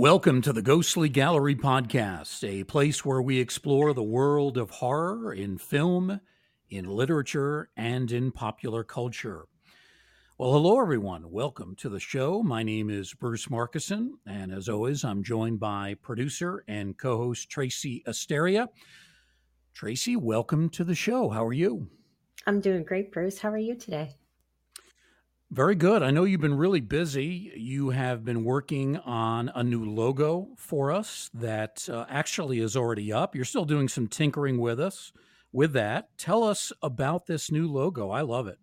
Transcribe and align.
Welcome 0.00 0.40
to 0.42 0.54
the 0.54 0.62
Ghostly 0.62 1.10
Gallery 1.10 1.54
Podcast, 1.54 2.42
a 2.42 2.64
place 2.64 3.04
where 3.04 3.20
we 3.20 3.38
explore 3.38 3.92
the 3.92 4.02
world 4.02 4.56
of 4.56 4.70
horror 4.70 5.34
in 5.34 5.58
film, 5.58 6.22
in 6.70 6.86
literature, 6.86 7.68
and 7.76 8.10
in 8.10 8.32
popular 8.32 8.82
culture. 8.82 9.44
Well, 10.38 10.52
hello, 10.52 10.80
everyone. 10.80 11.30
Welcome 11.30 11.76
to 11.76 11.90
the 11.90 12.00
show. 12.00 12.42
My 12.42 12.62
name 12.62 12.88
is 12.88 13.12
Bruce 13.12 13.48
Markusen, 13.48 14.12
and 14.26 14.50
as 14.50 14.70
always, 14.70 15.04
I'm 15.04 15.22
joined 15.22 15.60
by 15.60 15.96
producer 16.00 16.64
and 16.66 16.96
co 16.96 17.18
host 17.18 17.50
Tracy 17.50 18.02
Asteria. 18.06 18.70
Tracy, 19.74 20.16
welcome 20.16 20.70
to 20.70 20.82
the 20.82 20.94
show. 20.94 21.28
How 21.28 21.44
are 21.44 21.52
you? 21.52 21.90
I'm 22.46 22.62
doing 22.62 22.84
great, 22.84 23.12
Bruce. 23.12 23.38
How 23.38 23.50
are 23.50 23.58
you 23.58 23.74
today? 23.74 24.16
Very 25.50 25.74
good. 25.74 26.04
I 26.04 26.12
know 26.12 26.22
you've 26.22 26.40
been 26.40 26.56
really 26.56 26.80
busy. 26.80 27.52
You 27.56 27.90
have 27.90 28.24
been 28.24 28.44
working 28.44 28.98
on 28.98 29.50
a 29.52 29.64
new 29.64 29.84
logo 29.84 30.50
for 30.56 30.92
us 30.92 31.28
that 31.34 31.88
uh, 31.88 32.06
actually 32.08 32.60
is 32.60 32.76
already 32.76 33.12
up. 33.12 33.34
You're 33.34 33.44
still 33.44 33.64
doing 33.64 33.88
some 33.88 34.06
tinkering 34.06 34.58
with 34.58 34.78
us 34.78 35.12
with 35.52 35.72
that. 35.72 36.16
Tell 36.16 36.44
us 36.44 36.72
about 36.82 37.26
this 37.26 37.50
new 37.50 37.66
logo. 37.66 38.10
I 38.10 38.20
love 38.20 38.46
it. 38.46 38.60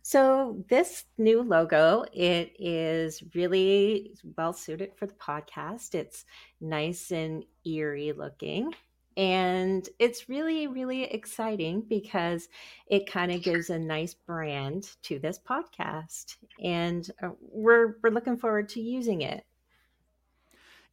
So 0.00 0.64
this 0.70 1.04
new 1.18 1.42
logo, 1.42 2.06
it 2.10 2.56
is 2.58 3.22
really 3.34 4.14
well 4.36 4.54
suited 4.54 4.92
for 4.96 5.04
the 5.04 5.14
podcast. 5.14 5.94
It's 5.94 6.24
nice 6.58 7.12
and 7.12 7.44
eerie 7.66 8.12
looking. 8.12 8.72
And 9.16 9.88
it's 9.98 10.28
really, 10.28 10.66
really 10.66 11.04
exciting 11.04 11.82
because 11.88 12.48
it 12.86 13.10
kind 13.10 13.32
of 13.32 13.42
gives 13.42 13.70
a 13.70 13.78
nice 13.78 14.14
brand 14.14 14.90
to 15.04 15.18
this 15.18 15.38
podcast. 15.38 16.36
And 16.62 17.10
uh, 17.22 17.30
we're, 17.40 17.96
we're 18.02 18.10
looking 18.10 18.36
forward 18.36 18.68
to 18.70 18.80
using 18.80 19.22
it. 19.22 19.44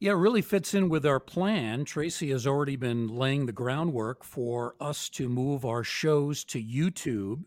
Yeah, 0.00 0.12
it 0.12 0.16
really 0.16 0.42
fits 0.42 0.74
in 0.74 0.88
with 0.88 1.06
our 1.06 1.20
plan. 1.20 1.84
Tracy 1.84 2.30
has 2.30 2.46
already 2.46 2.76
been 2.76 3.08
laying 3.08 3.46
the 3.46 3.52
groundwork 3.52 4.24
for 4.24 4.74
us 4.80 5.08
to 5.10 5.28
move 5.28 5.64
our 5.64 5.84
shows 5.84 6.44
to 6.46 6.62
YouTube. 6.62 7.44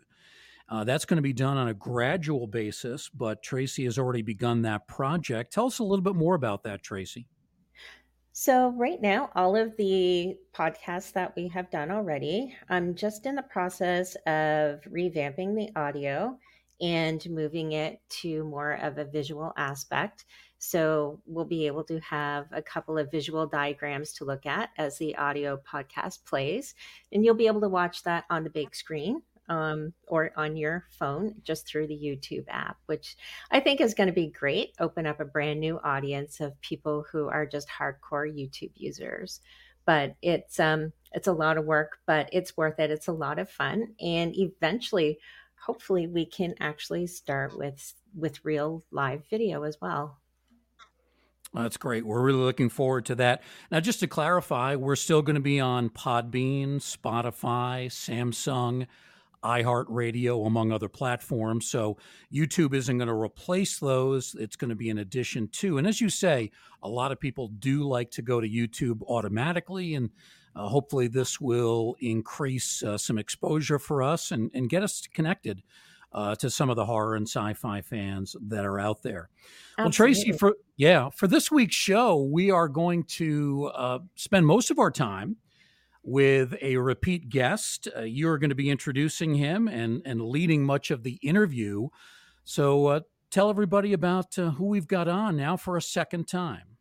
Uh, 0.70 0.84
that's 0.84 1.06
going 1.06 1.18
to 1.18 1.22
be 1.22 1.34
done 1.34 1.58
on 1.58 1.68
a 1.68 1.74
gradual 1.74 2.48
basis, 2.48 3.10
but 3.10 3.42
Tracy 3.42 3.86
has 3.86 3.98
already 3.98 4.22
begun 4.22 4.64
that 4.64 4.88
project. 4.88 5.54
Tell 5.54 5.68
us 5.68 5.80
a 5.80 5.84
little 5.84 6.04
bit 6.04 6.16
more 6.16 6.36
about 6.36 6.64
that, 6.64 6.84
Tracy. 6.84 7.28
So, 8.40 8.70
right 8.70 9.02
now, 9.02 9.32
all 9.34 9.56
of 9.56 9.76
the 9.78 10.38
podcasts 10.54 11.12
that 11.14 11.36
we 11.36 11.48
have 11.48 11.72
done 11.72 11.90
already, 11.90 12.56
I'm 12.70 12.94
just 12.94 13.26
in 13.26 13.34
the 13.34 13.42
process 13.42 14.14
of 14.28 14.82
revamping 14.84 15.56
the 15.56 15.72
audio 15.76 16.38
and 16.80 17.28
moving 17.32 17.72
it 17.72 18.00
to 18.22 18.44
more 18.44 18.74
of 18.74 19.00
a 19.00 19.06
visual 19.06 19.54
aspect. 19.58 20.26
So, 20.60 21.20
we'll 21.26 21.46
be 21.46 21.66
able 21.66 21.84
to 21.86 22.00
have 22.02 22.46
a 22.52 22.62
couple 22.62 23.00
of 23.00 23.10
visual 23.10 23.48
diagrams 23.48 24.14
to 24.14 24.26
look 24.26 24.46
at 24.46 24.70
as 24.78 25.00
the 25.00 25.16
audio 25.16 25.58
podcast 25.58 26.24
plays. 26.24 26.76
And 27.12 27.26
you'll 27.26 27.34
be 27.34 27.48
able 27.48 27.62
to 27.62 27.70
watch 27.70 28.04
that 28.04 28.26
on 28.30 28.44
the 28.44 28.52
big 28.52 28.76
screen 28.76 29.24
um, 29.50 29.94
or 30.08 30.32
on 30.36 30.58
your 30.58 30.86
phone 30.90 31.36
just 31.44 31.68
through 31.68 31.88
the 31.88 31.96
YouTube 31.96 32.46
app, 32.50 32.78
which 32.86 33.16
I 33.52 33.60
think 33.60 33.82
is 33.82 33.94
going 33.94 34.08
to 34.08 34.14
be 34.14 34.28
great. 34.28 34.74
Open 34.80 35.06
up 35.06 35.20
a 35.20 35.26
brand 35.26 35.60
new 35.60 35.80
audience 35.84 36.40
of 36.40 36.60
people 36.62 37.06
who 37.12 37.28
are 37.28 37.46
just 37.46 37.68
hardcore 37.70 38.28
YouTube 38.28 38.72
users. 38.76 39.40
But 39.86 40.16
it's 40.22 40.60
um, 40.60 40.92
it's 41.14 41.28
a 41.28 41.34
lot 41.34 41.58
of 41.58 41.66
work, 41.66 42.00
but 42.06 42.30
it's 42.34 42.58
worth 42.58 42.80
it. 42.80 42.92
It's 42.92 43.08
a 43.08 43.14
lot 43.14 43.40
of 43.40 43.50
fun, 43.50 43.96
and 44.02 44.36
eventually, 44.36 45.20
hopefully, 45.56 46.08
we 46.08 46.26
can 46.26 46.56
actually 46.60 47.08
start 47.08 47.58
with 47.58 47.94
with 48.14 48.44
real 48.44 48.84
live 48.92 49.24
video 49.30 49.64
as 49.64 49.78
well. 49.82 50.20
That's 51.54 51.78
great. 51.78 52.06
We're 52.06 52.22
really 52.22 52.40
looking 52.40 52.70
forward 52.70 53.06
to 53.06 53.16
that. 53.16 53.42
Now, 53.72 53.80
just 53.80 54.02
to 54.02 54.08
clarify, 54.08 54.76
we're 54.76 54.98
still 54.98 55.22
going 55.22 55.36
to 55.36 55.42
be 55.42 55.60
on 55.60 55.90
Podbean, 55.90 56.76
Spotify, 56.76 57.88
Samsung, 57.88 58.88
iHeartRadio, 59.48 60.46
among 60.46 60.72
other 60.72 60.90
platforms. 60.90 61.68
So 61.68 61.98
YouTube 62.34 62.74
isn't 62.74 62.98
going 62.98 63.08
to 63.08 63.14
replace 63.14 63.80
those. 63.80 64.36
It's 64.38 64.58
going 64.58 64.70
to 64.70 64.76
be 64.76 64.90
an 64.90 64.98
addition 64.98 65.48
to. 65.54 65.78
And 65.78 65.88
as 65.88 66.02
you 66.02 66.10
say, 66.10 66.52
a 66.84 66.90
lot 66.90 67.12
of 67.12 67.20
people 67.20 67.48
do 67.48 67.88
like 67.88 68.12
to 68.12 68.22
go 68.22 68.42
to 68.42 68.48
YouTube 68.48 69.02
automatically. 69.08 69.96
And 69.96 70.10
uh, 70.56 70.68
hopefully, 70.68 71.08
this 71.08 71.40
will 71.40 71.96
increase 72.00 72.84
uh, 72.84 72.98
some 72.98 73.18
exposure 73.18 73.80
for 73.80 74.04
us 74.04 74.32
and, 74.32 74.52
and 74.54 74.70
get 74.70 74.84
us 74.84 75.08
connected 75.14 75.62
uh, 76.12 76.36
to 76.36 76.50
some 76.50 76.70
of 76.70 76.76
the 76.76 76.86
horror 76.86 77.16
and 77.16 77.28
sci-fi 77.28 77.82
fans 77.82 78.36
that 78.48 78.66
are 78.66 78.80
out 78.80 79.04
there. 79.04 79.30
Absolutely. 79.78 79.84
Well, 79.84 79.92
Tracy, 79.92 80.32
for 80.32 80.56
yeah, 80.76 81.10
for 81.10 81.28
this 81.28 81.52
week's 81.52 81.76
show, 81.76 82.24
we 82.24 82.50
are 82.50 82.68
going 82.68 83.04
to 83.04 83.72
uh, 83.76 84.00
spend 84.16 84.48
most 84.48 84.72
of 84.72 84.80
our 84.80 84.92
time 84.92 85.38
with 86.08 86.56
a 86.62 86.78
repeat 86.78 87.28
guest. 87.28 87.90
Uh, 87.96 88.04
you're 88.04 88.38
going 88.38 88.50
to 88.50 88.56
be 88.56 88.70
introducing 88.70 89.36
him 89.36 89.68
and, 89.68 90.02
and 90.06 90.22
leading 90.22 90.64
much 90.64 90.90
of 90.90 91.04
the 91.04 91.20
interview. 91.22 91.90
So 92.46 92.88
uh, 92.88 93.00
tell 93.30 93.50
everybody 93.50 93.92
about 93.92 94.40
uh, 94.40 94.52
who 94.52 94.68
we've 94.68 94.88
got 94.88 95.10
on 95.10 95.36
now 95.36 95.58
for 95.58 95.76
a 95.76 95.82
second 95.82 96.30
time. 96.30 96.78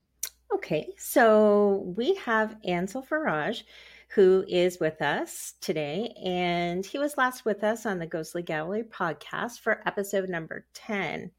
Okay, 0.55 0.93
so 0.97 1.93
we 1.97 2.15
have 2.15 2.57
Ansel 2.65 3.03
Faraj, 3.03 3.65
who 4.11 4.45
is 4.47 4.79
with 4.79 5.03
us 5.03 5.55
today, 5.61 6.15
and 6.25 6.87
he 6.87 6.99
was 6.99 7.19
last 7.19 7.45
with 7.45 7.65
us 7.65 7.85
on 7.85 7.99
the 7.99 8.07
Ghostly 8.07 8.43
Gallery 8.43 8.85
podcast 8.85 9.59
for 9.59 9.83
episode 9.87 10.29
number 10.29 10.67
10. 10.75 11.33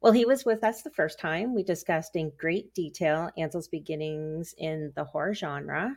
Well, 0.00 0.12
he 0.12 0.24
was 0.24 0.44
with 0.44 0.62
us 0.62 0.82
the 0.82 0.90
first 0.90 1.18
time. 1.18 1.56
We 1.56 1.64
discussed 1.64 2.14
in 2.14 2.30
great 2.38 2.72
detail 2.72 3.30
Ansel's 3.36 3.66
beginnings 3.66 4.54
in 4.56 4.92
the 4.94 5.04
horror 5.04 5.34
genre, 5.34 5.96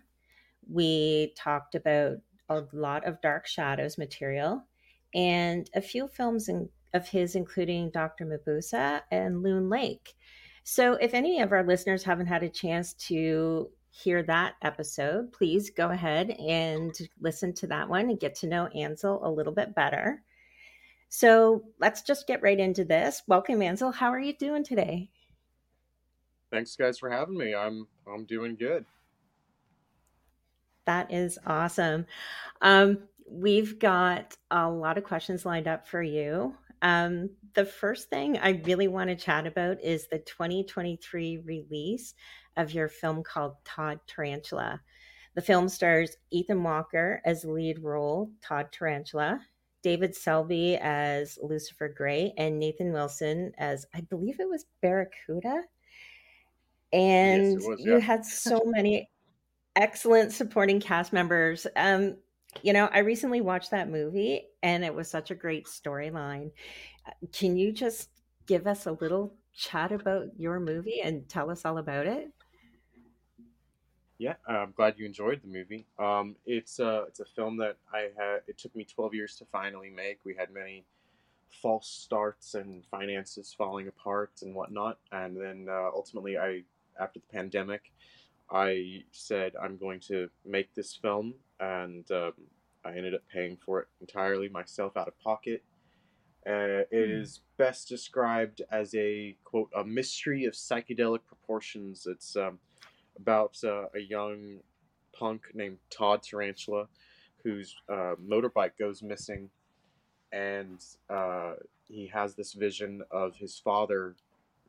we 0.71 1.33
talked 1.37 1.75
about 1.75 2.17
a 2.49 2.63
lot 2.73 3.05
of 3.05 3.21
Dark 3.21 3.47
Shadows 3.47 3.97
material 3.97 4.65
and 5.13 5.69
a 5.75 5.81
few 5.81 6.07
films 6.07 6.49
in, 6.49 6.69
of 6.93 7.07
his, 7.07 7.35
including 7.35 7.91
Dr. 7.91 8.25
Mabuse 8.25 9.01
and 9.11 9.41
Loon 9.43 9.69
Lake. 9.69 10.13
So, 10.63 10.93
if 10.93 11.13
any 11.13 11.41
of 11.41 11.51
our 11.51 11.63
listeners 11.63 12.03
haven't 12.03 12.27
had 12.27 12.43
a 12.43 12.49
chance 12.49 12.93
to 13.07 13.69
hear 13.91 14.21
that 14.23 14.53
episode, 14.61 15.31
please 15.31 15.71
go 15.71 15.89
ahead 15.89 16.31
and 16.31 16.95
listen 17.19 17.53
to 17.55 17.67
that 17.67 17.89
one 17.89 18.09
and 18.09 18.19
get 18.19 18.35
to 18.35 18.47
know 18.47 18.67
Ansel 18.67 19.21
a 19.23 19.31
little 19.31 19.53
bit 19.53 19.73
better. 19.73 20.21
So, 21.07 21.63
let's 21.79 22.03
just 22.03 22.27
get 22.27 22.43
right 22.43 22.59
into 22.59 22.85
this. 22.85 23.23
Welcome, 23.27 23.61
Ansel. 23.61 23.91
How 23.91 24.11
are 24.11 24.19
you 24.19 24.35
doing 24.37 24.63
today? 24.63 25.09
Thanks, 26.51 26.75
guys, 26.75 26.99
for 26.99 27.09
having 27.09 27.37
me. 27.37 27.55
I'm 27.55 27.87
I'm 28.11 28.25
doing 28.25 28.55
good. 28.55 28.85
That 30.89 31.13
is 31.13 31.37
awesome. 31.45 32.07
Um, 32.63 33.03
we've 33.29 33.77
got 33.77 34.35
a 34.49 34.67
lot 34.67 34.97
of 34.97 35.03
questions 35.03 35.45
lined 35.45 35.67
up 35.67 35.87
for 35.87 36.01
you. 36.01 36.55
Um, 36.81 37.29
the 37.53 37.65
first 37.65 38.09
thing 38.09 38.39
I 38.39 38.63
really 38.65 38.87
want 38.87 39.11
to 39.11 39.15
chat 39.15 39.45
about 39.45 39.79
is 39.83 40.07
the 40.07 40.17
2023 40.17 41.43
release 41.45 42.15
of 42.57 42.73
your 42.73 42.87
film 42.87 43.21
called 43.21 43.53
Todd 43.65 43.99
Tarantula. 44.07 44.81
The 45.35 45.43
film 45.43 45.69
stars 45.69 46.17
Ethan 46.31 46.63
Walker 46.63 47.21
as 47.23 47.45
lead 47.45 47.83
role, 47.83 48.31
Todd 48.41 48.69
Tarantula, 48.71 49.39
David 49.83 50.15
Selby 50.15 50.77
as 50.77 51.37
Lucifer 51.39 51.93
Gray, 51.95 52.33
and 52.35 52.57
Nathan 52.57 52.91
Wilson 52.91 53.51
as, 53.59 53.85
I 53.93 54.01
believe 54.01 54.39
it 54.39 54.49
was 54.49 54.65
Barracuda. 54.81 55.65
And 56.91 57.53
yes, 57.53 57.67
was, 57.67 57.79
yeah. 57.79 57.93
you 57.93 57.99
had 57.99 58.25
so 58.25 58.63
many 58.65 59.07
excellent 59.79 60.33
supporting 60.33 60.79
cast 60.79 61.13
members. 61.13 61.65
Um, 61.75 62.17
you 62.61 62.73
know, 62.73 62.89
I 62.91 62.99
recently 62.99 63.41
watched 63.41 63.71
that 63.71 63.89
movie 63.89 64.43
and 64.61 64.83
it 64.83 64.93
was 64.93 65.09
such 65.09 65.31
a 65.31 65.35
great 65.35 65.65
storyline. 65.65 66.51
Uh, 67.07 67.11
can 67.31 67.55
you 67.55 67.71
just 67.71 68.09
give 68.45 68.67
us 68.67 68.85
a 68.85 68.91
little 68.91 69.33
chat 69.55 69.91
about 69.91 70.27
your 70.37 70.59
movie 70.59 71.01
and 71.01 71.27
tell 71.29 71.49
us 71.49 71.63
all 71.63 71.77
about 71.77 72.05
it? 72.05 72.29
Yeah, 74.17 74.33
I'm 74.47 74.73
glad 74.75 74.95
you 74.97 75.05
enjoyed 75.05 75.41
the 75.41 75.47
movie. 75.47 75.85
Um, 75.97 76.35
it's 76.45 76.79
a 76.79 77.05
it's 77.07 77.21
a 77.21 77.25
film 77.25 77.55
that 77.57 77.77
I 77.93 78.09
had. 78.17 78.41
It 78.47 78.57
took 78.57 78.75
me 78.75 78.83
12 78.83 79.13
years 79.13 79.35
to 79.37 79.45
finally 79.45 79.89
make. 79.89 80.19
We 80.25 80.35
had 80.35 80.51
many 80.51 80.83
false 81.61 81.87
starts 81.87 82.53
and 82.55 82.83
finances 82.91 83.55
falling 83.57 83.87
apart 83.87 84.31
and 84.41 84.53
whatnot, 84.53 84.97
and 85.13 85.37
then 85.37 85.67
uh, 85.69 85.89
ultimately, 85.95 86.37
I 86.37 86.63
after 86.99 87.19
the 87.19 87.33
pandemic, 87.33 87.93
I 88.51 89.03
said 89.11 89.53
I'm 89.61 89.77
going 89.77 89.99
to 90.07 90.29
make 90.45 90.73
this 90.73 90.95
film, 90.95 91.35
and 91.59 92.09
um, 92.11 92.33
I 92.83 92.91
ended 92.91 93.13
up 93.13 93.21
paying 93.31 93.57
for 93.57 93.81
it 93.81 93.87
entirely 94.01 94.49
myself 94.49 94.97
out 94.97 95.07
of 95.07 95.19
pocket. 95.19 95.63
Uh, 96.47 96.87
it 96.89 97.09
mm. 97.09 97.21
is 97.21 97.41
best 97.57 97.89
described 97.89 98.61
as 98.71 98.95
a 98.95 99.35
quote 99.43 99.69
a 99.75 99.83
mystery 99.83 100.45
of 100.45 100.53
psychedelic 100.53 101.19
proportions. 101.27 102.07
It's 102.07 102.35
um, 102.35 102.59
about 103.17 103.57
uh, 103.63 103.85
a 103.93 103.99
young 103.99 104.59
punk 105.13 105.43
named 105.53 105.77
Todd 105.89 106.23
Tarantula, 106.23 106.87
whose 107.43 107.75
uh, 107.89 108.15
motorbike 108.25 108.77
goes 108.79 109.03
missing, 109.03 109.49
and 110.31 110.83
uh, 111.09 111.53
he 111.87 112.07
has 112.07 112.35
this 112.35 112.53
vision 112.53 113.03
of 113.11 113.35
his 113.35 113.59
father 113.59 114.15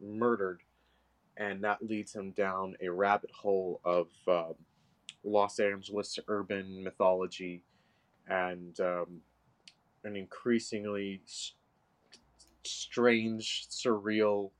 murdered 0.00 0.61
and 1.37 1.62
that 1.65 1.82
leads 1.82 2.15
him 2.15 2.32
down 2.32 2.77
a 2.81 2.88
rabbit 2.88 3.31
hole 3.31 3.81
of 3.85 4.09
um, 4.29 4.55
Los 5.25 5.59
Angeles 5.59 6.19
urban 6.29 6.82
mythology 6.82 7.62
and 8.29 8.79
um, 8.81 9.21
an 10.05 10.17
increasingly 10.17 11.21
s- 11.27 11.53
strange, 12.65 13.67
surreal 13.69 14.50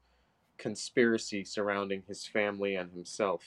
conspiracy 0.59 1.45
surrounding 1.45 2.03
his 2.07 2.27
family 2.27 2.77
and 2.77 2.93
himself. 2.93 3.43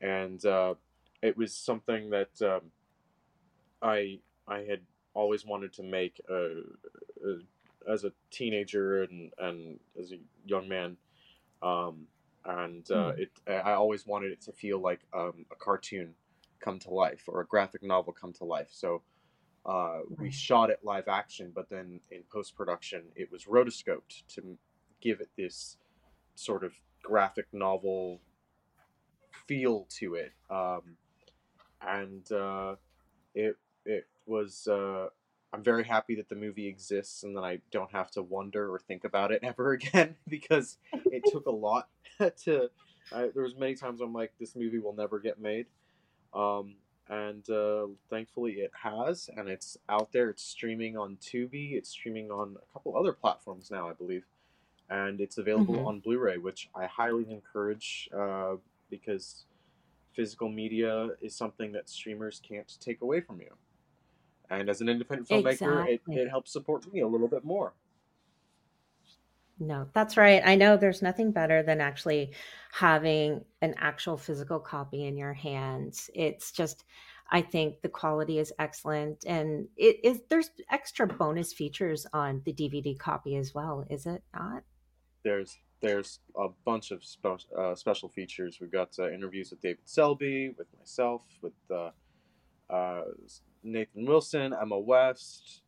And 0.00 0.44
uh, 0.44 0.74
it 1.22 1.36
was 1.36 1.54
something 1.54 2.10
that 2.10 2.42
um, 2.42 2.70
I 3.82 4.18
I 4.46 4.58
had 4.60 4.80
always 5.14 5.44
wanted 5.44 5.72
to 5.74 5.82
make 5.82 6.20
uh, 6.30 6.60
uh, 7.26 7.92
as 7.92 8.04
a 8.04 8.12
teenager 8.30 9.02
and, 9.04 9.32
and 9.38 9.80
as 9.98 10.12
a 10.12 10.18
young 10.44 10.68
man. 10.68 10.96
Um, 11.62 12.06
and 12.46 12.90
uh, 12.90 13.12
Hmm. 13.12 13.20
it 13.22 13.30
I 13.48 13.72
always 13.72 14.06
wanted 14.06 14.32
it 14.32 14.40
to 14.42 14.52
feel 14.52 14.80
like 14.80 15.00
um, 15.14 15.46
a 15.50 15.56
cartoon 15.56 16.14
come 16.60 16.78
to 16.80 16.90
life 16.90 17.24
or 17.28 17.40
a 17.40 17.46
graphic 17.46 17.82
novel 17.82 18.12
come 18.12 18.32
to 18.34 18.44
life. 18.44 18.68
So 18.70 19.02
uh, 19.64 20.00
we 20.18 20.30
shot 20.30 20.70
it 20.70 20.80
live 20.82 21.08
action, 21.08 21.52
but 21.54 21.68
then 21.68 22.00
in 22.10 22.22
post 22.32 22.56
production 22.56 23.02
it 23.16 23.30
was 23.32 23.44
rotoscoped 23.44 24.26
to 24.28 24.58
give 25.00 25.20
it 25.20 25.30
this 25.36 25.76
sort 26.34 26.64
of 26.64 26.72
graphic 27.02 27.46
novel 27.52 28.20
feel 29.46 29.86
to 29.98 30.14
it. 30.14 30.32
Um, 30.50 30.96
and 31.80 32.30
uh, 32.32 32.76
it 33.34 33.56
it 33.84 34.06
was. 34.26 34.68
I'm 35.52 35.62
very 35.62 35.84
happy 35.84 36.14
that 36.16 36.28
the 36.28 36.34
movie 36.34 36.66
exists 36.66 37.22
and 37.22 37.36
that 37.36 37.42
I 37.44 37.60
don't 37.70 37.90
have 37.92 38.10
to 38.12 38.22
wonder 38.22 38.70
or 38.72 38.78
think 38.78 39.04
about 39.04 39.32
it 39.32 39.40
ever 39.42 39.72
again 39.72 40.16
because 40.28 40.78
it 40.92 41.24
took 41.30 41.46
a 41.46 41.50
lot 41.50 41.88
to. 42.44 42.70
I, 43.12 43.28
there 43.32 43.44
was 43.44 43.54
many 43.56 43.74
times 43.74 44.00
I'm 44.00 44.12
like, 44.12 44.32
this 44.40 44.56
movie 44.56 44.80
will 44.80 44.92
never 44.94 45.20
get 45.20 45.40
made, 45.40 45.66
um, 46.34 46.74
and 47.08 47.48
uh, 47.48 47.86
thankfully 48.10 48.54
it 48.54 48.72
has, 48.82 49.30
and 49.36 49.48
it's 49.48 49.76
out 49.88 50.10
there. 50.12 50.28
It's 50.30 50.42
streaming 50.42 50.96
on 50.96 51.16
Tubi. 51.18 51.74
It's 51.74 51.88
streaming 51.90 52.32
on 52.32 52.56
a 52.60 52.72
couple 52.72 52.96
other 52.96 53.12
platforms 53.12 53.70
now, 53.70 53.88
I 53.88 53.92
believe, 53.92 54.24
and 54.90 55.20
it's 55.20 55.38
available 55.38 55.76
Mhm. 55.76 55.86
on 55.86 56.00
Blu-ray, 56.00 56.38
which 56.38 56.68
I 56.74 56.86
highly 56.86 57.30
encourage 57.30 58.10
uh, 58.12 58.56
because 58.90 59.44
physical 60.12 60.48
media 60.48 61.10
is 61.20 61.36
something 61.36 61.70
that 61.72 61.88
streamers 61.88 62.40
can't 62.40 62.76
take 62.80 63.02
away 63.02 63.20
from 63.20 63.40
you. 63.40 63.52
And 64.50 64.68
as 64.68 64.80
an 64.80 64.88
independent 64.88 65.28
filmmaker, 65.28 65.86
it, 65.86 65.94
Exactly. 65.94 66.16
it 66.16 66.28
helps 66.28 66.52
support 66.52 66.92
me 66.92 67.00
a 67.00 67.06
little 67.06 67.28
bit 67.28 67.44
more. 67.44 67.72
No, 69.58 69.88
that's 69.94 70.16
right. 70.16 70.42
I 70.44 70.54
know 70.54 70.76
there's 70.76 71.00
nothing 71.00 71.32
better 71.32 71.62
than 71.62 71.80
actually 71.80 72.32
having 72.72 73.42
an 73.62 73.74
actual 73.78 74.18
physical 74.18 74.60
copy 74.60 75.04
in 75.04 75.16
your 75.16 75.32
hands. 75.32 76.10
It's 76.14 76.52
just, 76.52 76.84
I 77.30 77.40
think 77.40 77.80
the 77.80 77.88
quality 77.88 78.38
is 78.38 78.52
excellent, 78.58 79.24
and 79.26 79.66
it 79.76 79.98
is. 80.04 80.20
There's 80.28 80.50
extra 80.70 81.06
bonus 81.06 81.54
features 81.54 82.06
on 82.12 82.42
the 82.44 82.52
DVD 82.52 82.98
copy 82.98 83.36
as 83.36 83.54
well, 83.54 83.86
is 83.88 84.04
it 84.04 84.22
not? 84.34 84.62
There's 85.24 85.58
there's 85.80 86.20
a 86.38 86.48
bunch 86.64 86.90
of 86.90 87.02
spe- 87.02 87.48
uh, 87.58 87.74
special 87.74 88.08
features. 88.08 88.58
We've 88.60 88.70
got 88.70 88.90
uh, 88.98 89.10
interviews 89.10 89.50
with 89.50 89.60
David 89.60 89.80
Selby, 89.84 90.54
with 90.56 90.68
myself, 90.78 91.22
with 91.42 91.54
uh, 91.70 91.90
uh, 92.70 93.02
Nathan 93.66 94.06
Wilson, 94.06 94.54
Emma 94.60 94.78
West. 94.78 95.62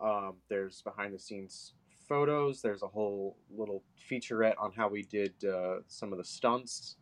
Um, 0.00 0.36
there's 0.48 0.82
behind 0.82 1.14
the 1.14 1.18
scenes 1.18 1.72
photos. 2.08 2.62
There's 2.62 2.82
a 2.82 2.88
whole 2.88 3.36
little 3.50 3.82
featurette 4.10 4.54
on 4.58 4.72
how 4.72 4.88
we 4.88 5.02
did 5.02 5.32
uh, 5.44 5.76
some 5.88 6.12
of 6.12 6.18
the 6.18 6.24
stunts. 6.24 6.96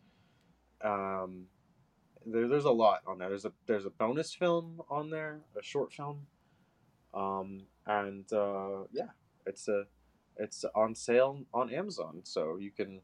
Um, 0.82 1.44
there, 2.25 2.48
there's 2.48 2.64
a 2.64 2.70
lot 2.70 3.00
on 3.06 3.19
there. 3.19 3.28
There's 3.28 3.44
a 3.44 3.52
there's 3.66 3.87
a 3.87 3.90
bonus 3.90 4.34
film 4.34 4.81
on 4.88 5.10
there, 5.10 5.40
a 5.58 5.62
short 5.62 5.93
film, 5.93 6.26
um, 7.14 7.62
and 7.87 8.31
uh, 8.32 8.84
yeah, 8.92 9.10
it's 9.46 9.69
a 9.69 9.84
it's 10.37 10.64
on 10.75 10.94
sale 10.94 11.40
on 11.52 11.72
Amazon, 11.72 12.20
so 12.22 12.56
you 12.56 12.70
can 12.70 13.00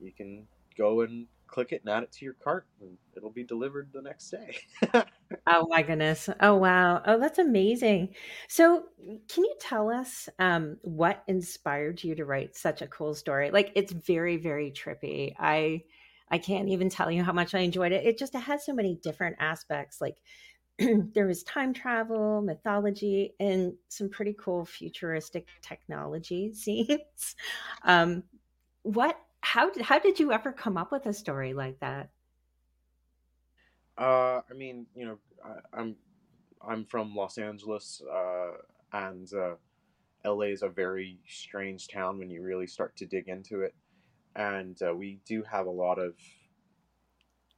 you 0.00 0.12
can 0.12 0.46
go 0.76 1.00
and 1.00 1.26
click 1.46 1.72
it 1.72 1.82
and 1.84 1.90
add 1.94 2.02
it 2.02 2.12
to 2.12 2.24
your 2.24 2.34
cart, 2.34 2.66
and 2.80 2.96
it'll 3.16 3.30
be 3.30 3.44
delivered 3.44 3.90
the 3.92 4.02
next 4.02 4.30
day. 4.30 4.58
Oh 5.48 5.66
my 5.68 5.82
goodness. 5.82 6.28
Oh 6.40 6.54
wow. 6.56 7.02
Oh, 7.04 7.18
that's 7.18 7.38
amazing. 7.38 8.14
So, 8.48 8.84
can 9.28 9.44
you 9.44 9.54
tell 9.60 9.90
us 9.90 10.28
um, 10.38 10.78
what 10.82 11.22
inspired 11.26 12.02
you 12.02 12.14
to 12.16 12.24
write 12.24 12.56
such 12.56 12.82
a 12.82 12.86
cool 12.86 13.14
story? 13.14 13.50
Like, 13.50 13.72
it's 13.74 13.92
very, 13.92 14.36
very 14.36 14.70
trippy. 14.72 15.34
I 15.38 15.82
I 16.30 16.38
can't 16.38 16.68
even 16.68 16.88
tell 16.90 17.10
you 17.10 17.22
how 17.22 17.32
much 17.32 17.54
I 17.54 17.60
enjoyed 17.60 17.92
it. 17.92 18.04
It 18.04 18.18
just 18.18 18.34
it 18.34 18.40
has 18.40 18.64
so 18.64 18.72
many 18.74 18.96
different 19.02 19.36
aspects. 19.40 20.00
Like, 20.00 20.16
there 20.78 21.26
was 21.26 21.42
time 21.44 21.72
travel, 21.72 22.42
mythology, 22.42 23.34
and 23.40 23.74
some 23.88 24.10
pretty 24.10 24.34
cool 24.38 24.64
futuristic 24.64 25.46
technology 25.62 26.52
scenes. 26.54 27.36
Um, 27.84 28.24
what? 28.82 29.18
How 29.42 29.70
did 29.70 29.80
how 29.86 29.98
did 29.98 30.20
you 30.20 30.30
ever 30.30 30.52
come 30.52 30.76
up 30.76 30.92
with 30.92 31.06
a 31.06 31.14
story 31.14 31.54
like 31.54 31.78
that? 31.80 32.10
Uh, 33.96 34.42
I 34.50 34.52
mean, 34.54 34.86
you 34.94 35.06
know, 35.06 35.18
I, 35.44 35.60
I'm 35.72 35.96
I'm 36.60 36.84
from 36.86 37.14
Los 37.14 37.38
Angeles, 37.38 38.02
uh, 38.02 38.58
and 38.92 39.32
uh, 39.32 39.56
LA 40.24 40.46
is 40.46 40.62
a 40.62 40.68
very 40.68 41.20
strange 41.26 41.88
town 41.88 42.18
when 42.18 42.30
you 42.30 42.42
really 42.42 42.66
start 42.66 42.96
to 42.98 43.06
dig 43.06 43.28
into 43.28 43.62
it, 43.62 43.74
and 44.36 44.80
uh, 44.82 44.94
we 44.94 45.16
do 45.26 45.42
have 45.44 45.66
a 45.66 45.70
lot 45.70 45.98
of 45.98 46.16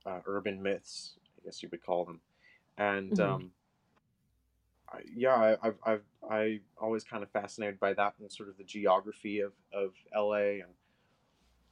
uh, 0.07 0.21
urban 0.27 0.63
myths, 0.63 1.19
I 1.39 1.45
guess 1.45 1.63
you 1.63 1.69
would 1.71 1.83
call 1.83 2.05
them, 2.05 2.21
and 2.77 3.19
Mhm. 3.19 3.19
um, 3.21 3.53
I, 4.91 5.03
yeah, 5.13 5.35
I, 5.35 5.67
I've 5.69 5.79
I've 5.85 6.05
I 6.31 6.61
always 6.79 7.05
kind 7.05 7.23
of 7.23 7.31
fascinated 7.31 7.79
by 7.79 7.93
that 7.95 8.15
and 8.19 8.33
sort 8.33 8.49
of 8.49 8.57
the 8.57 8.65
geography 8.65 9.41
of 9.41 9.55
of 9.73 9.95
LA 10.13 10.61
and 10.61 10.75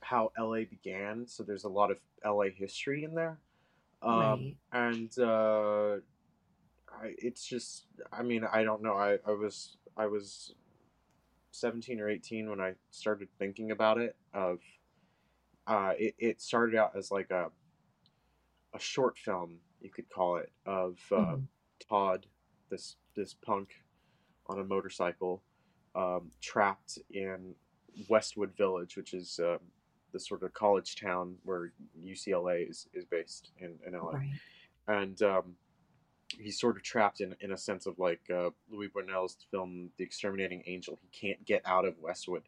how 0.00 0.33
LA 0.38 0.65
began. 0.69 1.26
So 1.26 1.43
there's 1.43 1.65
a 1.65 1.69
lot 1.69 1.91
of 1.91 1.99
LA 2.25 2.47
history 2.55 3.05
in 3.05 3.15
there. 3.15 3.38
Um, 4.03 4.19
Right. 4.21 4.57
and 4.73 5.19
uh, 5.19 5.97
I, 6.91 7.15
it's 7.19 7.45
just, 7.47 7.87
I 8.12 8.23
mean, 8.23 8.45
I 8.50 8.65
don't 8.65 8.83
know. 8.83 8.95
I, 8.95 9.19
I 9.26 9.33
was, 9.33 9.76
I 9.97 10.07
was 10.07 10.55
17 11.53 12.00
or 12.00 12.09
18 12.09 12.49
when 12.50 12.61
I 12.61 12.75
started 12.91 13.29
thinking 13.38 13.71
about 13.71 13.99
it. 13.99 14.17
Of, 14.35 14.61
uh, 15.67 15.93
it, 15.99 16.15
it 16.19 16.41
started 16.41 16.76
out 16.76 16.97
as 16.97 17.11
like 17.11 17.31
a, 17.31 17.50
a 18.75 18.79
short 18.79 19.19
film, 19.19 19.59
you 19.81 19.91
could 19.91 20.09
call 20.11 20.37
it, 20.37 20.53
of 20.67 20.99
uh, 21.12 21.37
Mhm. 21.37 21.47
Todd, 21.88 22.26
this 22.71 22.97
this 23.15 23.35
punk 23.35 23.71
on 24.47 24.61
a 24.61 24.65
motorcycle, 24.65 25.43
um, 25.95 26.31
trapped 26.41 26.99
in 27.11 27.55
Westwood 28.09 28.55
Village, 28.57 28.97
which 28.97 29.15
is 29.15 29.41
um, 29.43 29.59
the 30.13 30.21
sort 30.21 30.43
of 30.43 30.53
college 30.55 30.97
town 30.97 31.37
where 31.45 31.73
UCLA 32.05 32.69
is, 32.71 32.89
is 32.95 33.05
based 33.05 33.51
in, 33.59 33.75
in 33.87 33.93
LA 33.95 34.11
Right. 34.13 34.31
and 34.89 35.23
um, 35.23 35.55
he's 36.39 36.59
sort 36.61 36.77
of 36.77 36.83
trapped 36.83 37.21
in, 37.21 37.35
in 37.41 37.53
a 37.53 37.57
sense 37.57 37.87
of 37.87 37.99
like 37.99 38.21
uh, 38.31 38.51
Luis 38.71 38.91
Buñuel's 38.95 39.37
film 39.51 39.91
The 39.97 40.05
Exterminating 40.05 40.63
Angel. 40.67 40.99
He 41.03 41.09
can't 41.29 41.45
get 41.45 41.63
out 41.65 41.85
of 41.85 41.99
Westwood, 42.01 42.43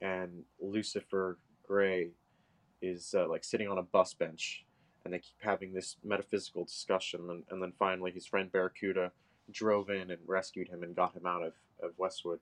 and 0.00 0.44
Lucifer 0.60 1.38
Gray 1.66 2.10
is 2.80 3.14
uh, 3.16 3.28
like 3.28 3.44
sitting 3.44 3.68
on 3.68 3.78
a 3.78 3.82
bus 3.82 4.14
bench, 4.14 4.64
and 5.04 5.12
they 5.12 5.18
keep 5.18 5.36
having 5.40 5.72
this 5.72 5.96
metaphysical 6.04 6.64
discussion, 6.64 7.20
and, 7.30 7.42
and 7.50 7.62
then 7.62 7.72
finally 7.78 8.10
his 8.12 8.26
friend 8.26 8.50
Barracuda 8.52 9.10
drove 9.50 9.88
in 9.90 10.10
and 10.10 10.20
rescued 10.26 10.68
him 10.68 10.82
and 10.82 10.94
got 10.94 11.14
him 11.16 11.26
out 11.26 11.42
of, 11.42 11.54
of 11.82 11.92
Westwood. 11.96 12.38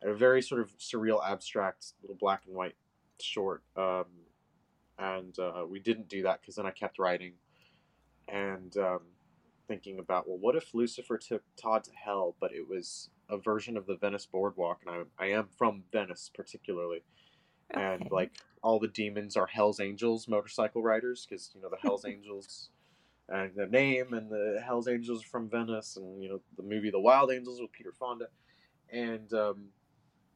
And 0.00 0.10
a 0.12 0.14
very 0.14 0.40
sort 0.42 0.60
of 0.60 0.76
surreal, 0.78 1.20
abstract 1.28 1.92
little 2.02 2.16
black 2.18 2.42
and 2.46 2.54
white 2.54 2.74
short. 3.20 3.62
Um, 3.76 4.04
and 4.98 5.38
uh, 5.38 5.64
we 5.68 5.78
didn't 5.78 6.08
do 6.08 6.22
that 6.22 6.40
because 6.40 6.56
then 6.56 6.66
I 6.66 6.70
kept 6.70 6.98
writing 6.98 7.34
and 8.26 8.76
um, 8.76 9.00
thinking 9.68 9.98
about, 9.98 10.28
well, 10.28 10.38
what 10.38 10.56
if 10.56 10.74
Lucifer 10.74 11.18
took 11.18 11.42
Todd 11.56 11.84
to 11.84 11.90
hell, 11.92 12.34
but 12.40 12.52
it 12.52 12.68
was 12.68 13.10
a 13.28 13.36
version 13.36 13.76
of 13.76 13.86
the 13.86 13.96
Venice 13.96 14.26
Boardwalk, 14.26 14.80
and 14.86 15.06
I, 15.18 15.24
I 15.24 15.28
am 15.30 15.48
from 15.56 15.84
Venice 15.92 16.30
particularly, 16.34 17.02
and 17.70 18.08
like 18.10 18.32
all 18.62 18.78
the 18.78 18.88
demons 18.88 19.36
are 19.36 19.46
Hell's 19.46 19.80
Angels 19.80 20.26
motorcycle 20.26 20.82
riders 20.82 21.26
because 21.28 21.50
you 21.54 21.60
know 21.60 21.68
the 21.68 21.76
Hell's 21.76 22.04
Angels 22.06 22.70
and 23.28 23.52
the 23.54 23.66
name 23.66 24.14
and 24.14 24.30
the 24.30 24.62
Hell's 24.64 24.88
Angels 24.88 25.22
from 25.22 25.48
Venice, 25.48 25.96
and 25.96 26.22
you 26.22 26.28
know 26.28 26.40
the 26.56 26.62
movie 26.62 26.90
The 26.90 27.00
Wild 27.00 27.30
Angels 27.30 27.60
with 27.60 27.72
Peter 27.72 27.92
Fonda, 27.92 28.28
and 28.90 29.32
um, 29.34 29.66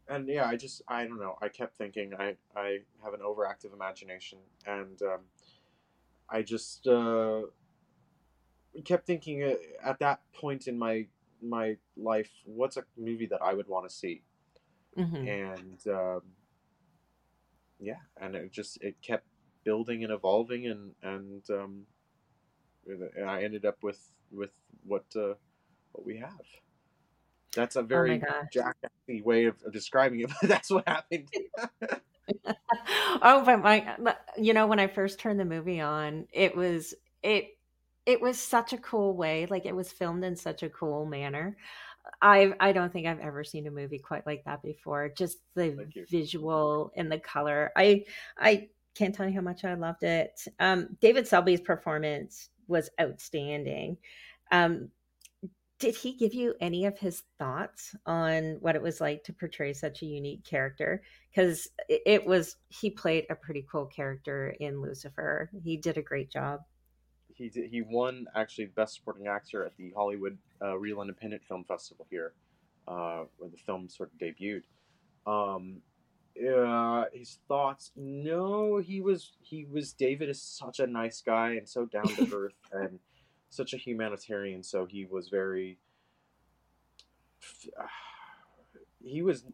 and 0.09 0.29
yeah, 0.29 0.47
I 0.47 0.57
just 0.57 0.83
I 0.89 1.05
don't 1.05 1.21
know. 1.21 1.37
I 1.43 1.49
kept 1.49 1.77
thinking 1.77 2.13
I 2.19 2.37
I 2.57 2.79
have 3.05 3.15
an 3.15 3.21
overactive 3.21 3.73
imagination, 3.73 4.39
and 4.67 5.01
um, 5.03 5.21
I 6.29 6.43
just 6.43 6.87
uh, 6.87 7.43
kept 8.85 9.07
thinking 9.07 9.43
uh, 9.43 9.55
at 9.85 9.99
that 10.01 10.21
point 10.35 10.67
in 10.69 10.79
my 10.79 11.07
my 11.43 11.77
life, 11.97 12.31
what's 12.45 12.77
a 12.77 12.85
movie 12.97 13.27
that 13.27 13.43
I 13.43 13.55
would 13.55 13.69
want 13.69 13.89
to 13.89 13.95
see, 13.95 14.23
Mhm. 14.97 15.29
and 15.29 15.87
um, 15.89 16.23
yeah, 17.81 18.01
and 18.21 18.35
it 18.35 18.53
just 18.53 18.83
it 18.83 19.01
kept 19.03 19.27
building 19.65 20.05
and 20.05 20.13
evolving, 20.13 20.67
and 20.67 20.95
and 21.03 21.43
um, 21.51 21.87
and 22.87 23.29
I 23.29 23.43
ended 23.43 23.65
up 23.65 23.83
with 23.83 24.13
with 24.31 24.53
what 24.85 25.05
uh, 25.17 25.35
what 25.93 26.05
we 26.07 26.19
have. 26.19 26.47
That's 27.55 27.77
a 27.77 27.83
Oh 27.93 28.05
very 28.07 28.19
gosh. 28.19 28.53
jackassy 28.53 29.23
way 29.23 29.47
of, 29.47 29.57
of 29.65 29.73
describing 29.73 30.21
it, 30.21 30.31
but 30.41 30.49
that's 30.49 30.71
what 30.71 30.87
happened. 30.89 31.29
oh, 33.23 33.43
but 33.45 33.61
my, 33.61 33.97
you 34.37 34.55
know, 34.55 34.67
when 34.67 34.79
I 34.79 34.87
first 34.87 35.19
turned 35.19 35.41
the 35.41 35.45
movie 35.45 35.81
on, 35.81 36.27
it 36.33 36.57
was 36.57 36.95
it 37.23 37.57
it 38.07 38.21
was 38.21 38.39
such 38.39 38.73
a 38.73 38.79
cool 38.79 39.17
way. 39.17 39.47
Like 39.47 39.67
it 39.67 39.77
was 39.77 39.93
filmed 39.93 40.25
in 40.25 40.37
such 40.37 40.63
a 40.63 40.71
cool 40.71 41.07
manner. 41.07 41.57
I 42.21 42.55
I 42.61 42.73
don't 42.73 42.93
think 42.93 43.07
I've 43.07 43.21
ever 43.21 43.45
seen 43.45 43.67
a 43.67 43.71
movie 43.71 43.99
quite 43.99 44.27
like 44.27 44.45
that 44.45 44.63
before. 44.63 45.11
Just 45.11 45.39
the 45.55 45.87
visual 46.11 46.93
and 46.97 47.11
the 47.11 47.19
color. 47.19 47.73
I 47.77 48.05
I 48.39 48.69
can't 48.95 49.15
tell 49.15 49.29
you 49.29 49.35
how 49.35 49.41
much 49.43 49.65
I 49.65 49.75
loved 49.75 50.05
it. 50.05 50.41
Um, 50.61 50.97
David 51.01 51.27
Selby's 51.27 51.61
performance 51.61 52.51
was 52.69 52.91
outstanding. 53.01 53.99
Um, 54.51 54.91
did 55.83 55.97
he 55.97 56.13
give 56.13 56.33
you 56.33 56.55
any 56.61 56.87
of 56.87 56.97
his 56.97 57.25
thoughts 57.41 57.97
on 58.07 58.59
what 58.61 58.77
it 58.77 58.83
was 58.83 59.01
like 59.01 59.25
to 59.25 59.33
portray 59.33 59.73
such 59.73 60.01
a 60.03 60.07
unique 60.07 60.45
character? 60.45 61.03
Because 61.29 61.69
it 61.89 62.25
was 62.25 62.55
he 62.69 62.89
played 62.89 63.27
a 63.29 63.35
pretty 63.35 63.67
cool 63.69 63.87
character 63.87 64.55
in 64.61 64.81
Lucifer. 64.81 65.51
He 65.65 65.77
did 65.77 65.99
a 65.99 66.03
great 66.03 66.31
job. 66.31 66.61
he 67.35 67.49
did, 67.49 67.69
he 67.69 67.83
won 67.83 68.27
actually 68.37 68.67
best 68.67 68.95
supporting 68.95 69.27
actor 69.27 69.65
at 69.65 69.77
the 69.77 69.93
Hollywood 69.97 70.39
uh, 70.63 70.79
Real 70.79 71.01
Independent 71.01 71.43
Film 71.43 71.65
Festival 71.65 72.07
here, 72.09 72.35
uh, 72.87 73.25
where 73.39 73.51
the 73.51 73.57
film 73.57 73.89
sort 73.89 74.13
of 74.13 74.21
debuted. 74.21 74.63
Um, 75.27 75.83
uh, 76.57 77.07
his 77.13 77.41
thoughts? 77.49 77.91
No, 77.97 78.77
he 78.77 79.01
was 79.01 79.33
he 79.43 79.65
was 79.65 79.93
David 79.93 80.29
is 80.29 80.41
such 80.41 80.79
a 80.79 80.87
nice 80.87 81.21
guy 81.21 81.55
and 81.55 81.69
so 81.69 81.87
down 81.87 82.07
to 82.07 82.29
earth 82.33 82.55
and 82.71 83.01
such 83.53 83.73
a 83.75 83.77
humanitarian. 83.77 84.63
So 84.63 84.87
he 84.87 85.05
was 85.05 85.29
very. 85.29 85.79
He 89.05 89.21
was, 89.21 89.45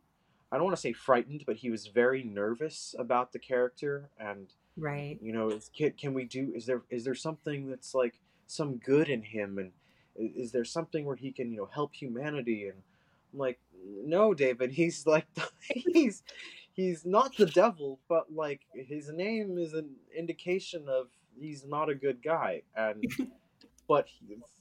I 0.52 0.56
don't 0.56 0.66
want 0.66 0.76
to 0.76 0.80
say 0.80 0.92
frightened, 0.92 1.44
but 1.46 1.56
he 1.56 1.70
was 1.70 1.86
very 1.86 2.22
nervous 2.22 2.94
about 2.98 3.32
the 3.32 3.38
character 3.38 4.10
and 4.18 4.52
Right. 4.76 5.18
you 5.20 5.32
know 5.32 5.48
is, 5.50 5.70
can, 5.76 5.90
can 5.92 6.14
we 6.14 6.24
do 6.24 6.52
is 6.54 6.64
there 6.66 6.82
is 6.88 7.02
there 7.04 7.14
something 7.14 7.68
that's 7.68 7.94
like 7.96 8.20
some 8.46 8.76
good 8.76 9.08
in 9.08 9.22
him 9.22 9.58
and 9.58 9.72
is 10.14 10.52
there 10.52 10.64
something 10.64 11.04
where 11.04 11.16
he 11.16 11.32
can 11.32 11.50
you 11.50 11.56
know 11.56 11.68
help 11.74 11.92
humanity 11.94 12.68
and 12.68 12.74
i'm 13.32 13.38
like 13.40 13.58
no 14.04 14.34
david 14.34 14.70
he's 14.70 15.04
like 15.04 15.26
he's 15.92 16.22
he's 16.74 17.04
not 17.04 17.36
the 17.38 17.46
devil 17.46 17.98
but 18.08 18.32
like 18.32 18.60
his 18.72 19.10
name 19.10 19.58
is 19.58 19.74
an 19.74 19.90
indication 20.16 20.84
of 20.88 21.08
he's 21.40 21.64
not 21.66 21.88
a 21.90 21.94
good 21.96 22.22
guy 22.22 22.62
and 22.76 23.02
but 23.88 24.08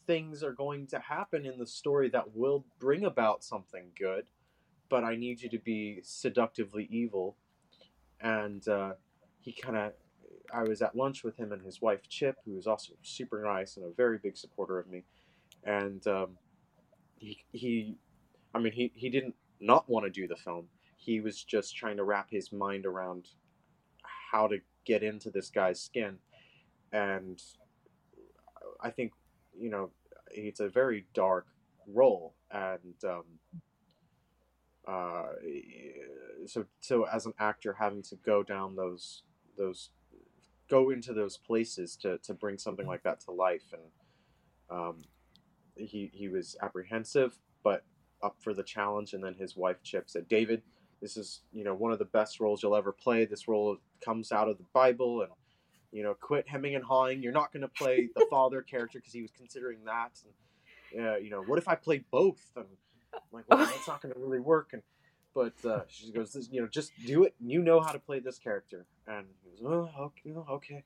things 0.08 0.42
are 0.42 0.54
going 0.54 0.88
to 0.88 1.00
happen 1.00 1.46
in 1.46 1.60
the 1.60 1.68
story 1.68 2.10
that 2.10 2.36
will 2.36 2.66
bring 2.80 3.06
about 3.06 3.44
something 3.44 3.90
good 4.00 4.26
but 4.90 5.04
i 5.04 5.16
need 5.16 5.42
you 5.42 5.50
to 5.50 5.60
be 5.60 6.00
seductively 6.04 6.88
evil 6.90 7.36
and 8.22 8.68
uh, 8.68 8.94
he 9.42 9.52
kind 9.52 9.78
of 9.78 9.94
I 10.54 10.64
was 10.64 10.82
at 10.82 10.96
lunch 10.96 11.24
with 11.24 11.38
him 11.38 11.52
and 11.52 11.62
his 11.62 11.82
wife 11.82 12.08
Chip, 12.08 12.38
who 12.46 12.58
is 12.58 12.68
also 12.68 12.94
super 13.02 13.44
nice 13.44 13.78
and 13.78 13.86
a 13.86 13.94
very 13.96 14.18
big 14.18 14.38
supporter 14.38 14.80
of 14.80 14.88
me. 14.88 15.04
And 15.64 16.06
um, 16.08 16.38
he, 17.18 17.44
he, 17.52 17.98
I 18.54 18.60
mean, 18.60 18.74
he, 18.74 18.92
he 18.96 19.10
didn't 19.10 19.36
not 19.60 19.90
want 19.90 20.06
to 20.06 20.10
do 20.10 20.28
the 20.28 20.36
film. 20.36 20.68
He 20.96 21.20
was 21.20 21.44
just 21.44 21.76
trying 21.76 21.98
to 21.98 22.04
wrap 22.04 22.30
his 22.30 22.52
mind 22.52 22.86
around 22.86 23.28
how 24.32 24.48
to 24.48 24.60
get 24.86 25.04
into 25.04 25.30
this 25.30 25.50
guy's 25.50 25.82
skin. 25.82 26.18
And 26.92 27.42
I 28.82 28.90
think, 28.90 29.14
you 29.58 29.70
know, 29.70 29.92
it's 30.32 30.60
a 30.60 30.70
very 30.70 31.06
dark 31.14 31.48
role. 31.88 32.36
And 32.52 32.96
um, 33.04 33.24
uh, 34.88 35.28
so, 36.46 36.66
so 36.80 37.08
as 37.08 37.26
an 37.26 37.34
actor, 37.40 37.74
having 37.74 38.04
to 38.04 38.16
go 38.18 38.44
down 38.44 38.76
those 38.76 39.24
those 39.58 39.90
go 40.70 40.90
into 40.90 41.14
those 41.14 41.38
places 41.38 41.96
to, 41.96 42.18
to 42.20 42.34
bring 42.34 42.58
something 42.58 42.88
like 42.88 43.04
that 43.04 43.20
to 43.22 43.32
life 43.32 43.74
and 43.74 43.82
um, 44.70 44.98
he 45.76 46.10
he 46.14 46.28
was 46.28 46.56
apprehensive 46.62 47.34
but 47.64 47.84
up 48.22 48.36
for 48.42 48.54
the 48.54 48.64
challenge 48.64 49.14
and 49.14 49.24
then 49.24 49.34
his 49.34 49.56
wife 49.56 49.82
chip 49.84 50.10
said 50.10 50.28
david 50.28 50.62
this 51.02 51.16
is 51.16 51.42
you 51.54 51.64
know 51.64 51.74
one 51.74 51.92
of 51.92 52.00
the 52.00 52.06
best 52.06 52.40
roles 52.40 52.62
you'll 52.62 52.76
ever 52.76 52.92
play 52.92 53.26
this 53.26 53.48
role 53.48 53.78
comes 54.04 54.32
out 54.32 54.50
of 54.50 54.58
the 54.58 54.66
bible 54.74 55.22
and 55.22 55.32
you 55.92 56.04
know 56.04 56.14
quit 56.14 56.48
hemming 56.48 56.76
and 56.76 56.84
hawing 56.84 57.22
you're 57.22 57.32
not 57.32 57.52
going 57.52 57.62
to 57.62 57.68
play 57.68 58.10
the 58.16 58.26
father 58.30 58.62
character 58.62 59.00
because 59.00 59.14
he 59.14 59.22
was 59.22 59.32
considering 59.32 59.80
that 59.86 60.12
and 60.94 61.08
uh, 61.08 61.16
you 61.16 61.30
know 61.30 61.42
what 61.44 61.58
if 61.58 61.68
i 61.68 61.76
play 61.76 62.04
both 62.12 62.52
and 62.56 62.66
i'm 63.14 63.22
like 63.32 63.46
well 63.50 63.60
that's 63.66 63.88
not 63.88 64.02
going 64.02 64.14
to 64.14 64.20
really 64.20 64.40
work 64.40 64.70
and 64.74 64.82
but 65.38 65.54
uh, 65.70 65.82
she 65.88 66.12
goes, 66.12 66.50
you 66.52 66.60
know, 66.60 66.68
just 66.68 66.92
do 67.06 67.24
it. 67.24 67.36
You 67.40 67.62
know 67.62 67.80
how 67.80 67.92
to 67.92 68.00
play 68.00 68.18
this 68.18 68.40
character. 68.40 68.88
And 69.06 69.28
he 69.44 69.62
goes, 69.64 69.88
oh, 69.96 70.06
okay, 70.06 70.36
okay. 70.50 70.84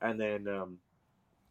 And 0.00 0.20
then 0.20 0.48
um, 0.48 0.78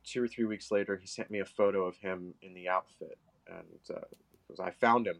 two 0.04 0.22
or 0.22 0.28
three 0.28 0.44
weeks 0.44 0.70
later, 0.70 0.98
he 0.98 1.08
sent 1.08 1.32
me 1.32 1.40
a 1.40 1.46
photo 1.46 1.86
of 1.86 1.96
him 1.96 2.34
in 2.42 2.54
the 2.54 2.68
outfit, 2.68 3.18
and 3.48 3.98
uh, 3.98 4.62
I 4.62 4.72
found 4.72 5.08
him, 5.08 5.16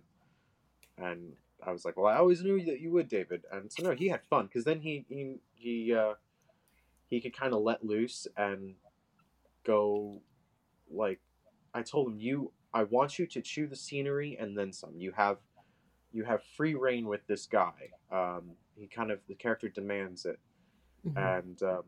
and 0.98 1.32
I 1.66 1.72
was 1.72 1.86
like, 1.86 1.96
well, 1.96 2.08
I 2.08 2.18
always 2.18 2.44
knew 2.44 2.66
that 2.66 2.82
you 2.82 2.92
would, 2.92 3.08
David. 3.08 3.46
And 3.50 3.72
so 3.72 3.84
no, 3.84 3.92
he 3.92 4.10
had 4.10 4.26
fun 4.30 4.48
because 4.48 4.66
then 4.66 4.82
he 4.82 5.06
he 5.08 5.36
he 5.56 5.94
uh, 5.94 6.16
he 7.12 7.20
could 7.22 7.38
kind 7.38 7.54
of 7.54 7.62
let 7.62 7.86
loose 7.86 8.26
and 8.38 8.74
go, 9.66 10.22
like, 10.90 11.20
I 11.74 11.84
told 11.84 12.08
him, 12.08 12.18
you, 12.18 12.52
I 12.74 12.84
want 12.84 13.20
you 13.20 13.28
to 13.28 13.42
chew 13.42 13.68
the 13.68 13.76
scenery 13.76 14.38
and 14.40 14.58
then 14.58 14.72
some. 14.74 14.96
You 14.98 15.12
have 15.12 15.38
you 16.14 16.24
have 16.24 16.42
free 16.58 16.74
reign 16.74 17.06
with 17.06 17.26
this 17.28 17.46
guy. 17.46 17.92
Um, 18.12 18.52
he 18.76 18.88
kind 18.88 19.12
of 19.12 19.20
the 19.28 19.36
character 19.36 19.68
demands 19.70 20.26
it, 20.26 20.40
Mhm. 21.06 21.38
and 21.40 21.64
um, 21.64 21.84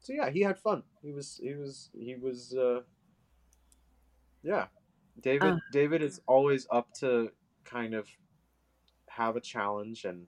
so 0.00 0.12
yeah, 0.12 0.28
he 0.30 0.40
had 0.42 0.58
fun. 0.58 0.82
He 1.02 1.12
was 1.12 1.40
he 1.42 1.54
was 1.54 1.90
he 1.98 2.16
was 2.16 2.54
uh, 2.54 2.82
yeah. 4.42 4.66
David 5.20 5.54
Uh. 5.54 5.58
David 5.72 6.02
is 6.02 6.20
always 6.26 6.66
up 6.70 6.92
to 7.00 7.32
kind 7.64 7.94
of 7.94 8.08
have 9.08 9.36
a 9.36 9.40
challenge 9.40 10.04
and 10.04 10.26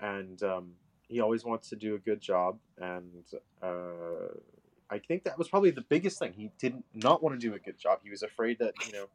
and 0.00 0.42
um, 0.42 0.72
he 1.08 1.20
always 1.20 1.44
wants 1.44 1.68
to 1.70 1.76
do 1.76 1.94
a 1.94 1.98
good 1.98 2.20
job 2.20 2.58
and 2.78 3.24
uh, 3.62 4.34
I 4.90 4.98
think 4.98 5.24
that 5.24 5.38
was 5.38 5.48
probably 5.48 5.70
the 5.70 5.84
biggest 5.88 6.18
thing. 6.18 6.34
He 6.34 6.50
did 6.58 6.74
not 6.74 7.04
not 7.04 7.22
want 7.22 7.40
to 7.40 7.48
do 7.48 7.54
a 7.54 7.58
good 7.58 7.78
job. 7.78 8.00
He 8.02 8.10
was 8.10 8.22
afraid 8.22 8.58
that 8.58 8.74
you 8.86 8.92
know 8.92 9.06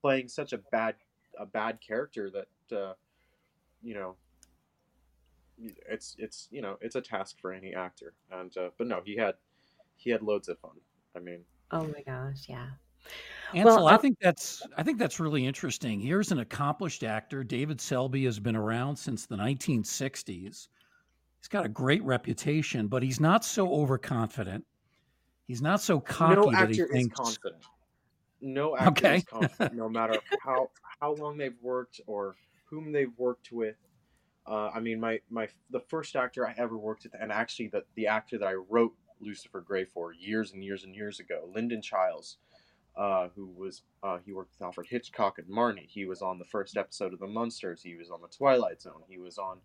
playing 0.00 0.28
such 0.28 0.52
a 0.52 0.58
bad 0.58 0.94
a 1.38 1.46
bad 1.46 1.78
character 1.86 2.30
that 2.30 2.76
uh, 2.76 2.94
you 3.82 3.94
know 3.94 4.16
it's 5.58 6.16
it's 6.18 6.48
you 6.50 6.62
know 6.62 6.78
it's 6.80 6.96
a 6.96 7.00
task 7.02 7.36
for 7.38 7.52
any 7.52 7.74
actor 7.74 8.14
and 8.32 8.56
uh, 8.56 8.70
but 8.78 8.86
no 8.86 9.02
he 9.04 9.14
had 9.14 9.34
he 9.96 10.08
had 10.08 10.22
loads 10.22 10.48
of 10.48 10.58
fun 10.58 10.72
i 11.14 11.18
mean 11.18 11.44
Oh 11.72 11.86
my 11.86 12.02
gosh, 12.04 12.46
yeah. 12.48 12.66
Ansel, 13.54 13.84
Well, 13.84 13.88
I 13.88 13.96
think 13.96 14.18
that's 14.20 14.62
I 14.76 14.82
think 14.82 14.98
that's 14.98 15.20
really 15.20 15.46
interesting. 15.46 16.00
Here's 16.00 16.32
an 16.32 16.40
accomplished 16.40 17.02
actor. 17.02 17.42
David 17.42 17.80
Selby 17.80 18.24
has 18.24 18.38
been 18.38 18.56
around 18.56 18.96
since 18.96 19.26
the 19.26 19.36
1960s. 19.36 20.68
He's 21.40 21.48
got 21.48 21.64
a 21.64 21.70
great 21.70 22.02
reputation, 22.04 22.86
but 22.88 23.02
he's 23.02 23.18
not 23.20 23.44
so 23.44 23.72
overconfident. 23.72 24.64
He's 25.46 25.62
not 25.62 25.80
so 25.80 25.98
cocky 26.00 26.34
no 26.36 26.50
that 26.52 26.68
he 26.70 26.80
actor 26.80 26.86
is 26.86 26.92
thinks. 26.92 27.16
confident 27.18 27.64
no 28.40 28.76
actor 28.76 28.90
Okay. 28.90 29.16
is 29.16 29.24
confident 29.24 29.74
no 29.74 29.88
matter 29.88 30.14
how 30.44 30.70
how 31.00 31.14
long 31.14 31.36
they've 31.36 31.60
worked 31.60 32.00
or 32.06 32.36
whom 32.64 32.92
they've 32.92 33.12
worked 33.18 33.50
with 33.52 33.76
uh, 34.46 34.70
i 34.74 34.80
mean 34.80 35.00
my 35.00 35.20
my 35.28 35.48
the 35.70 35.80
first 35.80 36.14
actor 36.16 36.46
i 36.46 36.54
ever 36.56 36.78
worked 36.78 37.04
with 37.04 37.14
and 37.20 37.32
actually 37.32 37.68
the, 37.68 37.82
the 37.96 38.06
actor 38.06 38.38
that 38.38 38.46
i 38.46 38.54
wrote 38.54 38.94
lucifer 39.20 39.60
gray 39.60 39.84
for 39.84 40.12
years 40.12 40.52
and 40.52 40.64
years 40.64 40.84
and 40.84 40.94
years 40.94 41.20
ago 41.20 41.50
linden 41.54 41.82
chiles 41.82 42.38
uh, 42.96 43.28
who 43.34 43.46
was 43.46 43.82
uh, 44.02 44.18
he 44.24 44.32
worked 44.32 44.52
with 44.58 44.64
alfred 44.64 44.86
hitchcock 44.88 45.38
and 45.38 45.48
marnie 45.48 45.86
he 45.88 46.04
was 46.06 46.22
on 46.22 46.38
the 46.38 46.44
first 46.44 46.76
episode 46.76 47.12
of 47.12 47.18
the 47.18 47.26
munsters 47.26 47.82
he 47.82 47.96
was 47.96 48.10
on 48.10 48.20
the 48.22 48.28
twilight 48.28 48.80
zone 48.80 49.02
he 49.08 49.18
was 49.18 49.36
on 49.36 49.58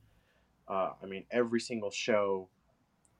uh, 0.67 0.91
i 1.01 1.05
mean 1.05 1.24
every 1.31 1.60
single 1.60 1.91
show 1.91 2.48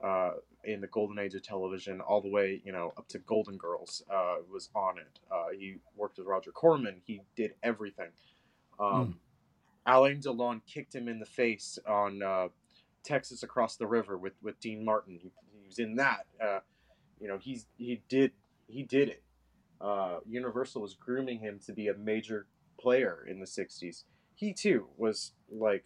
uh, 0.04 0.32
in 0.66 0.82
the 0.82 0.88
golden 0.88 1.20
age 1.20 1.36
of 1.36 1.44
television, 1.44 2.02
all 2.02 2.22
the 2.22 2.30
way 2.30 2.62
you 2.66 2.72
know 2.72 2.92
up 2.98 3.08
to 3.08 3.20
Golden 3.20 3.58
Girls, 3.58 4.04
uh, 4.14 4.36
was 4.52 4.70
on 4.76 4.98
it. 4.98 5.20
Uh, 5.32 5.50
he 5.58 5.78
worked 5.96 6.18
with 6.18 6.28
Roger 6.28 6.52
Corman. 6.52 7.02
He 7.06 7.22
did 7.36 7.54
everything. 7.64 8.10
Um, 8.80 9.20
Alain 9.86 10.20
Delon 10.20 10.62
kicked 10.66 10.94
him 10.96 11.08
in 11.08 11.20
the 11.20 11.26
face 11.26 11.78
on 11.88 12.22
uh, 12.22 12.48
Texas 13.04 13.44
Across 13.44 13.78
the 13.78 13.88
River 13.88 14.18
with, 14.18 14.34
with 14.42 14.60
Dean 14.60 14.84
Martin. 14.84 15.20
He, 15.22 15.32
he 15.52 15.66
was 15.68 15.80
in 15.80 15.96
that. 15.96 16.26
Uh, 16.44 16.60
you 17.20 17.28
know, 17.28 17.38
he's 17.38 17.68
he 17.78 18.02
did 18.10 18.32
he 18.68 18.84
did 18.84 19.10
it. 19.10 19.24
Uh, 19.80 20.20
Universal 20.28 20.82
was 20.82 20.94
grooming 20.94 21.40
him 21.40 21.60
to 21.66 21.74
be 21.74 21.88
a 21.88 21.94
major 21.94 22.48
player 22.80 23.26
in 23.30 23.40
the 23.40 23.46
'60s. 23.46 24.04
He 24.34 24.54
too 24.54 24.88
was 24.98 25.32
like, 25.50 25.86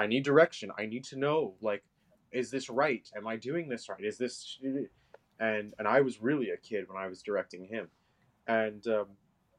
I 0.00 0.06
need 0.06 0.24
direction. 0.24 0.70
I 0.78 0.86
need 0.86 1.04
to 1.04 1.18
know 1.18 1.54
like 1.60 1.84
is 2.32 2.50
this 2.50 2.70
right? 2.70 3.06
Am 3.16 3.26
I 3.26 3.36
doing 3.36 3.68
this 3.68 3.88
right? 3.88 4.02
Is 4.02 4.16
this 4.16 4.58
and 5.38 5.74
and 5.78 5.86
I 5.86 6.00
was 6.00 6.22
really 6.22 6.50
a 6.50 6.56
kid 6.56 6.86
when 6.88 7.02
I 7.02 7.06
was 7.06 7.22
directing 7.22 7.66
him, 7.66 7.88
and 8.46 8.86
um, 8.86 9.06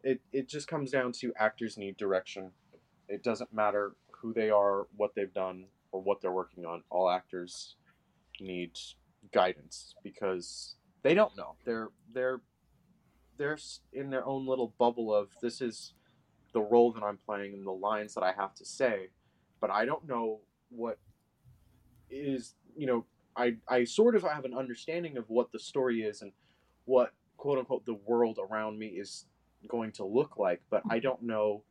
it 0.04 0.20
it 0.34 0.50
just 0.50 0.68
comes 0.68 0.90
down 0.90 1.12
to 1.14 1.32
actors 1.38 1.78
need 1.78 1.98
direction. 1.98 2.52
It 3.08 3.24
doesn't 3.24 3.54
matter 3.54 3.92
who 4.12 4.34
they 4.34 4.50
are, 4.50 4.88
what 4.96 5.14
they've 5.16 5.34
done, 5.34 5.66
or 5.92 6.02
what 6.02 6.22
they're 6.22 6.32
working 6.32 6.66
on. 6.66 6.84
All 6.90 7.10
actors 7.10 7.76
need 8.40 8.72
guidance 9.32 9.94
because 10.04 10.76
they 11.04 11.14
don't 11.14 11.38
know. 11.38 11.56
They're 11.66 11.90
they're 12.14 12.42
they're 13.38 13.60
in 13.94 14.10
their 14.10 14.26
own 14.26 14.48
little 14.48 14.74
bubble 14.80 15.14
of 15.14 15.30
this 15.42 15.62
is 15.62 15.94
the 16.54 16.62
role 16.62 16.92
that 16.94 17.04
I'm 17.04 17.18
playing 17.26 17.54
and 17.54 17.66
the 17.66 17.72
lines 17.72 18.14
that 18.16 18.24
I 18.24 18.34
have 18.34 18.54
to 18.56 18.66
say, 18.66 19.10
but 19.62 19.70
I 19.70 19.86
don't 19.86 20.06
know 20.08 20.40
what 20.70 20.98
is 22.10 22.56
you 22.76 22.88
know 22.88 23.06
I 23.38 23.56
I 23.68 23.86
sort 23.86 24.16
of 24.16 24.24
have 24.24 24.44
an 24.44 24.54
understanding 24.54 25.16
of 25.18 25.30
what 25.30 25.52
the 25.52 25.60
story 25.60 26.02
is 26.02 26.22
and 26.22 26.34
what 26.86 27.14
quote 27.38 27.60
unquote 27.60 27.86
the 27.86 27.94
world 27.94 28.40
around 28.40 28.78
me 28.78 28.88
is 28.88 29.26
going 29.68 29.92
to 29.92 30.04
look 30.04 30.38
like, 30.38 30.62
but 30.70 30.82
I 30.90 31.00
don't 31.00 31.22
know 31.22 31.64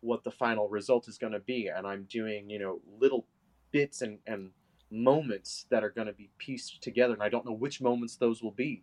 what 0.00 0.22
the 0.22 0.30
final 0.30 0.68
result 0.68 1.08
is 1.08 1.18
going 1.18 1.32
to 1.32 1.40
be, 1.40 1.68
and 1.68 1.86
I'm 1.86 2.04
doing 2.04 2.48
you 2.48 2.58
know 2.58 2.80
little 2.98 3.26
bits 3.72 4.02
and 4.02 4.18
and 4.26 4.50
moments 4.90 5.66
that 5.70 5.82
are 5.82 5.90
going 5.90 6.06
to 6.06 6.12
be 6.12 6.30
pieced 6.38 6.82
together, 6.82 7.14
and 7.14 7.22
I 7.22 7.28
don't 7.28 7.44
know 7.44 7.52
which 7.52 7.80
moments 7.80 8.16
those 8.16 8.42
will 8.42 8.52
be. 8.52 8.82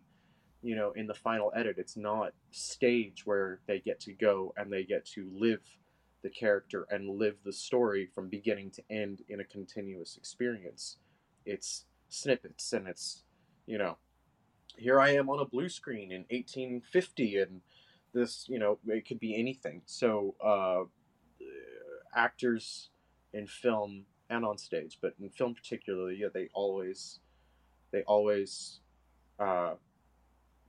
You 0.62 0.76
know, 0.76 0.92
in 0.92 1.06
the 1.06 1.14
final 1.14 1.52
edit, 1.54 1.76
it's 1.76 1.96
not 1.96 2.32
stage 2.50 3.26
where 3.26 3.60
they 3.66 3.80
get 3.80 4.00
to 4.00 4.14
go 4.14 4.54
and 4.56 4.72
they 4.72 4.84
get 4.84 5.04
to 5.08 5.30
live 5.34 5.60
the 6.24 6.30
character 6.30 6.86
and 6.90 7.08
live 7.08 7.36
the 7.44 7.52
story 7.52 8.08
from 8.12 8.28
beginning 8.28 8.70
to 8.70 8.82
end 8.90 9.20
in 9.28 9.40
a 9.40 9.44
continuous 9.44 10.16
experience. 10.16 10.96
It's 11.44 11.84
snippets 12.08 12.72
and 12.72 12.88
it's, 12.88 13.22
you 13.66 13.76
know, 13.76 13.98
here 14.78 14.98
I 14.98 15.10
am 15.10 15.28
on 15.28 15.38
a 15.38 15.44
blue 15.44 15.68
screen 15.68 16.10
in 16.10 16.22
1850 16.30 17.38
and 17.38 17.60
this, 18.14 18.46
you 18.48 18.58
know, 18.58 18.78
it 18.86 19.06
could 19.06 19.20
be 19.20 19.38
anything. 19.38 19.82
So, 19.84 20.34
uh, 20.42 20.84
actors 22.16 22.88
in 23.34 23.46
film 23.46 24.06
and 24.30 24.46
on 24.46 24.56
stage, 24.56 24.98
but 25.02 25.14
in 25.20 25.28
film 25.28 25.54
particularly, 25.54 26.16
yeah, 26.20 26.28
they 26.32 26.48
always, 26.54 27.20
they 27.92 28.02
always, 28.02 28.80
uh, 29.38 29.74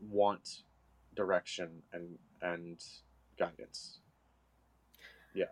want 0.01 0.63
direction 1.15 1.81
and 1.93 2.17
and 2.41 2.83
guidance. 3.39 3.99
Yeah. 5.35 5.45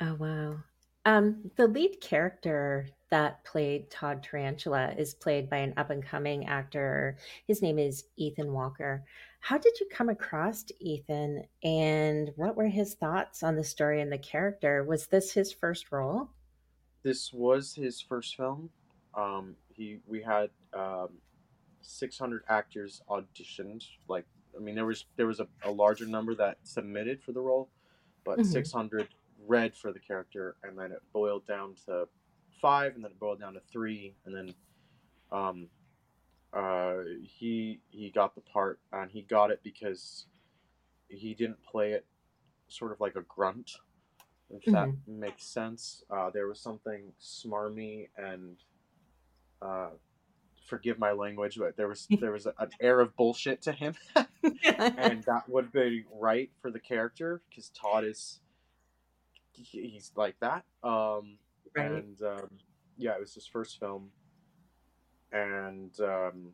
Oh 0.00 0.14
wow. 0.14 0.56
Um, 1.04 1.50
the 1.56 1.66
lead 1.66 2.00
character 2.00 2.88
that 3.10 3.44
played 3.44 3.90
Todd 3.90 4.22
Tarantula 4.22 4.94
is 4.96 5.14
played 5.14 5.50
by 5.50 5.58
an 5.58 5.74
up 5.76 5.90
and 5.90 6.02
coming 6.02 6.46
actor. 6.46 7.18
His 7.46 7.60
name 7.60 7.78
is 7.78 8.04
Ethan 8.16 8.52
Walker. 8.52 9.04
How 9.40 9.58
did 9.58 9.78
you 9.80 9.88
come 9.90 10.08
across 10.08 10.64
Ethan 10.78 11.42
and 11.64 12.30
what 12.36 12.56
were 12.56 12.68
his 12.68 12.94
thoughts 12.94 13.42
on 13.42 13.56
the 13.56 13.64
story 13.64 14.00
and 14.00 14.12
the 14.12 14.18
character? 14.18 14.84
Was 14.84 15.08
this 15.08 15.32
his 15.32 15.52
first 15.52 15.90
role? 15.90 16.30
This 17.02 17.32
was 17.32 17.74
his 17.74 18.00
first 18.00 18.36
film. 18.36 18.70
Um, 19.14 19.56
he 19.68 19.98
we 20.06 20.22
had 20.22 20.50
um, 20.72 21.08
600 21.82 22.44
actors 22.48 23.02
auditioned. 23.10 23.84
Like, 24.08 24.24
I 24.56 24.60
mean, 24.60 24.74
there 24.74 24.86
was 24.86 25.04
there 25.16 25.26
was 25.26 25.40
a, 25.40 25.48
a 25.64 25.70
larger 25.70 26.06
number 26.06 26.34
that 26.36 26.58
submitted 26.62 27.22
for 27.22 27.32
the 27.32 27.40
role, 27.40 27.68
but 28.24 28.38
mm-hmm. 28.38 28.50
600 28.50 29.08
red 29.46 29.74
for 29.74 29.92
the 29.92 29.98
character, 29.98 30.56
and 30.62 30.78
then 30.78 30.92
it 30.92 31.02
boiled 31.12 31.46
down 31.46 31.74
to 31.86 32.08
five, 32.60 32.94
and 32.94 33.04
then 33.04 33.10
it 33.10 33.18
boiled 33.18 33.40
down 33.40 33.54
to 33.54 33.60
three, 33.72 34.14
and 34.24 34.34
then 34.34 34.54
um, 35.30 35.68
uh, 36.52 36.98
he 37.22 37.80
he 37.90 38.10
got 38.10 38.34
the 38.34 38.40
part, 38.40 38.78
and 38.92 39.10
he 39.10 39.22
got 39.22 39.50
it 39.50 39.60
because 39.62 40.26
he 41.08 41.34
didn't 41.34 41.62
play 41.64 41.92
it 41.92 42.06
sort 42.68 42.92
of 42.92 43.00
like 43.00 43.16
a 43.16 43.22
grunt, 43.22 43.72
if 44.50 44.64
mm-hmm. 44.64 44.72
that 44.72 44.88
makes 45.06 45.44
sense. 45.44 46.04
Uh, 46.10 46.30
there 46.30 46.46
was 46.46 46.60
something 46.60 47.12
smarmy 47.20 48.08
and 48.16 48.56
uh, 49.60 49.90
forgive 50.66 50.98
my 50.98 51.12
language, 51.12 51.58
but 51.58 51.76
there 51.76 51.88
was 51.88 52.06
there 52.20 52.32
was 52.32 52.46
a, 52.46 52.54
an 52.58 52.70
air 52.80 53.00
of 53.00 53.14
bullshit 53.16 53.62
to 53.62 53.72
him, 53.72 53.94
and 54.16 55.22
that 55.26 55.42
would 55.48 55.72
be 55.72 56.04
right 56.18 56.50
for 56.60 56.70
the 56.70 56.80
character 56.80 57.42
because 57.48 57.70
Todd 57.70 58.04
is 58.04 58.40
he's 59.52 60.12
like 60.16 60.36
that. 60.40 60.64
Um, 60.82 61.38
right. 61.76 61.90
And 61.90 62.20
um, 62.22 62.50
yeah, 62.96 63.12
it 63.12 63.20
was 63.20 63.34
his 63.34 63.46
first 63.46 63.78
film, 63.78 64.10
and 65.32 65.92
um, 66.00 66.52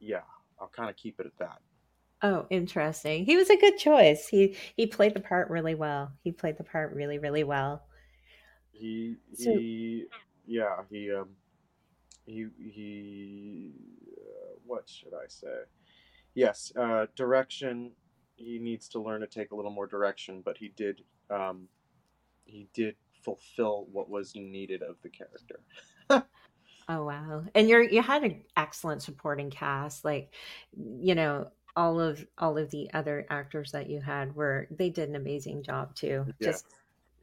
yeah, 0.00 0.22
I'll 0.60 0.68
kind 0.74 0.90
of 0.90 0.96
keep 0.96 1.20
it 1.20 1.26
at 1.26 1.38
that. 1.38 1.58
Oh, 2.20 2.46
interesting. 2.50 3.24
He 3.24 3.36
was 3.36 3.48
a 3.48 3.56
good 3.56 3.78
choice. 3.78 4.26
He 4.26 4.56
he 4.76 4.86
played 4.86 5.14
the 5.14 5.20
part 5.20 5.50
really 5.50 5.74
well. 5.74 6.12
He 6.24 6.32
played 6.32 6.58
the 6.58 6.64
part 6.64 6.92
really 6.94 7.18
really 7.18 7.44
well. 7.44 7.82
He 8.72 9.16
he 9.36 10.06
so, 10.10 10.18
yeah 10.46 10.76
he 10.90 11.12
um 11.12 11.28
he 12.28 12.46
he 12.58 13.72
uh, 14.16 14.54
what 14.66 14.88
should 14.88 15.14
I 15.14 15.26
say? 15.28 15.64
Yes, 16.34 16.72
uh, 16.78 17.06
direction 17.16 17.92
he 18.36 18.58
needs 18.58 18.88
to 18.88 19.00
learn 19.00 19.20
to 19.20 19.26
take 19.26 19.50
a 19.50 19.56
little 19.56 19.70
more 19.70 19.86
direction, 19.86 20.42
but 20.44 20.56
he 20.56 20.72
did 20.76 21.02
um, 21.30 21.68
he 22.44 22.68
did 22.72 22.94
fulfill 23.24 23.86
what 23.92 24.08
was 24.08 24.34
needed 24.34 24.82
of 24.82 24.96
the 25.02 25.08
character. 25.08 25.60
oh 26.88 27.04
wow! 27.04 27.44
And 27.54 27.68
you're 27.68 27.82
you 27.82 28.02
had 28.02 28.22
an 28.22 28.44
excellent 28.56 29.02
supporting 29.02 29.50
cast, 29.50 30.04
like 30.04 30.34
you 30.76 31.14
know 31.14 31.48
all 31.76 32.00
of 32.00 32.24
all 32.38 32.56
of 32.58 32.70
the 32.70 32.90
other 32.94 33.26
actors 33.30 33.72
that 33.72 33.90
you 33.90 34.00
had 34.00 34.34
were 34.34 34.68
they 34.70 34.90
did 34.90 35.08
an 35.08 35.16
amazing 35.16 35.62
job 35.62 35.94
too. 35.94 36.26
Yeah. 36.38 36.50
Just 36.50 36.66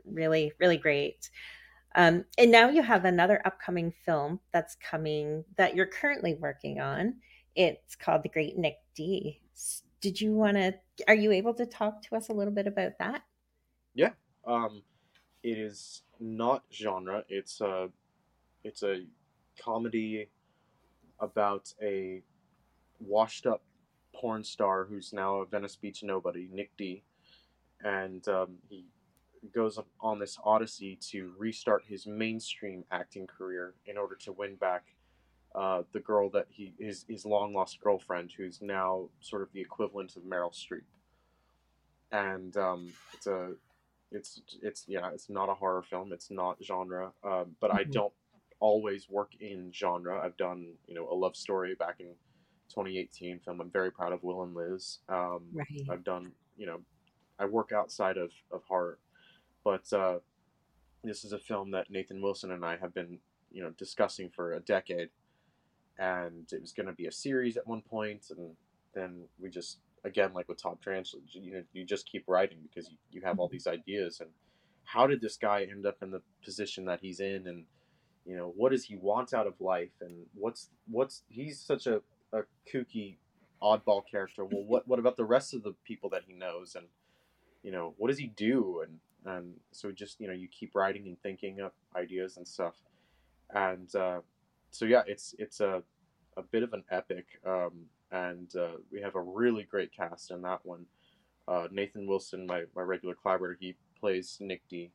really 0.06 0.52
really 0.60 0.78
great. 0.78 1.30
Um, 1.96 2.26
and 2.38 2.52
now 2.52 2.70
you 2.70 2.84
have 2.84 3.06
another 3.06 3.42
upcoming 3.46 3.94
film 4.06 4.40
that's 4.52 4.76
coming 4.76 5.46
that 5.58 5.76
you're 5.76 5.86
currently 5.86 6.36
working 6.36 6.80
on. 6.80 7.16
It's 7.56 7.96
called 7.96 8.24
The 8.24 8.30
Great 8.30 8.58
Nick 8.58 8.78
D. 8.96 9.42
Did 10.02 10.20
you 10.20 10.34
want 10.34 10.58
to 10.58 10.74
are 11.08 11.16
you 11.16 11.32
able 11.32 11.54
to 11.56 11.66
talk 11.66 12.02
to 12.04 12.16
us 12.16 12.30
a 12.30 12.34
little 12.34 12.54
bit 12.54 12.68
about 12.68 12.92
that? 13.00 13.24
Yeah 13.94 14.12
um 14.46 14.84
it 15.44 15.58
is 15.58 16.02
not 16.20 16.64
genre. 16.74 17.24
It's 17.30 17.62
a 17.62 17.90
it's 18.64 18.84
a 18.84 19.06
comedy 19.62 20.30
about 21.20 21.72
a 21.82 22.22
washed 23.00 23.46
up 23.46 23.64
porn 24.14 24.44
star 24.44 24.86
who's 24.86 25.14
now 25.14 25.38
a 25.38 25.46
venice 25.46 25.76
beach 25.76 26.04
nobody 26.04 26.50
nick 26.52 26.72
d. 26.78 27.04
And 27.84 28.28
um, 28.28 28.58
he 28.70 28.86
goes 29.54 29.80
on 30.00 30.20
this 30.20 30.38
odyssey 30.44 30.98
to 31.12 31.34
restart 31.38 31.84
his 31.88 32.06
mainstream 32.06 32.84
acting 32.92 33.28
career 33.28 33.74
in 33.86 33.98
order 33.98 34.16
to 34.16 34.32
win 34.32 34.56
back 34.56 34.84
uh, 35.56 35.84
the 35.94 36.00
girl 36.00 36.30
that 36.30 36.48
he 36.50 36.74
his 36.78 37.06
his 37.08 37.26
long 37.26 37.54
lost 37.54 37.80
girlfriend, 37.82 38.32
who's 38.36 38.62
now 38.62 39.08
sort 39.22 39.42
of 39.42 39.52
the 39.54 39.62
equivalent 39.62 40.16
of 40.18 40.24
Meryl 40.24 40.54
Streep. 40.54 40.84
And 42.12 42.56
um, 42.58 42.92
it's 43.14 43.28
a 43.28 43.54
it's 44.12 44.42
it's 44.62 44.84
yeah 44.88 45.10
it's 45.14 45.30
not 45.30 45.50
a 45.50 45.54
horror 45.54 45.82
film. 45.82 46.12
It's 46.12 46.30
not 46.30 46.58
genre, 46.62 47.12
uh, 47.24 47.46
but 47.62 47.70
mm-hmm. 47.70 47.80
I 47.80 47.84
don't 47.84 48.14
always 48.60 49.10
work 49.10 49.32
in 49.40 49.72
genre. 49.74 50.20
I've 50.22 50.38
done 50.38 50.74
you 50.88 50.96
know 50.96 51.08
a 51.10 51.16
love 51.16 51.36
story 51.36 51.76
back 51.76 51.96
in 52.00 52.08
2018 52.70 53.40
film. 53.40 53.62
I'm 53.62 53.72
very 53.72 53.92
proud 53.92 54.12
of 54.12 54.24
Will 54.24 54.44
and 54.44 54.54
Liz. 54.54 55.00
Um, 55.08 55.44
right. 55.54 55.68
I've 55.90 56.04
done 56.04 56.32
you 56.58 56.66
know 56.66 56.82
I 57.40 57.46
work 57.46 57.72
outside 57.72 58.18
of 58.18 58.32
of 58.52 58.64
horror, 58.68 59.00
but 59.66 59.92
uh, 59.92 60.20
this 61.04 61.26
is 61.26 61.34
a 61.34 61.40
film 61.40 61.72
that 61.72 61.90
Nathan 61.90 62.22
Wilson 62.22 62.52
and 62.52 62.64
I 62.64 62.78
have 62.78 62.94
been 62.94 63.20
you 63.52 63.64
know 63.64 63.72
discussing 63.72 64.30
for 64.30 64.54
a 64.54 64.62
decade. 64.62 65.10
And 65.98 66.46
it 66.52 66.60
was 66.60 66.74
going 66.74 66.88
to 66.88 66.94
be 66.94 67.08
a 67.08 67.12
series 67.12 67.56
at 67.56 67.66
one 67.66 67.82
point, 67.82 68.26
and 68.30 68.52
then 68.94 69.24
we 69.40 69.50
just 69.50 69.80
again 70.04 70.34
like 70.34 70.48
with 70.48 70.62
Todd 70.62 70.78
Tarantula, 70.84 71.24
you 71.32 71.54
know, 71.54 71.64
you 71.74 71.86
just 71.86 72.10
keep 72.10 72.26
writing 72.28 72.60
because 72.64 72.90
you, 72.90 72.98
you 73.12 73.22
have 73.22 73.40
all 73.40 73.48
these 73.48 73.66
ideas. 73.66 74.20
And 74.20 74.30
how 74.84 75.08
did 75.08 75.22
this 75.22 75.38
guy 75.38 75.64
end 75.70 75.86
up 75.86 75.98
in 76.02 76.12
the 76.12 76.22
position 76.44 76.86
that 76.86 77.00
he's 77.02 77.22
in? 77.22 77.48
And 77.48 77.66
you 78.26 78.36
know 78.36 78.54
what 78.56 78.72
does 78.72 78.84
he 78.84 78.98
want 78.98 79.34
out 79.34 79.48
of 79.48 79.60
life? 79.62 79.94
And 80.02 80.26
what's 80.34 80.70
what's 80.92 81.24
he's 81.30 81.60
such 81.60 81.88
a, 81.88 82.02
a 82.34 82.42
kooky 82.72 83.16
oddball 83.64 84.02
character. 84.10 84.44
Well 84.44 84.66
what 84.66 84.88
what 84.88 85.00
about 85.00 85.16
the 85.16 85.26
rest 85.26 85.54
of 85.54 85.64
the 85.64 85.76
people 85.86 86.10
that 86.10 86.24
he 86.28 86.34
knows? 86.34 86.76
And 86.76 86.88
you 87.64 87.72
know 87.72 87.94
what 87.98 88.10
does 88.10 88.20
he 88.20 88.28
do? 88.28 88.84
And 88.86 89.00
and 89.26 89.54
so 89.72 89.92
just 89.92 90.20
you 90.20 90.28
know 90.28 90.34
you 90.34 90.48
keep 90.48 90.76
writing 90.76 91.08
and 91.08 91.20
thinking 91.22 91.60
of 91.60 91.72
ideas 91.96 92.38
and 92.38 92.48
stuff 92.48 92.76
and 93.54 93.94
uh, 93.96 94.20
so 94.72 94.86
yeah, 94.86 95.04
it's 95.08 95.36
it's 95.40 95.60
a 95.60 95.84
a 96.38 96.42
bit 96.42 96.64
of 96.64 96.74
an 96.74 96.84
epic, 96.92 97.26
um, 97.46 97.86
and 98.12 98.54
uh, 98.56 98.78
we 98.92 99.02
have 99.02 99.16
a 99.16 99.22
really 99.22 99.64
great 99.64 99.92
cast 99.96 100.32
in 100.32 100.42
that 100.42 100.60
one. 100.64 100.86
Uh, 101.48 101.68
Nathan 101.72 102.08
Wilson, 102.08 102.46
my, 102.46 102.64
my 102.76 102.82
regular 102.82 103.16
collaborator, 103.16 103.58
he 103.60 103.76
plays 104.00 104.38
Nick 104.42 104.62
D. 104.68 104.92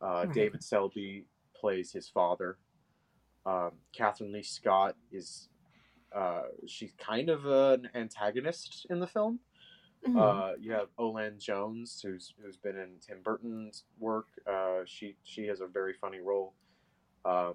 Uh, 0.00 0.24
right. 0.26 0.32
David 0.32 0.62
Selby 0.62 1.24
plays 1.58 1.90
his 1.90 2.08
father. 2.08 2.58
Um, 3.46 3.72
Kathryn 3.98 4.32
Leigh 4.32 4.42
Scott 4.42 4.94
is 5.10 5.48
uh, 6.14 6.42
she's 6.66 6.92
kind 6.98 7.28
of 7.28 7.46
an 7.46 7.88
antagonist 7.94 8.86
in 8.90 9.00
the 9.00 9.06
film. 9.06 9.40
Mm-hmm. 10.04 10.18
Uh, 10.18 10.52
you 10.60 10.72
have 10.72 10.88
Olan 10.98 11.38
Jones, 11.38 12.00
who's 12.02 12.34
who's 12.40 12.56
been 12.56 12.76
in 12.76 12.90
Tim 13.06 13.18
Burton's 13.22 13.84
work. 13.98 14.26
Uh, 14.46 14.80
she 14.84 15.16
she 15.24 15.46
has 15.46 15.60
a 15.60 15.66
very 15.66 15.94
funny 15.94 16.20
role. 16.20 16.54
Um, 17.24 17.54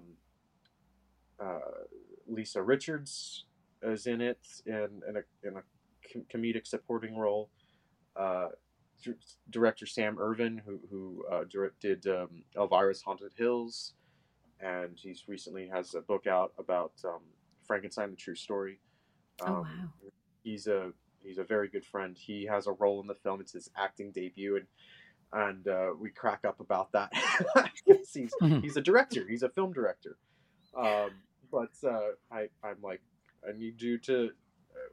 uh, 1.40 1.86
Lisa 2.26 2.62
Richards 2.62 3.44
is 3.82 4.06
in 4.06 4.20
it 4.20 4.40
in 4.66 5.02
in 5.08 5.16
a, 5.16 5.46
in 5.46 5.56
a 5.56 5.62
comedic 6.34 6.66
supporting 6.66 7.16
role. 7.16 7.48
Uh, 8.16 8.48
d- 9.02 9.14
director 9.50 9.86
Sam 9.86 10.18
Irvin, 10.18 10.60
who 10.64 10.80
who 10.90 11.24
uh, 11.30 11.44
did 11.80 12.06
um, 12.06 12.42
Elvira's 12.56 13.02
Haunted 13.02 13.32
Hills, 13.36 13.94
and 14.60 14.90
he's 14.96 15.24
recently 15.26 15.68
has 15.68 15.94
a 15.94 16.00
book 16.00 16.26
out 16.26 16.52
about 16.58 16.92
um, 17.04 17.20
Frankenstein: 17.66 18.10
The 18.10 18.16
True 18.16 18.34
Story. 18.34 18.78
Oh, 19.40 19.46
um, 19.46 19.54
oh 19.54 19.62
wow! 19.62 20.10
He's 20.44 20.66
a 20.66 20.92
he's 21.24 21.38
a 21.38 21.44
very 21.44 21.68
good 21.68 21.84
friend. 21.84 22.16
He 22.18 22.46
has 22.46 22.66
a 22.66 22.72
role 22.72 23.00
in 23.00 23.06
the 23.06 23.14
film. 23.14 23.40
It's 23.40 23.52
his 23.52 23.70
acting 23.76 24.12
debut, 24.12 24.56
and 24.56 24.66
and 25.32 25.68
uh, 25.68 25.90
we 25.98 26.10
crack 26.10 26.44
up 26.46 26.60
about 26.60 26.92
that. 26.92 27.12
he's 27.84 28.32
mm-hmm. 28.42 28.60
he's 28.60 28.76
a 28.76 28.82
director. 28.82 29.26
He's 29.28 29.42
a 29.42 29.48
film 29.48 29.72
director. 29.72 30.16
Um, 30.76 31.10
but 31.50 31.72
uh, 31.84 32.12
I 32.30 32.48
I'm 32.62 32.76
like 32.82 33.00
I 33.48 33.56
need 33.56 33.80
you 33.80 33.98
to. 33.98 34.30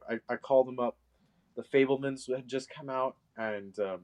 I, 0.08 0.18
I 0.28 0.36
called 0.36 0.68
him 0.68 0.78
up. 0.78 0.96
The 1.56 1.62
Fabelmans 1.62 2.34
had 2.34 2.46
just 2.46 2.70
come 2.70 2.88
out, 2.88 3.16
and 3.36 3.78
um, 3.78 4.00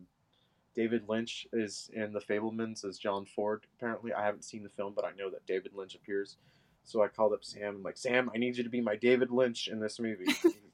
David 0.75 1.05
Lynch 1.09 1.47
is 1.53 1.91
in 1.95 2.13
The 2.13 2.21
Fabelmans 2.21 2.85
as 2.85 2.99
John 2.99 3.25
Ford. 3.25 3.67
Apparently, 3.77 4.13
I 4.13 4.25
haven't 4.25 4.45
seen 4.45 4.63
the 4.63 4.69
film, 4.69 4.93
but 4.95 5.05
I 5.05 5.11
know 5.19 5.31
that 5.31 5.47
David 5.47 5.73
Lynch 5.75 5.95
appears. 5.95 6.37
So 6.85 7.03
I 7.03 7.09
called 7.09 7.33
up 7.33 7.45
Sam. 7.45 7.77
I'm 7.77 7.83
like, 7.83 7.97
Sam, 7.97 8.31
I 8.35 8.39
need 8.39 8.57
you 8.57 8.63
to 8.63 8.71
be 8.71 8.81
my 8.81 8.95
David 8.95 9.31
Lynch 9.31 9.69
in 9.69 9.81
this 9.81 9.99
movie. 9.99 10.27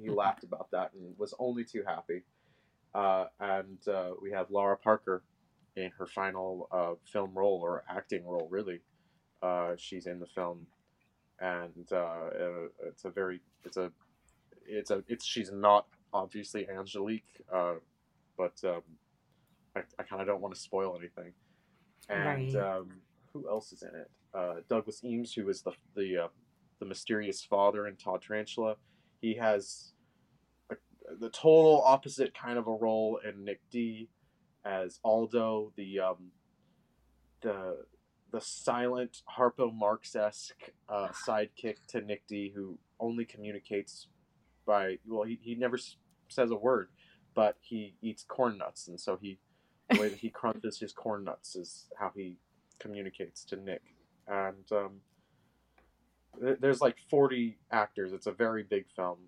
he 0.00 0.10
laughed 0.10 0.44
about 0.44 0.70
that 0.72 0.92
and 0.94 1.16
was 1.18 1.34
only 1.38 1.64
too 1.64 1.82
happy. 1.86 2.22
Uh, 2.94 3.26
and 3.40 3.78
uh, 3.88 4.10
we 4.22 4.30
have 4.30 4.50
Lara 4.50 4.76
Parker 4.76 5.22
in 5.76 5.90
her 5.98 6.06
final 6.06 6.68
uh, 6.72 6.94
film 7.04 7.32
role 7.34 7.60
or 7.62 7.84
acting 7.88 8.26
role, 8.26 8.48
really. 8.50 8.80
Uh, 9.42 9.72
she's 9.76 10.06
in 10.06 10.18
the 10.18 10.26
film, 10.26 10.66
and 11.40 11.86
uh, 11.92 11.96
uh, 11.96 12.68
it's 12.86 13.04
a 13.04 13.10
very 13.10 13.40
it's 13.64 13.76
a 13.76 13.92
it's 14.66 14.90
a 14.90 15.04
it's 15.08 15.26
she's 15.26 15.52
not 15.52 15.86
obviously 16.14 16.66
Angelique, 16.70 17.42
but 17.50 18.54
um, 18.64 18.80
I, 19.76 19.82
I 19.98 20.02
kind 20.02 20.22
of 20.22 20.26
don't 20.26 20.40
want 20.40 20.54
to 20.54 20.60
spoil 20.60 20.96
anything. 20.98 21.32
And 22.08 22.54
right. 22.54 22.76
um, 22.76 22.88
who 23.32 23.46
else 23.48 23.72
is 23.72 23.82
in 23.82 23.90
it? 23.94 24.10
Douglas 24.68 25.04
Eames, 25.04 25.34
who 25.34 25.50
is 25.50 25.60
the 25.60 25.72
the 25.94 26.30
the 26.78 26.86
mysterious 26.86 27.42
father 27.44 27.86
in 27.86 27.96
Todd 27.96 28.22
Tarantula 28.26 28.76
he 29.26 29.34
has 29.34 29.92
a, 30.70 30.76
the 31.18 31.30
total 31.30 31.82
opposite 31.84 32.32
kind 32.32 32.58
of 32.58 32.68
a 32.68 32.72
role 32.72 33.18
in 33.28 33.44
Nick 33.44 33.60
D 33.72 34.08
as 34.64 35.00
Aldo, 35.04 35.72
the 35.76 35.98
um, 36.00 36.30
the 37.42 37.84
the 38.32 38.40
silent 38.40 39.22
Harpo 39.36 39.74
Marx 39.74 40.14
esque 40.14 40.70
uh, 40.88 41.08
sidekick 41.08 41.76
to 41.88 42.00
Nick 42.00 42.22
D, 42.28 42.52
who 42.54 42.78
only 43.00 43.24
communicates 43.24 44.06
by 44.64 44.98
well, 45.06 45.24
he, 45.24 45.40
he 45.42 45.56
never 45.56 45.78
says 46.28 46.52
a 46.52 46.56
word, 46.56 46.88
but 47.34 47.56
he 47.60 47.94
eats 48.02 48.24
corn 48.28 48.58
nuts, 48.58 48.86
and 48.86 49.00
so 49.00 49.18
he 49.20 49.40
the 49.90 50.00
way 50.00 50.08
that 50.08 50.18
he 50.18 50.30
crunches 50.40 50.78
his 50.78 50.92
corn 50.92 51.24
nuts 51.24 51.56
is 51.56 51.86
how 51.98 52.12
he 52.14 52.36
communicates 52.78 53.44
to 53.46 53.56
Nick, 53.56 53.82
and 54.28 54.70
um, 54.70 55.00
there's 56.40 56.80
like 56.80 56.96
40 57.10 57.58
actors. 57.70 58.12
It's 58.12 58.26
a 58.26 58.32
very 58.32 58.62
big 58.62 58.86
film. 58.94 59.18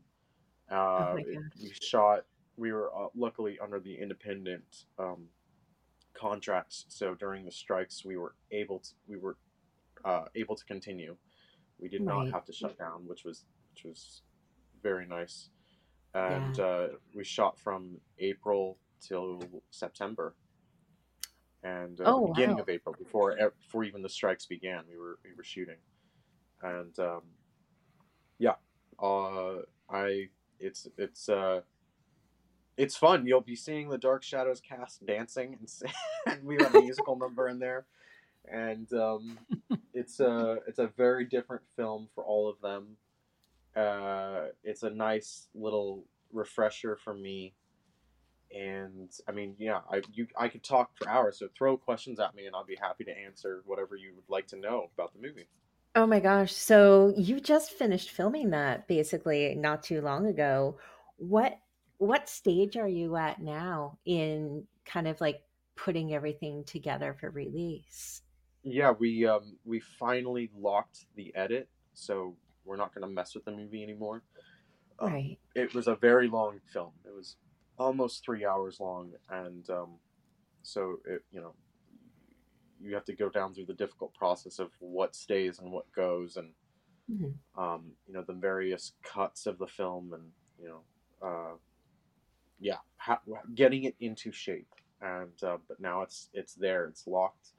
Oh 0.70 0.76
uh, 0.76 1.10
oh 1.12 1.16
it, 1.16 1.38
we 1.60 1.72
shot. 1.80 2.24
We 2.56 2.72
were 2.72 2.90
uh, 2.94 3.08
luckily 3.16 3.58
under 3.62 3.80
the 3.80 3.94
independent 3.94 4.84
um, 4.98 5.26
contracts, 6.14 6.84
so 6.88 7.14
during 7.14 7.44
the 7.44 7.52
strikes, 7.52 8.04
we 8.04 8.16
were 8.16 8.34
able 8.50 8.80
to 8.80 8.90
we 9.06 9.16
were 9.16 9.36
uh, 10.04 10.24
able 10.34 10.56
to 10.56 10.64
continue. 10.64 11.16
We 11.78 11.88
did 11.88 12.04
right. 12.04 12.24
not 12.24 12.32
have 12.32 12.44
to 12.46 12.52
shut 12.52 12.76
down, 12.78 13.06
which 13.06 13.24
was 13.24 13.44
which 13.72 13.84
was 13.84 14.22
very 14.82 15.06
nice. 15.06 15.50
And 16.14 16.56
yeah. 16.56 16.64
Uh, 16.64 16.88
we 17.14 17.24
shot 17.24 17.58
from 17.58 17.98
April 18.18 18.76
till 19.00 19.40
September, 19.70 20.34
and 21.62 22.00
uh, 22.00 22.04
oh, 22.06 22.26
the 22.26 22.32
beginning 22.32 22.56
wow. 22.56 22.62
of 22.62 22.68
April 22.68 22.94
before 22.98 23.36
before 23.60 23.84
even 23.84 24.02
the 24.02 24.08
strikes 24.08 24.44
began, 24.44 24.82
we 24.90 24.98
were 24.98 25.18
we 25.24 25.30
were 25.36 25.44
shooting 25.44 25.76
and 26.62 26.98
um, 26.98 27.22
yeah, 28.38 28.54
uh, 29.02 29.62
I 29.90 30.28
it's 30.60 30.88
it's 30.96 31.28
uh, 31.28 31.60
it's 32.76 32.96
fun. 32.96 33.26
You'll 33.26 33.40
be 33.40 33.56
seeing 33.56 33.88
the 33.88 33.98
Dark 33.98 34.22
Shadows 34.22 34.60
cast 34.60 35.06
dancing, 35.06 35.58
and, 35.58 35.92
and 36.26 36.44
we 36.44 36.56
have 36.60 36.74
a 36.74 36.80
musical 36.80 37.16
number 37.18 37.48
in 37.48 37.58
there, 37.58 37.86
and 38.50 38.92
um, 38.92 39.38
it's 39.94 40.20
a 40.20 40.58
it's 40.66 40.78
a 40.78 40.88
very 40.96 41.24
different 41.24 41.62
film 41.76 42.08
for 42.14 42.24
all 42.24 42.48
of 42.48 42.60
them. 42.60 42.96
Uh, 43.76 44.46
it's 44.64 44.82
a 44.82 44.90
nice 44.90 45.48
little 45.54 46.04
refresher 46.32 46.96
for 46.96 47.14
me 47.14 47.54
and 48.54 49.10
I 49.28 49.32
mean, 49.32 49.54
yeah, 49.58 49.80
I 49.90 50.02
you 50.12 50.26
I 50.36 50.48
could 50.48 50.62
talk 50.62 50.90
for 50.96 51.08
hours. 51.08 51.38
So 51.38 51.48
throw 51.56 51.76
questions 51.76 52.18
at 52.18 52.34
me, 52.34 52.46
and 52.46 52.54
I'll 52.54 52.64
be 52.64 52.78
happy 52.80 53.04
to 53.04 53.16
answer 53.16 53.62
whatever 53.66 53.96
you 53.96 54.12
would 54.14 54.28
like 54.28 54.46
to 54.48 54.56
know 54.56 54.90
about 54.94 55.12
the 55.12 55.20
movie. 55.20 55.48
Oh 55.94 56.06
my 56.06 56.20
gosh. 56.20 56.52
So 56.52 57.12
you 57.16 57.40
just 57.40 57.72
finished 57.72 58.10
filming 58.10 58.50
that 58.50 58.86
basically 58.88 59.54
not 59.54 59.82
too 59.82 60.00
long 60.00 60.26
ago. 60.26 60.78
What 61.16 61.58
what 61.98 62.28
stage 62.28 62.76
are 62.76 62.88
you 62.88 63.16
at 63.16 63.40
now 63.40 63.98
in 64.04 64.66
kind 64.84 65.08
of 65.08 65.20
like 65.20 65.42
putting 65.76 66.14
everything 66.14 66.64
together 66.64 67.16
for 67.18 67.30
release? 67.30 68.22
Yeah, 68.62 68.92
we 68.92 69.26
um 69.26 69.56
we 69.64 69.80
finally 69.80 70.50
locked 70.54 71.06
the 71.14 71.34
edit, 71.34 71.68
so 71.94 72.36
we're 72.64 72.76
not 72.76 72.94
going 72.94 73.02
to 73.06 73.12
mess 73.12 73.34
with 73.34 73.44
the 73.44 73.52
movie 73.52 73.82
anymore. 73.82 74.22
Um, 74.98 75.12
right. 75.12 75.38
It 75.54 75.74
was 75.74 75.88
a 75.88 75.96
very 75.96 76.28
long 76.28 76.60
film. 76.72 76.92
It 77.04 77.14
was 77.14 77.36
almost 77.78 78.24
3 78.24 78.44
hours 78.44 78.80
long 78.80 79.12
and 79.30 79.68
um 79.70 80.00
so 80.62 80.98
it 81.06 81.22
you 81.30 81.40
know 81.40 81.54
you 82.80 82.94
have 82.94 83.04
to 83.06 83.14
go 83.14 83.28
down 83.28 83.54
through 83.54 83.66
the 83.66 83.74
difficult 83.74 84.14
process 84.14 84.58
of 84.58 84.70
what 84.78 85.14
stays 85.14 85.58
and 85.58 85.70
what 85.70 85.90
goes, 85.92 86.36
and 86.36 86.50
mm-hmm. 87.10 87.60
um, 87.60 87.92
you 88.06 88.14
know 88.14 88.22
the 88.26 88.32
various 88.32 88.92
cuts 89.02 89.46
of 89.46 89.58
the 89.58 89.66
film, 89.66 90.12
and 90.12 90.24
you 90.60 90.68
know, 90.68 91.26
uh, 91.26 91.56
yeah, 92.60 92.78
getting 93.54 93.84
it 93.84 93.94
into 94.00 94.32
shape. 94.32 94.68
And 95.00 95.42
uh, 95.42 95.58
but 95.68 95.80
now 95.80 96.02
it's 96.02 96.28
it's 96.32 96.54
there, 96.54 96.86
it's 96.86 97.06
locked, 97.06 97.50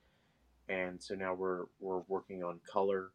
and 0.67 1.01
so 1.01 1.15
now 1.15 1.34
we're 1.34 1.65
we're 1.79 2.01
working 2.08 2.43
on 2.43 2.60
color 2.69 3.12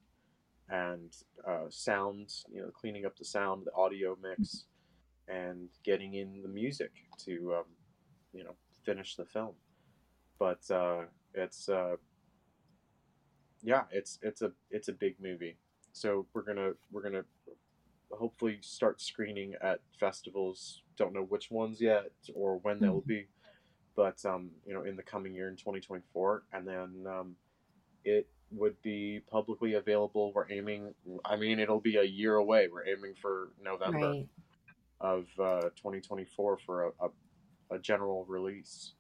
and 0.71 1.15
uh, 1.47 1.67
sound, 1.69 2.33
you 2.53 2.63
know, 2.63 2.71
cleaning 2.71 3.05
up 3.05 3.17
the 3.19 3.25
sound, 3.25 3.67
the 3.67 3.75
audio 3.75 4.17
mix, 4.23 4.65
and 5.29 5.69
getting 5.85 6.15
in 6.15 6.43
the 6.43 6.49
music 6.49 6.93
to, 7.19 7.55
um, 7.59 7.65
you 8.33 8.45
know, 8.45 8.55
finish 8.85 9.17
the 9.17 9.25
film. 9.25 9.53
But 10.39 10.71
uh, 10.71 11.03
it's 11.35 11.69
uh, 11.69 11.97
yeah, 13.63 13.83
it's 13.91 14.19
it's 14.23 14.43
a 14.43 14.53
it's 14.71 14.89
a 14.89 14.93
big 14.93 15.17
movie. 15.21 15.57
So 15.93 16.27
we're 16.33 16.43
gonna 16.43 16.73
we're 16.93 17.03
gonna 17.03 17.25
hopefully 18.11 18.59
start 18.61 19.01
screening 19.01 19.55
at 19.61 19.81
festivals. 19.99 20.83
Don't 20.97 21.13
know 21.13 21.23
which 21.23 21.51
ones 21.51 21.81
yet 21.81 22.11
or 22.35 22.59
when 22.59 22.79
they 22.81 22.89
will 22.89 23.01
mm-hmm. 23.01 23.09
be, 23.09 23.27
but 23.97 24.25
um, 24.25 24.51
you 24.67 24.75
know, 24.75 24.83
in 24.83 24.97
the 24.97 25.03
coming 25.03 25.35
year 25.35 25.49
in 25.49 25.57
2024, 25.57 26.45
and 26.53 26.67
then 26.67 27.05
um, 27.09 27.37
it 28.05 28.29
would 28.51 28.81
be 28.83 29.21
publicly 29.31 29.75
available. 29.75 30.33
We're 30.35 30.51
aiming. 30.51 30.95
I 31.25 31.37
mean, 31.37 31.59
it'll 31.59 31.81
be 31.81 31.97
a 31.97 32.05
year 32.05 32.37
away. 32.37 32.69
We're 32.71 32.87
aiming 32.87 33.15
for 33.21 33.51
November 33.63 34.11
right. 34.11 34.29
of 35.01 35.27
uh, 35.39 35.63
2024 35.77 36.59
for 36.65 36.85
a, 36.85 36.89
a, 37.01 37.77
a 37.77 37.79
general 37.79 38.25
release 38.29 38.93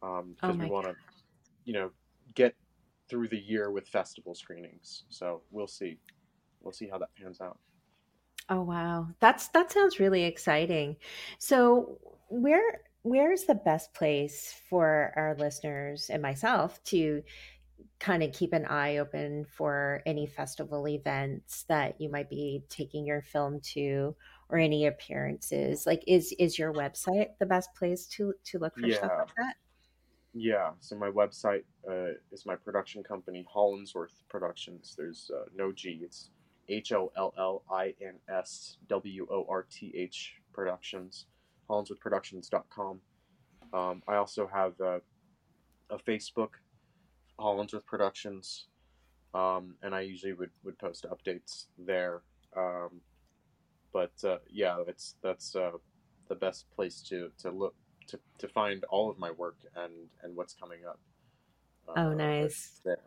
because 0.00 0.20
um, 0.20 0.36
oh 0.42 0.52
we 0.52 0.66
want 0.66 0.86
to 0.86 0.94
you 1.68 1.74
know, 1.74 1.90
get 2.34 2.54
through 3.10 3.28
the 3.28 3.38
year 3.38 3.70
with 3.70 3.86
festival 3.86 4.34
screenings. 4.34 5.04
So 5.10 5.42
we'll 5.50 5.68
see. 5.68 5.98
We'll 6.62 6.72
see 6.72 6.88
how 6.88 6.96
that 6.96 7.10
pans 7.14 7.42
out. 7.42 7.58
Oh 8.48 8.62
wow. 8.62 9.08
That's 9.20 9.48
that 9.48 9.70
sounds 9.70 10.00
really 10.00 10.24
exciting. 10.24 10.96
So 11.38 11.98
where 12.30 12.80
where's 13.02 13.44
the 13.44 13.54
best 13.54 13.92
place 13.92 14.54
for 14.70 15.12
our 15.14 15.36
listeners 15.38 16.08
and 16.10 16.22
myself 16.22 16.82
to 16.84 17.22
kind 18.00 18.22
of 18.22 18.32
keep 18.32 18.54
an 18.54 18.64
eye 18.64 18.96
open 18.96 19.44
for 19.44 20.02
any 20.06 20.26
festival 20.26 20.88
events 20.88 21.64
that 21.68 22.00
you 22.00 22.10
might 22.10 22.30
be 22.30 22.62
taking 22.70 23.04
your 23.04 23.20
film 23.20 23.60
to 23.60 24.16
or 24.48 24.56
any 24.56 24.86
appearances 24.86 25.84
like 25.84 26.02
is 26.06 26.34
is 26.38 26.58
your 26.58 26.72
website 26.72 27.28
the 27.38 27.46
best 27.46 27.68
place 27.74 28.06
to 28.06 28.32
to 28.44 28.58
look 28.58 28.74
for 28.74 28.86
yeah. 28.86 28.96
stuff 28.96 29.12
like 29.16 29.34
that 29.36 29.54
Yeah, 30.40 30.70
so 30.78 30.94
my 30.94 31.10
website 31.10 31.64
uh, 31.90 32.12
is 32.30 32.46
my 32.46 32.54
production 32.54 33.02
company, 33.02 33.44
Hollinsworth 33.52 34.22
Productions. 34.28 34.94
There's 34.96 35.32
uh, 35.34 35.46
no 35.52 35.72
G. 35.72 35.98
It's 36.00 36.30
H 36.68 36.92
O 36.92 37.10
L 37.16 37.34
L 37.36 37.64
I 37.68 37.92
N 38.00 38.14
S 38.32 38.76
W 38.88 39.26
O 39.32 39.44
R 39.48 39.66
T 39.68 39.92
H 39.96 40.34
Productions, 40.52 41.26
HollinsworthProductions.com. 41.68 43.00
Um, 43.72 44.02
I 44.06 44.14
also 44.14 44.46
have 44.46 44.80
uh, 44.80 45.00
a 45.90 45.98
Facebook, 45.98 46.50
Hollinsworth 47.40 47.84
Productions, 47.84 48.68
um, 49.34 49.74
and 49.82 49.92
I 49.92 50.02
usually 50.02 50.34
would, 50.34 50.50
would 50.62 50.78
post 50.78 51.04
updates 51.10 51.66
there. 51.76 52.22
Um, 52.56 53.00
but 53.92 54.12
uh, 54.22 54.38
yeah, 54.48 54.76
that's 54.86 55.16
that's 55.20 55.56
uh, 55.56 55.72
the 56.28 56.36
best 56.36 56.70
place 56.70 57.02
to, 57.08 57.32
to 57.40 57.50
look 57.50 57.74
to, 58.08 58.18
to 58.38 58.48
find 58.48 58.84
all 58.84 59.10
of 59.10 59.18
my 59.18 59.30
work 59.30 59.56
and, 59.76 59.92
and 60.22 60.34
what's 60.34 60.54
coming 60.54 60.80
up. 60.88 60.98
oh, 61.96 62.12
nice. 62.12 62.80
There. 62.84 62.98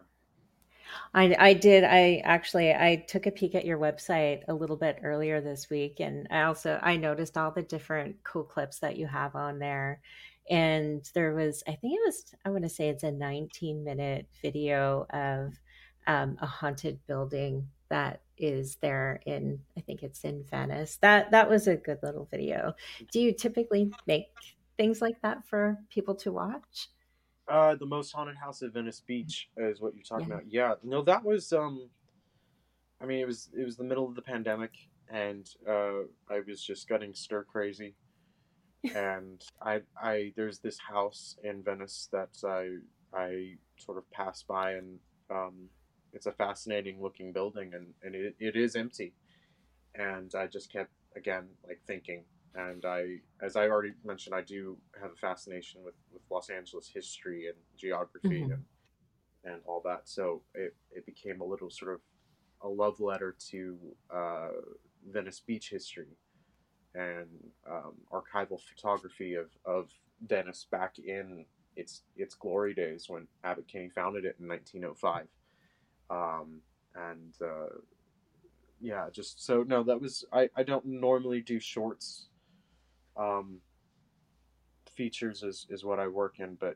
I, 1.14 1.36
I 1.40 1.54
did. 1.54 1.84
I 1.84 2.22
actually 2.26 2.74
I 2.74 3.06
took 3.08 3.26
a 3.26 3.32
peek 3.32 3.56
at 3.56 3.66
your 3.66 3.78
website 3.78 4.42
a 4.48 4.54
little 4.54 4.76
bit 4.76 5.00
earlier 5.04 5.40
this 5.40 5.70
week, 5.70 6.00
and 6.00 6.28
I 6.32 6.44
also 6.44 6.80
I 6.82 6.98
noticed 6.98 7.38
all 7.38 7.52
the 7.52 7.62
different 7.62 8.18
cool 8.24 8.44
clips 8.44 8.80
that 8.80 8.98
you 8.98 9.08
have 9.08 9.36
on 9.36 9.60
there. 9.60 10.02
And 10.50 11.08
there 11.14 11.34
was, 11.34 11.64
I 11.68 11.76
think 11.76 11.94
it 11.94 12.02
was, 12.06 12.36
I 12.44 12.50
want 12.50 12.64
to 12.64 12.70
say 12.70 12.90
it's 12.90 13.04
a 13.04 13.12
19 13.12 13.84
minute 13.84 14.28
video 14.42 15.06
of 15.12 15.54
um, 16.08 16.38
a 16.42 16.46
haunted 16.46 17.00
building 17.08 17.68
that 17.90 18.22
is 18.38 18.78
there 18.82 19.22
in, 19.26 19.60
I 19.78 19.82
think 19.82 20.02
it's 20.02 20.24
in 20.24 20.44
Venice. 20.50 20.98
That 21.02 21.32
that 21.32 21.50
was 21.50 21.68
a 21.68 21.76
good 21.76 22.00
little 22.02 22.28
video. 22.32 22.74
Do 23.12 23.22
you 23.22 23.34
typically 23.34 23.92
make 24.08 24.28
things 24.82 25.00
like 25.00 25.22
that 25.22 25.46
for 25.48 25.78
people 25.90 26.16
to 26.16 26.32
watch? 26.32 26.88
Uh, 27.48 27.76
the 27.76 27.86
most 27.86 28.12
haunted 28.12 28.36
house 28.36 28.64
at 28.64 28.74
Venice 28.74 29.04
Beach 29.06 29.48
is 29.58 29.80
what 29.80 29.94
you're 29.94 30.04
talking 30.04 30.30
yeah. 30.30 30.34
about. 30.34 30.52
Yeah, 30.52 30.74
no, 30.84 31.04
that 31.04 31.24
was. 31.24 31.54
Um, 31.54 31.90
I 33.00 33.06
mean, 33.06 33.20
it 33.20 33.28
was 33.28 33.50
it 33.56 33.64
was 33.64 33.78
the 33.78 33.84
middle 33.84 34.08
of 34.08 34.16
the 34.16 34.22
pandemic, 34.24 34.72
and 35.08 35.48
uh, 35.70 36.06
I 36.30 36.40
was 36.48 36.64
just 36.64 36.90
getting 36.90 37.14
stir 37.14 37.44
crazy, 37.44 37.94
and 38.96 39.44
I 39.62 39.82
I 40.02 40.34
there's 40.36 40.60
this 40.60 40.80
house 40.80 41.36
in 41.44 41.62
Venice 41.62 42.10
that 42.12 42.36
I 42.44 42.78
I 43.14 43.58
sort 43.78 44.00
of 44.00 44.10
passed 44.10 44.48
by, 44.48 44.74
and 44.74 45.00
um, 45.30 45.70
it's 46.12 46.26
a 46.26 46.32
fascinating 46.32 47.02
looking 47.02 47.34
building, 47.34 47.74
and 47.76 47.88
and 48.02 48.16
it, 48.16 48.36
it 48.40 48.56
is 48.56 48.76
empty, 48.76 49.14
and 49.94 50.34
I 50.34 50.48
just 50.48 50.72
kept 50.72 50.92
again 51.16 51.50
like 51.68 51.82
thinking 51.86 52.24
and 52.56 52.86
I, 52.86 53.18
as 53.42 53.56
I 53.56 53.70
already 53.70 53.94
mentioned, 54.04 54.36
I 54.36 54.42
do 54.42 54.78
have 55.02 55.12
a 55.12 55.16
fascination 55.16 55.82
with, 55.84 55.96
with 56.12 56.22
Los 56.30 56.50
Angeles 56.50 56.90
history 56.94 57.48
and 57.48 57.56
geography 57.78 58.42
mm-hmm. 58.42 58.54
and 58.54 58.64
and 59.44 59.62
all 59.66 59.82
that. 59.86 60.02
So 60.06 60.42
it, 60.54 60.76
it 60.92 61.06
became 61.06 61.42
a 61.42 61.46
little 61.46 61.70
sort 61.70 61.94
of 61.96 62.02
a 62.62 62.68
love 62.68 63.00
letter 63.00 63.36
to 63.50 63.78
uh, 64.14 64.50
Venice 65.12 65.40
Beach 65.40 65.70
history 65.70 66.18
and 66.94 67.28
um, 67.70 67.94
archival 68.12 68.60
photography 68.62 69.36
of, 69.36 69.48
of 69.66 69.90
Venice 70.28 70.68
back 70.70 71.00
in 71.00 71.46
its 71.76 72.04
its 72.18 72.36
glory 72.36 72.74
days 72.74 73.06
when 73.08 73.28
Abbot 73.44 73.68
Kinney 73.68 73.90
founded 73.90 74.26
it 74.26 74.36
in 74.40 74.48
1905. 74.48 75.28
Um, 76.10 76.60
and 76.96 77.34
uh, 77.42 77.78
yeah, 78.80 79.08
just 79.12 79.44
so 79.44 79.64
no, 79.64 79.84
that 79.84 80.00
was 80.00 80.26
I, 80.34 80.50
I 80.56 80.64
don't 80.64 80.86
normally 80.86 81.42
do 81.42 81.60
shorts 81.60 82.28
um, 83.18 83.60
features 84.96 85.44
is, 85.44 85.66
is 85.70 85.84
what 85.84 86.00
I 86.00 86.08
work 86.08 86.36
in, 86.40 86.56
but 86.56 86.76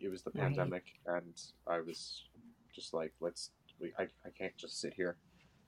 it 0.00 0.08
was 0.08 0.22
the 0.22 0.30
right. 0.34 0.44
pandemic, 0.44 0.84
and 1.06 1.40
I 1.66 1.80
was 1.80 2.24
just 2.74 2.94
like, 2.94 3.12
let's. 3.20 3.50
We, 3.80 3.92
I, 3.98 4.02
I 4.02 4.30
can't 4.36 4.56
just 4.56 4.80
sit 4.80 4.94
here 4.94 5.16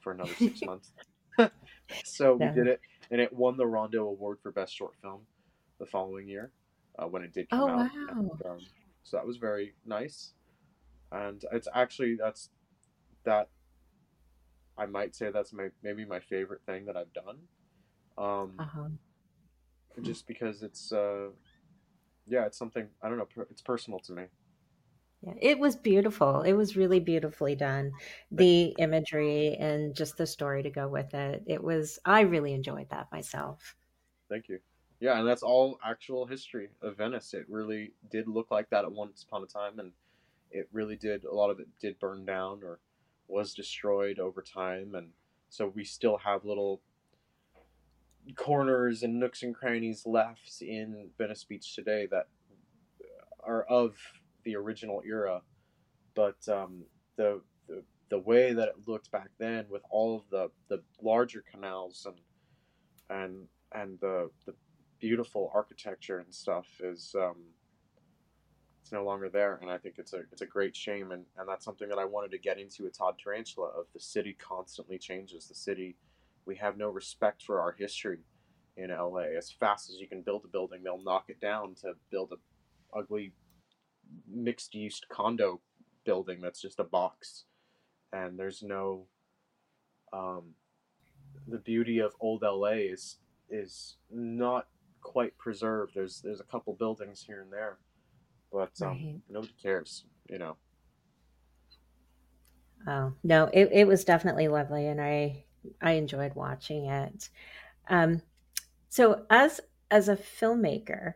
for 0.01 0.13
another 0.13 0.35
six 0.35 0.61
months. 0.67 0.93
so 2.05 2.35
we 2.35 2.47
did 2.47 2.67
it, 2.67 2.81
and 3.11 3.21
it 3.21 3.33
won 3.33 3.57
the 3.57 3.67
Rondo 3.67 4.07
Award 4.07 4.39
for 4.43 4.53
Best 4.53 4.75
Short 4.75 4.95
Film 5.03 5.21
the 5.79 5.87
following 5.87 6.29
year 6.29 6.51
uh, 6.99 7.07
when 7.07 7.23
it 7.23 7.33
did 7.33 7.49
come 7.51 7.61
oh, 7.61 7.69
out. 7.69 7.79
Wow. 7.79 7.91
And, 8.11 8.31
um, 8.47 8.59
so 9.03 9.17
that 9.17 9.27
was 9.27 9.37
very 9.37 9.75
nice, 9.85 10.33
and 11.13 11.45
it's 11.53 11.69
actually 11.75 12.17
that's 12.17 12.51
that. 13.25 13.49
I 14.77 14.87
might 14.87 15.15
say 15.15 15.31
that's 15.31 15.53
my 15.53 15.69
maybe 15.85 16.05
my 16.05 16.19
favorite 16.19 16.63
thing 16.67 16.87
that 16.87 16.97
I've 16.97 17.13
done. 17.13 17.39
Um, 18.19 18.55
uh-huh 18.59 18.89
just 20.03 20.27
because 20.27 20.63
it's 20.63 20.93
uh 20.93 21.29
yeah 22.27 22.47
it's 22.47 22.59
something 22.59 22.89
i 23.03 23.09
don't 23.09 23.19
know 23.19 23.29
it's 23.51 23.63
personal 23.63 23.99
to 24.01 24.13
me. 24.13 24.25
Yeah 25.23 25.35
it 25.41 25.59
was 25.59 25.77
beautiful. 25.77 26.43
It 26.43 26.53
was 26.53 26.77
really 26.77 27.01
beautifully 27.01 27.55
done. 27.57 27.93
The 28.31 28.75
imagery 28.79 29.57
and 29.59 29.95
just 29.95 30.17
the 30.17 30.27
story 30.27 30.63
to 30.63 30.71
go 30.71 30.89
with 30.89 31.15
it 31.15 31.45
it 31.47 31.63
was 31.63 31.99
i 32.05 32.21
really 32.21 32.53
enjoyed 32.53 32.91
that 32.91 33.11
myself. 33.13 33.77
Thank 34.29 34.49
you. 34.49 34.61
Yeah 35.01 35.19
and 35.19 35.27
that's 35.29 35.43
all 35.43 35.79
actual 35.85 36.27
history 36.27 36.71
of 36.83 36.97
venice. 36.97 37.35
It 37.35 37.49
really 37.49 37.93
did 38.11 38.29
look 38.29 38.51
like 38.51 38.71
that 38.71 38.85
at 38.85 38.93
once 38.93 39.23
upon 39.23 39.43
a 39.43 39.47
time 39.47 39.79
and 39.79 39.93
it 40.51 40.69
really 40.73 40.97
did 40.97 41.25
a 41.25 41.35
lot 41.35 41.51
of 41.51 41.61
it 41.61 41.69
did 41.81 41.99
burn 41.99 42.25
down 42.25 42.63
or 42.63 42.81
was 43.29 43.55
destroyed 43.55 44.19
over 44.19 44.43
time 44.43 44.95
and 44.95 45.13
so 45.49 45.69
we 45.69 45.85
still 45.85 46.19
have 46.19 46.45
little 46.45 46.81
corners 48.33 49.03
and 49.03 49.19
nooks 49.19 49.43
and 49.43 49.55
crannies 49.55 50.05
left 50.07 50.63
in 50.63 51.11
Venice 51.19 51.45
Beach 51.45 51.75
today 51.75 52.07
that 52.11 52.29
are 53.45 53.63
of 53.65 53.95
the 54.45 54.57
original 54.57 55.03
era, 55.07 55.43
but 56.15 56.37
um, 56.49 56.85
the, 57.17 57.41
the 57.69 57.83
the 58.11 58.19
way 58.19 58.53
that 58.53 58.69
it 58.69 58.75
looked 58.87 59.11
back 59.11 59.29
then, 59.39 59.67
with 59.69 59.83
all 59.91 60.17
of 60.17 60.23
the, 60.31 60.51
the 60.69 60.83
larger 61.03 61.43
canals 61.51 62.07
and 62.07 62.17
and 63.11 63.49
and 63.73 63.99
the 64.01 64.31
the 64.47 64.55
beautiful 65.01 65.51
architecture 65.55 66.21
and 66.21 66.33
stuff, 66.33 66.67
is 66.81 67.15
um, 67.19 67.37
it's 68.83 68.93
no 68.93 69.05
longer 69.05 69.29
there, 69.29 69.59
and 69.63 69.71
I 69.71 69.79
think 69.79 69.97
it's 69.99 70.13
a 70.13 70.21
it's 70.33 70.43
a 70.43 70.47
great 70.47 70.77
shame, 70.77 71.13
and 71.13 71.25
and 71.39 71.49
that's 71.49 71.65
something 71.65 71.89
that 71.89 71.99
I 71.99 72.05
wanted 72.05 72.31
to 72.33 72.39
get 72.39 72.59
into 72.59 72.85
with 72.85 72.97
Todd 72.97 73.17
Tarantula. 73.23 73.69
Of 73.69 73.87
the 73.93 74.01
city 74.01 74.37
constantly 74.39 74.99
changes, 74.99 75.49
the 75.49 75.55
city 75.55 75.97
we 76.47 76.57
have 76.57 76.77
no 76.77 76.89
respect 76.89 77.43
for 77.43 77.61
our 77.61 77.73
history 77.73 78.21
in 78.77 78.91
LA. 78.91 79.37
As 79.37 79.51
fast 79.51 79.91
as 79.91 79.97
you 80.01 80.09
can 80.09 80.23
build 80.23 80.43
a 80.45 80.49
building, 80.49 80.83
they'll 80.83 81.03
knock 81.03 81.27
it 81.29 81.41
down 81.41 81.75
to 81.83 81.93
build 82.11 82.33
a 82.33 82.99
ugly 82.99 83.33
mixed 84.31 84.75
use 84.75 85.01
condo 85.09 85.61
building 86.05 86.41
that's 86.41 86.61
just 86.61 86.81
a 86.81 86.85
box. 86.85 87.45
And 88.13 88.39
there's 88.39 88.63
no 88.63 89.07
um, 90.13 90.55
the 91.49 91.59
beauty 91.59 91.99
of 91.99 92.13
old 92.21 92.43
LA 92.43 92.91
is 92.93 93.19
is 93.51 93.97
not 94.11 94.69
quite 95.01 95.37
preserved. 95.39 95.93
There's 95.95 96.21
there's 96.23 96.41
a 96.41 96.45
couple 96.45 96.75
buildings 96.75 97.25
here 97.27 97.43
and 97.43 97.53
there, 97.53 97.79
but 98.53 98.71
um, 98.83 98.89
right. 98.89 99.21
nobody 99.29 99.55
cares, 99.61 100.05
you 100.29 100.39
know. 100.39 100.57
Oh 102.87 103.15
no, 103.23 103.51
it, 103.53 103.71
it 103.73 103.87
was 103.87 104.05
definitely 104.05 104.49
lovely, 104.49 104.87
and 104.87 105.01
I 105.01 105.44
I 105.81 105.93
enjoyed 105.93 106.35
watching 106.35 106.87
it. 106.87 107.29
Um, 107.89 108.23
so 108.89 109.25
as 109.31 109.61
as 109.91 110.09
a 110.09 110.17
filmmaker, 110.17 111.15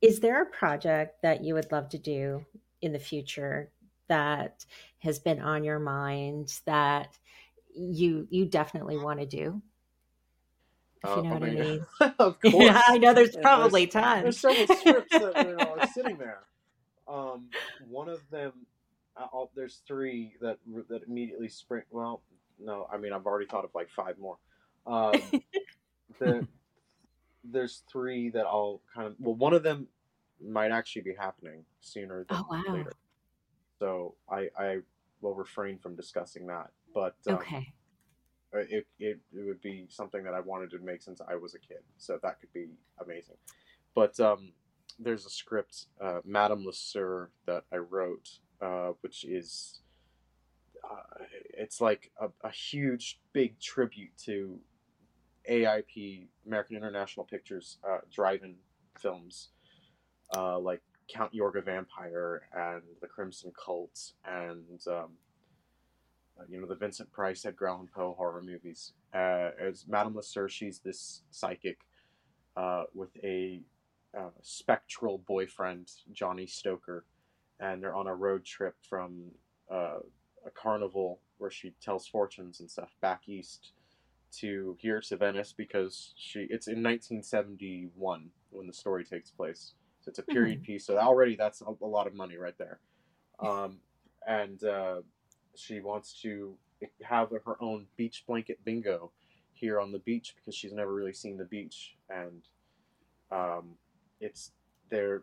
is 0.00 0.20
there 0.20 0.42
a 0.42 0.46
project 0.46 1.22
that 1.22 1.42
you 1.42 1.54
would 1.54 1.70
love 1.72 1.88
to 1.90 1.98
do 1.98 2.44
in 2.82 2.92
the 2.92 2.98
future 2.98 3.70
that 4.08 4.64
has 4.98 5.18
been 5.18 5.40
on 5.40 5.64
your 5.64 5.78
mind 5.78 6.60
that 6.66 7.18
you 7.74 8.26
you 8.30 8.46
definitely 8.46 8.96
want 8.96 9.20
to 9.20 9.26
do? 9.26 9.62
If 11.04 11.10
you 11.10 11.22
uh, 11.22 11.34
what 11.34 11.42
I 11.42 11.50
mean. 11.50 11.86
of 12.18 12.40
course. 12.42 12.54
Yeah, 12.54 12.82
I 12.86 12.98
know 12.98 13.14
there's 13.14 13.36
probably 13.36 13.86
there's, 13.86 13.92
tons. 13.92 14.22
There's 14.22 14.40
several 14.40 14.76
scripts 14.76 15.18
that 15.18 15.56
know, 15.56 15.76
are 15.78 15.86
sitting 15.94 16.16
there. 16.16 16.40
Um, 17.08 17.46
one 17.88 18.08
of 18.08 18.28
them, 18.30 18.52
uh, 19.16 19.44
there's 19.54 19.82
three 19.86 20.34
that 20.40 20.58
that 20.88 21.02
immediately 21.06 21.48
spring. 21.48 21.82
Well, 21.90 22.22
no, 22.58 22.86
I 22.92 22.96
mean 22.96 23.12
I've 23.12 23.26
already 23.26 23.46
thought 23.46 23.64
of 23.64 23.70
like 23.74 23.90
five 23.90 24.18
more. 24.18 24.38
Um, 24.88 25.20
the 26.20 26.46
there's 27.42 27.82
three 27.90 28.30
that 28.30 28.46
I'll 28.46 28.80
kind 28.94 29.08
of 29.08 29.14
well, 29.18 29.34
one 29.34 29.52
of 29.52 29.64
them 29.64 29.88
might 30.40 30.70
actually 30.70 31.02
be 31.02 31.14
happening 31.18 31.64
sooner 31.80 32.24
than 32.28 32.38
oh, 32.38 32.46
wow. 32.48 32.62
later. 32.68 32.92
So 33.80 34.14
I 34.30 34.48
I 34.56 34.78
will 35.20 35.34
refrain 35.34 35.78
from 35.78 35.96
discussing 35.96 36.46
that. 36.46 36.70
But 36.94 37.16
um, 37.26 37.34
okay, 37.34 37.72
it, 38.52 38.86
it 38.98 39.18
it 39.32 39.46
would 39.46 39.60
be 39.60 39.86
something 39.88 40.22
that 40.24 40.34
I 40.34 40.40
wanted 40.40 40.70
to 40.70 40.78
make 40.78 41.02
since 41.02 41.20
I 41.20 41.34
was 41.34 41.54
a 41.54 41.58
kid. 41.58 41.82
So 41.98 42.18
that 42.22 42.40
could 42.40 42.52
be 42.52 42.68
amazing. 43.04 43.36
But 43.94 44.18
um, 44.20 44.52
there's 44.98 45.26
a 45.26 45.30
script, 45.30 45.86
uh, 46.00 46.20
Madame 46.24 46.64
Le 46.64 47.28
that 47.46 47.64
I 47.72 47.76
wrote, 47.76 48.28
uh, 48.60 48.92
which 49.00 49.24
is 49.24 49.80
uh, 50.88 51.24
it's 51.54 51.80
like 51.80 52.10
a, 52.20 52.28
a 52.46 52.50
huge 52.50 53.20
big 53.32 53.58
tribute 53.60 54.16
to 54.24 54.58
AIP, 55.50 56.26
American 56.46 56.76
International 56.76 57.24
Pictures, 57.24 57.78
uh, 57.88 57.98
drive-in 58.12 58.56
films, 58.98 59.48
uh, 60.34 60.58
like 60.58 60.82
Count 61.08 61.32
Yorga 61.32 61.64
Vampire 61.64 62.42
and 62.52 62.82
the 63.00 63.06
Crimson 63.06 63.52
Cult 63.64 64.12
and 64.24 64.80
um, 64.88 65.12
uh, 66.38 66.44
you 66.48 66.60
know 66.60 66.66
the 66.66 66.74
Vincent 66.74 67.10
Price, 67.12 67.44
Edgar 67.44 67.68
Allan 67.68 67.88
Poe 67.94 68.14
horror 68.16 68.42
movies. 68.42 68.92
Uh, 69.14 69.50
as 69.60 69.86
Madame 69.88 70.14
Lasser, 70.14 70.48
she's 70.48 70.80
this 70.80 71.22
psychic 71.30 71.78
uh, 72.56 72.84
with 72.94 73.10
a 73.22 73.62
uh, 74.16 74.30
spectral 74.42 75.18
boyfriend, 75.18 75.90
Johnny 76.12 76.46
Stoker, 76.46 77.04
and 77.60 77.82
they're 77.82 77.94
on 77.94 78.06
a 78.06 78.14
road 78.14 78.44
trip 78.44 78.74
from 78.88 79.30
uh, 79.70 79.98
a 80.46 80.50
carnival 80.50 81.20
where 81.38 81.50
she 81.50 81.72
tells 81.82 82.06
fortunes 82.06 82.60
and 82.60 82.70
stuff 82.70 82.90
back 83.00 83.28
east 83.28 83.72
to 84.32 84.76
here 84.78 85.00
to 85.00 85.16
Venice 85.16 85.52
because 85.52 86.12
she 86.16 86.40
it's 86.50 86.66
in 86.68 86.82
1971 86.82 88.30
when 88.50 88.66
the 88.66 88.72
story 88.72 89.04
takes 89.04 89.30
place. 89.30 89.72
So 90.00 90.10
it's 90.10 90.18
a 90.18 90.22
period 90.22 90.60
Mhm. 90.60 90.64
piece. 90.64 90.86
So 90.86 90.96
already 90.98 91.36
that's 91.36 91.62
a, 91.62 91.74
a 91.82 91.86
lot 91.86 92.06
of 92.06 92.14
money 92.14 92.36
right 92.36 92.56
there. 92.58 92.78
Um, 93.38 93.80
and 94.26 94.62
uh, 94.64 95.02
she 95.54 95.80
wants 95.80 96.20
to 96.22 96.56
have 97.02 97.30
her 97.30 97.62
own 97.62 97.86
beach 97.96 98.24
blanket 98.26 98.62
bingo 98.64 99.10
here 99.52 99.80
on 99.80 99.92
the 99.92 99.98
beach 99.98 100.34
because 100.36 100.54
she's 100.54 100.72
never 100.72 100.92
really 100.92 101.14
seen 101.14 101.38
the 101.38 101.44
beach 101.44 101.96
and 102.10 102.42
um, 103.30 103.76
it's 104.20 104.52
there 104.90 105.22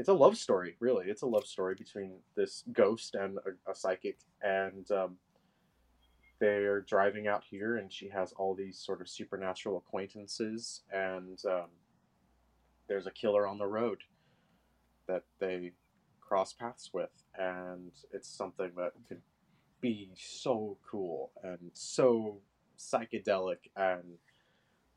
it's 0.00 0.08
a 0.08 0.14
love 0.14 0.38
story 0.38 0.76
really. 0.80 1.08
It's 1.08 1.20
a 1.20 1.26
love 1.26 1.46
story 1.46 1.74
between 1.74 2.12
this 2.34 2.64
ghost 2.72 3.14
and 3.14 3.36
a, 3.38 3.70
a 3.70 3.74
psychic 3.74 4.18
and 4.40 4.90
um, 4.90 5.16
they're 6.38 6.80
driving 6.80 7.28
out 7.28 7.44
here 7.44 7.76
and 7.76 7.92
she 7.92 8.08
has 8.08 8.32
all 8.32 8.54
these 8.54 8.78
sort 8.78 9.02
of 9.02 9.10
supernatural 9.10 9.76
acquaintances 9.76 10.80
and 10.90 11.38
um, 11.46 11.66
there's 12.88 13.06
a 13.06 13.10
killer 13.10 13.46
on 13.46 13.58
the 13.58 13.66
road 13.66 13.98
that 15.06 15.24
they 15.38 15.72
cross 16.18 16.54
paths 16.54 16.94
with 16.94 17.10
and 17.38 17.92
it's 18.10 18.26
something 18.28 18.70
that 18.78 18.92
could 19.06 19.20
be 19.82 20.08
so 20.16 20.78
cool 20.90 21.30
and 21.44 21.58
so 21.74 22.38
psychedelic 22.78 23.68
and 23.76 24.16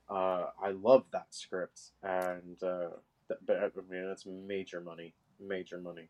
uh, 0.10 0.46
I 0.63 0.72
love 0.72 1.04
that 1.12 1.28
script 1.32 1.92
and 2.02 2.63
uh, 2.63 2.92
but 3.46 3.58
I 3.58 3.69
mean 3.89 4.10
it's 4.12 4.26
major 4.26 4.82
money 4.82 5.13
major 5.39 5.80
money. 5.80 6.10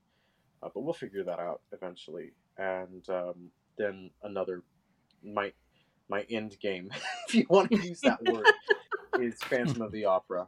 Uh, 0.61 0.69
but 0.73 0.81
we'll 0.81 0.93
figure 0.93 1.23
that 1.23 1.39
out 1.39 1.61
eventually. 1.71 2.31
And 2.57 3.07
um, 3.09 3.49
then 3.77 4.11
another 4.23 4.63
my 5.23 5.51
my 6.09 6.25
end 6.29 6.57
game 6.61 6.91
if 7.27 7.35
you 7.35 7.45
want 7.49 7.71
to 7.71 7.77
use 7.77 8.01
that 8.01 8.21
word 8.31 8.45
is 9.19 9.41
Phantom 9.43 9.81
of 9.81 9.91
the 9.91 10.05
Opera. 10.05 10.47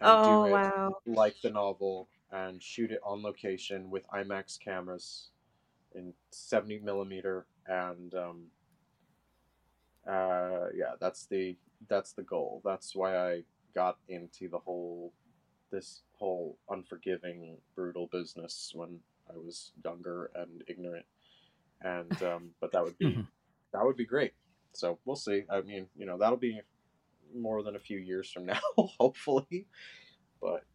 And 0.00 0.10
Oh 0.10 0.24
do 0.24 0.48
it 0.48 0.52
wow. 0.52 0.96
like 1.06 1.36
the 1.42 1.50
novel 1.50 2.08
and 2.30 2.62
shoot 2.62 2.90
it 2.90 3.00
on 3.04 3.22
location 3.22 3.90
with 3.90 4.08
IMAX 4.08 4.58
cameras 4.58 5.28
in 5.94 6.12
70 6.30 6.80
millimeter 6.80 7.46
and 7.66 8.14
um, 8.14 8.42
uh, 10.08 10.66
yeah 10.74 10.94
that's 10.98 11.26
the 11.26 11.56
that's 11.88 12.12
the 12.12 12.22
goal. 12.22 12.60
That's 12.64 12.94
why 12.94 13.16
I 13.16 13.42
got 13.74 13.98
into 14.08 14.48
the 14.48 14.58
whole 14.58 15.12
this 15.72 16.04
whole 16.14 16.58
unforgiving 16.70 17.62
brutal 17.76 18.08
business 18.08 18.72
when 18.74 19.02
I 19.32 19.38
was 19.38 19.72
younger 19.84 20.26
and 20.36 20.64
ignorant 20.68 21.06
and 21.80 22.22
um, 22.22 22.54
but 22.60 22.72
that 22.72 22.84
would 22.84 22.98
be 22.98 23.22
Mhm. 23.22 23.32
that 23.72 23.84
would 23.84 23.96
be 23.96 24.06
great 24.06 24.34
so 24.72 24.98
we'll 25.04 25.16
see 25.16 25.44
I 25.50 25.62
mean 25.62 25.88
you 25.96 26.06
know 26.06 26.18
that'll 26.18 26.38
be 26.38 26.62
more 27.34 27.62
than 27.62 27.76
a 27.76 27.80
few 27.80 27.98
years 27.98 28.30
from 28.30 28.46
now 28.48 28.60
hopefully 28.76 29.68
but 30.40 30.66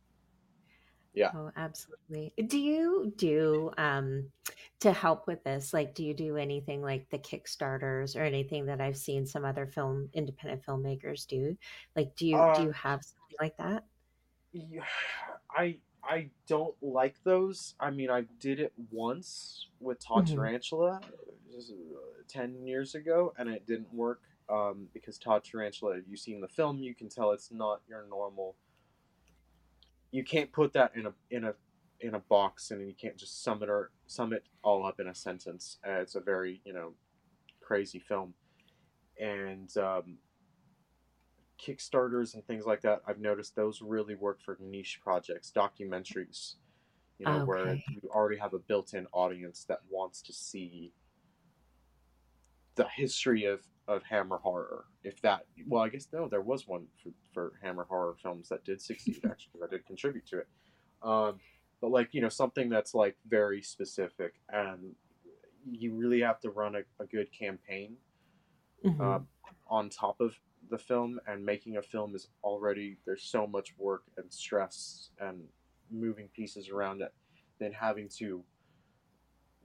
Yeah. 1.14 1.34
Oh, 1.34 1.52
absolutely. 1.56 2.34
Do 2.48 2.58
you 2.60 3.14
do 3.16 3.72
um 3.78 4.32
to 4.80 4.94
help 4.94 5.28
with 5.28 5.44
this? 5.44 5.74
Like, 5.74 5.94
do 5.94 6.04
you 6.06 6.14
do 6.14 6.38
anything 6.38 6.82
like 6.82 7.10
the 7.10 7.20
Kickstarters 7.20 8.16
or 8.20 8.24
anything 8.24 8.66
that 8.68 8.80
I've 8.82 8.98
seen 8.98 9.26
some 9.26 9.44
other 9.46 9.68
film 9.68 10.10
independent 10.14 10.64
filmmakers 10.64 11.28
do? 11.28 11.58
Like, 11.96 12.16
do 12.16 12.26
you 12.28 12.50
do 12.54 12.62
Uh, 12.62 12.64
you 12.64 12.72
have 12.72 13.02
something 13.04 13.38
like 13.42 13.58
that? 13.58 13.88
Yeah, 14.70 14.84
I 15.52 15.78
I 16.04 16.30
don't 16.48 16.76
like 16.82 17.22
those. 17.24 17.76
I 17.80 17.92
mean, 17.92 18.10
I 18.10 18.22
did 18.40 18.60
it 18.60 18.74
once 18.92 19.68
with 19.80 20.00
Todd 20.00 20.26
Mhm. 20.26 20.36
Tarantula 20.36 21.02
just, 21.52 21.72
uh, 21.72 22.24
ten 22.28 22.66
years 22.66 22.96
ago, 22.96 23.34
and 23.38 23.50
it 23.50 23.66
didn't 23.66 23.94
work 23.94 24.22
um, 24.50 24.90
because 24.94 25.18
Todd 25.18 25.44
Tarantula. 25.44 26.02
You've 26.08 26.20
seen 26.20 26.40
the 26.40 26.48
film, 26.48 26.80
you 26.82 26.96
can 26.96 27.10
tell 27.10 27.32
it's 27.32 27.52
not 27.52 27.82
your 27.88 28.06
normal. 28.08 28.56
You 30.12 30.24
can't 30.24 30.52
put 30.52 30.74
that 30.74 30.96
in 30.96 31.06
a 31.06 31.14
in 31.30 31.44
a 31.44 31.56
in 32.00 32.16
a 32.16 32.20
box, 32.20 32.72
and 32.72 32.88
you 32.88 32.94
can't 32.96 33.18
just 33.18 33.44
sum 33.44 33.62
it 33.62 33.70
or 33.70 33.92
sum 34.08 34.32
it 34.34 34.44
all 34.64 34.86
up 34.86 35.00
in 35.00 35.08
a 35.08 35.16
sentence. 35.16 35.78
Uh, 35.86 36.00
it's 36.00 36.16
a 36.16 36.22
very 36.22 36.62
you 36.64 36.74
know 36.74 36.94
crazy 37.60 38.00
film, 38.00 38.34
and 39.20 39.76
um, 39.78 40.18
Kickstarters 41.60 42.34
and 42.36 42.46
things 42.46 42.66
like 42.66 42.82
that, 42.82 43.02
I've 43.08 43.20
noticed 43.20 43.56
those 43.56 43.82
really 43.82 44.16
work 44.16 44.42
for 44.42 44.58
niche 44.60 45.00
projects, 45.02 45.52
documentaries, 45.56 46.56
you 47.20 47.26
know, 47.28 47.40
where 47.40 47.82
you 47.90 48.02
already 48.10 48.38
have 48.38 48.54
a 48.54 48.60
built-in 48.60 49.08
audience 49.14 49.66
that 49.66 49.80
wants 49.90 50.22
to 50.24 50.34
see 50.34 50.94
the 52.76 52.88
history 52.88 53.46
of, 53.46 53.66
of 53.88 54.04
Hammer 54.04 54.38
horror. 54.38 54.86
If 55.04 55.22
that, 55.22 55.46
well, 55.68 55.84
I 55.84 55.90
guess 55.90 56.08
no, 56.14 56.28
there 56.28 56.42
was 56.42 56.68
one 56.68 56.88
for, 57.02 57.12
for 57.34 57.54
Hammer 57.62 57.86
horror 57.86 58.16
films 58.22 58.50
that 58.50 58.64
did 58.64 58.82
succeed 58.82 59.26
actually, 59.30 59.52
because 59.54 59.68
I 59.68 59.72
did 59.72 59.86
contribute 59.86 60.26
to 60.28 60.40
it. 60.40 60.48
Um, 61.02 61.40
but 61.82 61.92
like 61.92 62.14
you 62.14 62.22
know, 62.22 62.30
something 62.30 62.70
that's 62.70 62.94
like 62.94 63.18
very 63.28 63.62
specific, 63.62 64.36
and 64.50 64.96
you 65.66 65.94
really 65.94 66.22
have 66.22 66.40
to 66.42 66.50
run 66.50 66.76
a, 66.76 66.82
a 67.00 67.06
good 67.06 67.32
campaign 67.32 67.98
Mhm. 68.84 69.02
um, 69.02 69.28
on 69.68 69.90
top 69.90 70.20
of 70.22 70.40
the 70.70 70.78
film 70.78 71.20
and 71.28 71.46
making 71.46 71.78
a 71.78 71.82
film 71.82 72.16
is 72.16 72.28
already 72.44 72.98
there's 73.06 73.24
so 73.24 73.48
much 73.48 73.74
work 73.78 74.04
and 74.18 74.32
stress 74.32 75.10
and 75.20 75.44
moving 75.92 76.28
pieces 76.36 76.70
around 76.70 77.02
it 77.02 77.14
then 77.60 77.72
having 77.72 78.10
to 78.10 78.44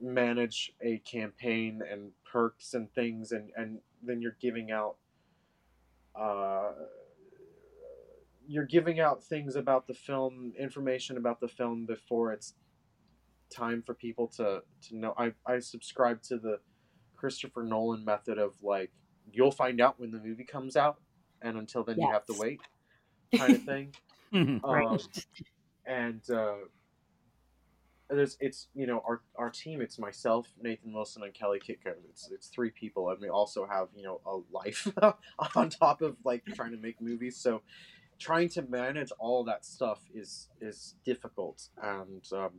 manage 0.01 0.73
a 0.81 0.97
campaign 0.99 1.81
and 1.89 2.11
perks 2.29 2.73
and 2.73 2.91
things 2.93 3.31
and 3.31 3.51
and 3.55 3.79
then 4.01 4.21
you're 4.21 4.37
giving 4.41 4.71
out 4.71 4.95
uh 6.19 6.71
you're 8.45 8.65
giving 8.65 8.99
out 8.99 9.23
things 9.23 9.55
about 9.55 9.87
the 9.87 9.93
film 9.93 10.53
information 10.59 11.17
about 11.17 11.39
the 11.39 11.47
film 11.47 11.85
before 11.85 12.33
it's 12.33 12.53
time 13.49 13.83
for 13.85 13.93
people 13.93 14.27
to 14.27 14.61
to 14.81 14.97
know. 14.97 15.13
I 15.17 15.33
i 15.45 15.59
subscribe 15.59 16.21
to 16.23 16.37
the 16.37 16.59
christopher 17.15 17.63
nolan 17.63 18.03
method 18.03 18.37
of 18.37 18.53
like 18.61 18.91
you'll 19.31 19.51
find 19.51 19.79
out 19.81 19.99
when 19.99 20.11
the 20.11 20.19
movie 20.19 20.43
comes 20.43 20.75
out 20.75 20.97
and 21.41 21.57
until 21.57 21.83
then 21.83 21.97
you 22.07 22.11
have 22.13 22.25
to 22.25 22.33
wait 22.33 22.59
kind 23.37 23.53
of 23.53 23.63
thing 23.65 23.93
Mhm. 24.33 24.61
Right. 24.63 24.85
um, 24.87 24.99
and 25.85 26.21
uh, 26.29 26.55
there's 28.09 28.37
it's 28.39 28.67
you 28.73 28.85
know 28.87 29.01
our 29.07 29.21
our 29.37 29.49
team 29.49 29.81
it's 29.81 29.97
myself 29.97 30.47
Nathan 30.61 30.93
Wilson 30.93 31.23
and 31.23 31.33
Kelly 31.33 31.59
Kitko 31.59 31.93
it's 32.09 32.29
it's 32.31 32.47
three 32.47 32.69
people 32.69 33.09
and 33.09 33.19
we 33.19 33.29
also 33.29 33.65
have 33.65 33.87
you 33.95 34.03
know 34.03 34.21
a 34.25 34.37
life 34.51 34.87
on 35.55 35.69
top 35.69 36.01
of 36.01 36.15
like 36.23 36.43
trying 36.53 36.71
to 36.71 36.77
make 36.77 37.01
movies 37.01 37.37
so 37.37 37.61
trying 38.19 38.49
to 38.49 38.61
manage 38.63 39.11
all 39.19 39.43
that 39.45 39.65
stuff 39.65 39.99
is 40.13 40.49
is 40.61 40.95
difficult 41.05 41.69
and 41.81 42.23
um, 42.33 42.51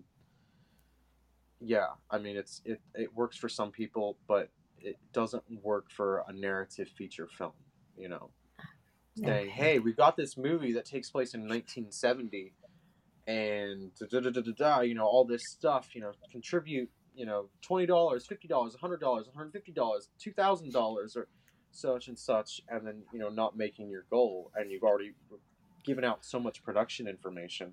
yeah 1.60 1.88
I 2.10 2.18
mean 2.18 2.36
it's 2.36 2.60
it 2.64 2.80
it 2.94 3.14
works 3.14 3.36
for 3.36 3.48
some 3.48 3.70
people 3.70 4.16
but 4.26 4.50
it 4.84 4.96
doesn't 5.12 5.42
work 5.62 5.90
for 5.90 6.24
a 6.28 6.32
narrative 6.32 6.88
feature 6.96 7.28
film 7.38 7.52
you 7.96 8.08
know 8.08 8.30
saying, 9.16 9.50
"Hey, 9.50 9.78
we 9.78 9.92
got 9.92 10.16
this 10.16 10.36
movie 10.36 10.72
that 10.72 10.84
takes 10.84 11.10
place 11.10 11.34
in 11.34 11.42
1970, 11.42 12.52
and 13.26 13.94
da 13.94 14.06
da 14.06 14.30
da 14.30 14.40
da 14.40 14.52
da, 14.56 14.80
you 14.80 14.94
know, 14.94 15.04
all 15.04 15.24
this 15.24 15.42
stuff. 15.48 15.94
You 15.94 16.02
know, 16.02 16.12
contribute, 16.30 16.90
you 17.14 17.26
know, 17.26 17.48
twenty 17.62 17.86
dollars, 17.86 18.26
fifty 18.26 18.48
dollars, 18.48 18.76
hundred 18.80 19.00
dollars, 19.00 19.26
one 19.26 19.36
hundred 19.36 19.52
fifty 19.52 19.72
dollars, 19.72 20.08
two 20.18 20.32
thousand 20.32 20.72
dollars, 20.72 21.16
or 21.16 21.28
such 21.70 22.08
and 22.08 22.18
such, 22.18 22.60
and 22.68 22.86
then 22.86 23.02
you 23.12 23.18
know, 23.18 23.28
not 23.28 23.56
making 23.56 23.88
your 23.88 24.04
goal, 24.10 24.50
and 24.56 24.70
you've 24.70 24.82
already 24.82 25.12
given 25.84 26.04
out 26.04 26.24
so 26.24 26.38
much 26.38 26.62
production 26.62 27.06
information. 27.06 27.72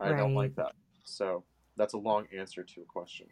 I 0.00 0.12
don't 0.12 0.34
like 0.34 0.54
that. 0.56 0.72
So 1.04 1.44
that's 1.76 1.92
a 1.92 1.98
long 1.98 2.26
answer 2.36 2.62
to 2.62 2.80
a 2.80 2.84
question, 2.84 3.26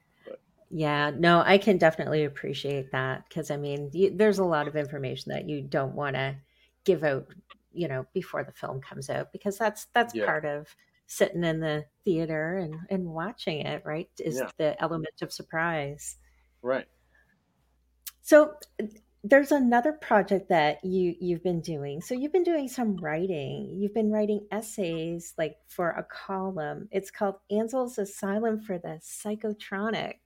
Yeah, 0.70 1.10
no, 1.16 1.42
I 1.44 1.56
can 1.58 1.78
definitely 1.78 2.24
appreciate 2.24 2.92
that 2.92 3.26
because 3.28 3.50
I 3.50 3.56
mean, 3.56 3.90
you, 3.94 4.10
there's 4.14 4.38
a 4.38 4.44
lot 4.44 4.68
of 4.68 4.76
information 4.76 5.32
that 5.32 5.48
you 5.48 5.62
don't 5.62 5.94
want 5.94 6.16
to 6.16 6.36
give 6.84 7.04
out, 7.04 7.26
you 7.72 7.88
know, 7.88 8.06
before 8.12 8.44
the 8.44 8.52
film 8.52 8.80
comes 8.82 9.08
out 9.08 9.32
because 9.32 9.56
that's 9.56 9.86
that's 9.94 10.12
Yeah. 10.12 10.24
part 10.24 10.44
of 10.44 10.74
sitting 11.06 11.42
in 11.44 11.60
the 11.60 11.86
theater 12.04 12.58
and 12.58 12.80
and 12.90 13.06
watching 13.06 13.60
it, 13.60 13.82
right? 13.86 14.10
Is 14.20 14.36
Yeah. 14.36 14.50
the 14.58 14.80
element 14.82 15.22
of 15.22 15.32
surprise. 15.32 16.18
right. 16.62 16.88
So 18.20 18.54
there's 19.24 19.50
another 19.50 19.92
project 19.92 20.48
that 20.48 20.84
you 20.84 21.14
you've 21.20 21.42
been 21.42 21.60
doing. 21.60 22.00
So 22.00 22.14
you've 22.14 22.32
been 22.32 22.44
doing 22.44 22.68
some 22.68 22.96
writing. 22.96 23.76
You've 23.78 23.94
been 23.94 24.10
writing 24.10 24.46
essays 24.52 25.34
like 25.36 25.56
for 25.66 25.90
a 25.90 26.04
column. 26.04 26.88
It's 26.92 27.10
called 27.10 27.36
Ansel's 27.50 27.98
Asylum 27.98 28.60
for 28.60 28.78
the 28.78 29.00
Psychotronic. 29.02 30.18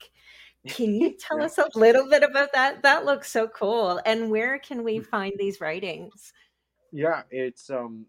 Can 0.68 0.94
you 0.94 1.16
tell 1.18 1.38
yeah. 1.38 1.46
us 1.46 1.58
a 1.58 1.68
little 1.74 2.08
bit 2.08 2.22
about 2.22 2.52
that? 2.52 2.82
That 2.82 3.04
looks 3.04 3.30
so 3.30 3.48
cool. 3.48 4.00
And 4.04 4.30
where 4.30 4.58
can 4.58 4.84
we 4.84 4.98
mm. 4.98 5.06
find 5.06 5.32
these 5.38 5.60
writings? 5.60 6.32
Yeah, 6.92 7.22
it's 7.30 7.70
um 7.70 8.06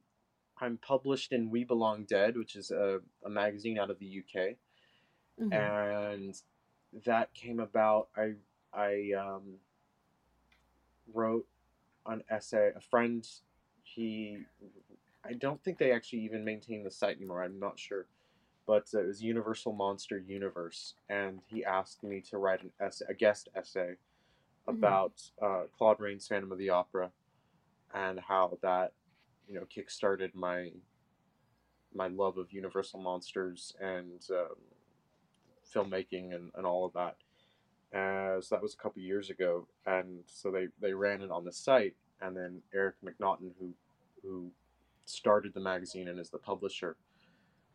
I'm 0.60 0.78
published 0.78 1.32
in 1.32 1.50
We 1.50 1.64
Belong 1.64 2.04
Dead, 2.04 2.38
which 2.38 2.56
is 2.56 2.72
a, 2.72 3.00
a 3.26 3.30
magazine 3.30 3.80
out 3.80 3.90
of 3.90 4.00
the 4.00 4.20
UK. 4.20 4.56
Mm-hmm. 5.42 5.54
And 5.54 6.36
that 7.06 7.34
came 7.34 7.60
about 7.60 8.10
I 8.18 8.34
I 8.74 9.12
um 9.18 9.60
wrote 11.12 11.46
an 12.06 12.24
essay. 12.30 12.72
A 12.76 12.82
friend, 12.82 13.28
he, 13.84 14.38
I 15.26 15.34
don't 15.34 15.64
think 15.64 15.78
they 15.78 15.92
actually 15.92 16.20
even 16.20 16.44
maintain 16.44 16.84
the 16.84 16.92
site 16.92 17.18
anymore. 17.18 17.44
I'm 17.44 17.60
not 17.60 17.80
sure, 17.80 18.06
but 18.68 18.88
it 18.94 19.08
was 19.08 19.22
Universal 19.24 19.74
Monster 19.74 20.18
Universe, 20.20 20.96
and 21.10 21.40
he 21.48 21.66
asked 21.66 22.04
me 22.04 22.22
to 22.30 22.38
write 22.38 22.62
an 22.62 22.72
essay, 22.80 23.06
a 23.10 23.14
guest 23.14 23.50
essay, 23.56 23.96
mm-hmm. 24.68 24.78
about 24.78 25.22
uh, 25.42 25.64
Claude 25.78 26.00
Rains' 26.00 26.28
Phantom 26.28 26.52
of 26.52 26.58
the 26.58 26.70
Opera, 26.70 27.12
and 27.94 28.20
how 28.20 28.58
that, 28.62 28.94
you 29.48 29.56
know, 29.56 29.66
kickstarted 29.76 30.34
my 30.36 30.72
my 31.96 32.08
love 32.08 32.40
of 32.40 32.52
Universal 32.52 33.00
monsters 33.00 33.76
and 33.80 34.26
um, 34.32 34.58
filmmaking 35.74 36.34
and, 36.34 36.52
and 36.56 36.66
all 36.66 36.86
of 36.86 36.94
that. 36.94 37.18
Uh, 37.94 38.42
so 38.42 38.56
that 38.56 38.62
was 38.62 38.74
a 38.74 38.78
couple 38.78 39.02
years 39.02 39.30
ago, 39.30 39.68
and 39.86 40.24
so 40.26 40.50
they, 40.50 40.68
they 40.82 40.94
ran 40.94 41.22
it 41.22 41.30
on 41.30 41.46
the 41.46 41.52
site, 41.52 41.94
and 42.22 42.36
then 42.36 42.60
Eric 42.74 42.96
McNaughton, 43.06 43.52
who 43.60 43.74
who 44.24 44.50
started 45.06 45.54
the 45.54 45.60
magazine 45.60 46.08
and 46.08 46.20
is 46.20 46.30
the 46.30 46.38
publisher, 46.38 46.96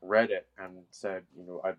read 0.02 0.30
it 0.30 0.46
and 0.58 0.72
said, 0.90 1.22
you 1.36 1.44
know, 1.46 1.60
I 1.64 1.74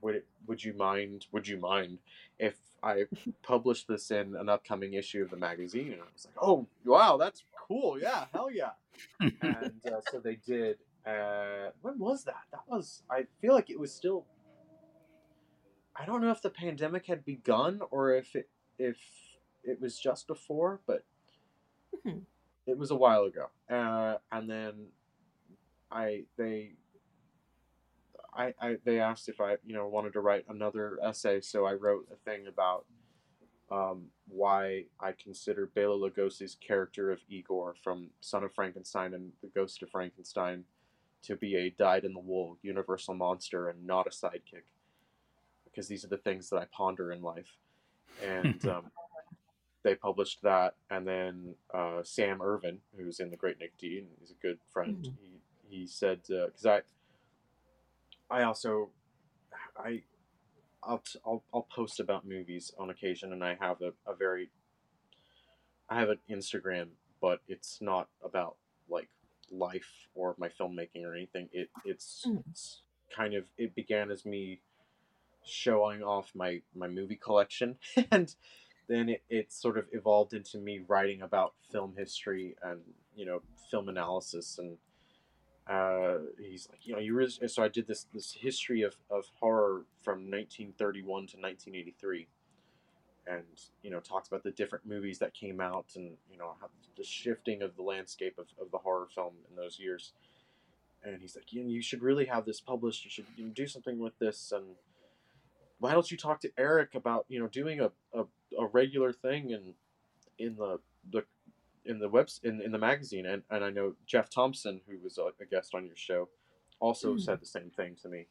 would 0.00 0.16
it, 0.16 0.26
would 0.46 0.62
you 0.62 0.74
mind 0.74 1.26
would 1.32 1.46
you 1.46 1.58
mind 1.58 1.98
if 2.38 2.56
I 2.82 3.04
published 3.42 3.88
this 3.88 4.10
in 4.10 4.34
an 4.36 4.48
upcoming 4.48 4.94
issue 4.94 5.22
of 5.22 5.30
the 5.30 5.36
magazine? 5.36 5.92
And 5.92 6.02
I 6.02 6.06
was 6.12 6.26
like, 6.26 6.44
oh 6.44 6.66
wow, 6.84 7.16
that's 7.16 7.44
cool, 7.66 7.98
yeah, 7.98 8.26
hell 8.32 8.50
yeah. 8.50 8.70
and 9.20 9.80
uh, 9.86 10.00
so 10.10 10.18
they 10.18 10.36
did. 10.46 10.78
Uh, 11.06 11.70
when 11.82 11.98
was 11.98 12.24
that? 12.24 12.44
That 12.50 12.62
was 12.66 13.02
I 13.10 13.26
feel 13.40 13.54
like 13.54 13.70
it 13.70 13.78
was 13.78 13.92
still 13.92 14.24
I 15.96 16.06
don't 16.06 16.20
know 16.20 16.30
if 16.30 16.42
the 16.42 16.50
pandemic 16.50 17.06
had 17.06 17.24
begun 17.24 17.80
or 17.90 18.14
if 18.14 18.34
it 18.34 18.48
if 18.78 18.98
it 19.62 19.80
was 19.80 19.98
just 19.98 20.26
before, 20.26 20.80
but 20.86 21.04
mm-hmm. 21.94 22.18
it 22.66 22.76
was 22.76 22.90
a 22.90 22.96
while 22.96 23.24
ago. 23.24 23.46
Uh, 23.70 24.18
and 24.32 24.50
then 24.50 24.86
I 25.90 26.24
they 26.36 26.72
I, 28.36 28.54
I 28.60 28.76
they 28.84 28.98
asked 28.98 29.28
if 29.28 29.40
I 29.40 29.56
you 29.64 29.74
know 29.74 29.86
wanted 29.86 30.12
to 30.14 30.20
write 30.20 30.44
another 30.48 30.98
essay, 31.02 31.40
so 31.40 31.64
I 31.64 31.74
wrote 31.74 32.08
a 32.12 32.16
thing 32.28 32.46
about 32.48 32.86
um, 33.70 34.06
why 34.28 34.84
I 35.00 35.12
consider 35.12 35.70
Bela 35.74 35.96
Lugosi's 35.96 36.56
character 36.56 37.10
of 37.10 37.20
Igor 37.28 37.74
from 37.82 38.10
Son 38.20 38.44
of 38.44 38.52
Frankenstein 38.54 39.14
and 39.14 39.32
The 39.42 39.48
Ghost 39.48 39.82
of 39.82 39.90
Frankenstein 39.90 40.64
to 41.22 41.36
be 41.36 41.56
a 41.56 41.70
dyed-in-the-wool 41.70 42.58
universal 42.62 43.14
monster 43.14 43.70
and 43.70 43.86
not 43.86 44.06
a 44.06 44.10
sidekick 44.10 44.64
because 45.74 45.88
these 45.88 46.04
are 46.04 46.08
the 46.08 46.16
things 46.16 46.50
that 46.50 46.56
I 46.56 46.66
ponder 46.66 47.12
in 47.12 47.22
life. 47.22 47.56
And 48.22 48.64
um, 48.68 48.84
they 49.82 49.94
published 49.94 50.42
that, 50.42 50.74
and 50.90 51.06
then 51.06 51.54
uh, 51.72 52.00
Sam 52.02 52.40
Irvin, 52.40 52.78
who's 52.96 53.20
in 53.20 53.30
the 53.30 53.36
Great 53.36 53.58
Nick 53.58 53.76
D, 53.78 53.98
and 53.98 54.08
he's 54.20 54.30
a 54.30 54.42
good 54.42 54.58
friend. 54.72 54.96
Mm-hmm. 54.96 55.14
He 55.68 55.78
he 55.80 55.86
said 55.86 56.20
because 56.26 56.66
uh, 56.66 56.80
I 58.30 58.40
I 58.40 58.42
also 58.44 58.90
I 59.76 60.02
I'll, 60.82 60.98
t- 60.98 61.18
I'll 61.26 61.42
I'll 61.52 61.66
post 61.74 62.00
about 62.00 62.26
movies 62.26 62.72
on 62.78 62.90
occasion, 62.90 63.32
and 63.32 63.44
I 63.44 63.56
have 63.60 63.80
a, 63.82 63.92
a 64.10 64.14
very 64.14 64.50
I 65.88 66.00
have 66.00 66.10
an 66.10 66.18
Instagram, 66.30 66.88
but 67.20 67.40
it's 67.48 67.78
not 67.80 68.08
about 68.24 68.56
like 68.88 69.08
life 69.50 70.08
or 70.14 70.34
my 70.38 70.48
filmmaking 70.48 71.04
or 71.04 71.14
anything. 71.14 71.48
It 71.52 71.68
it's, 71.84 72.24
mm. 72.26 72.42
it's 72.50 72.82
kind 73.14 73.34
of 73.34 73.44
it 73.58 73.74
began 73.74 74.10
as 74.10 74.24
me 74.24 74.60
showing 75.44 76.02
off 76.02 76.30
my 76.34 76.60
my 76.74 76.88
movie 76.88 77.16
collection. 77.16 77.76
And 78.10 78.34
then 78.86 79.08
it, 79.08 79.22
it 79.30 79.52
sort 79.52 79.78
of 79.78 79.86
evolved 79.92 80.34
into 80.34 80.58
me 80.58 80.80
writing 80.86 81.22
about 81.22 81.54
film 81.72 81.94
history 81.96 82.54
and 82.62 82.80
you 83.14 83.24
know 83.24 83.40
film 83.70 83.88
analysis. 83.88 84.58
And 84.58 84.76
uh, 85.68 86.18
he's 86.38 86.68
like 86.70 86.86
you 86.86 86.94
know 86.94 87.00
you 87.00 87.14
re-, 87.14 87.48
so 87.48 87.62
I 87.62 87.68
did 87.68 87.86
this 87.86 88.06
this 88.12 88.32
history 88.32 88.82
of, 88.82 88.96
of 89.10 89.24
horror 89.40 89.86
from 90.02 90.30
1931 90.30 91.04
to 91.04 91.36
1983 91.38 92.28
and 93.26 93.44
you 93.82 93.90
know 93.90 94.00
talks 94.00 94.28
about 94.28 94.42
the 94.42 94.50
different 94.50 94.86
movies 94.86 95.18
that 95.18 95.32
came 95.32 95.60
out 95.60 95.86
and 95.96 96.12
you 96.30 96.36
know 96.36 96.54
the 96.96 97.04
shifting 97.04 97.62
of 97.62 97.76
the 97.76 97.82
landscape 97.82 98.38
of, 98.38 98.46
of 98.60 98.70
the 98.70 98.78
horror 98.78 99.08
film 99.14 99.34
in 99.50 99.56
those 99.56 99.78
years. 99.78 100.12
And 101.02 101.20
he's 101.20 101.36
like 101.36 101.52
you, 101.52 101.62
you 101.62 101.82
should 101.82 102.02
really 102.02 102.26
have 102.26 102.46
this 102.46 102.60
published. 102.60 103.04
You 103.04 103.10
should 103.10 103.54
do 103.54 103.66
something 103.66 103.98
with 103.98 104.18
this. 104.18 104.52
And 104.52 104.76
why 105.78 105.92
don't 105.92 106.10
you 106.10 106.16
talk 106.16 106.40
to 106.40 106.50
Eric 106.56 106.94
about 106.94 107.26
you 107.28 107.40
know 107.40 107.48
doing 107.48 107.80
a, 107.80 107.90
a, 108.12 108.24
a 108.58 108.66
regular 108.72 109.12
thing 109.12 109.50
in 109.50 109.74
in 110.38 110.56
the 110.56 110.78
the 111.10 111.24
in 111.84 111.98
the 111.98 112.08
webs 112.08 112.40
in, 112.42 112.60
in 112.60 112.72
the 112.72 112.78
magazine? 112.78 113.26
And, 113.26 113.42
and 113.50 113.64
I 113.64 113.70
know 113.70 113.94
Jeff 114.06 114.30
Thompson 114.30 114.80
who 114.88 114.98
was 114.98 115.18
a, 115.18 115.26
a 115.42 115.46
guest 115.50 115.74
on 115.74 115.86
your 115.86 115.96
show 115.96 116.28
also 116.80 117.14
mm. 117.14 117.20
said 117.20 117.40
the 117.40 117.46
same 117.46 117.70
thing 117.70 117.96
to 118.02 118.08
me. 118.08 118.26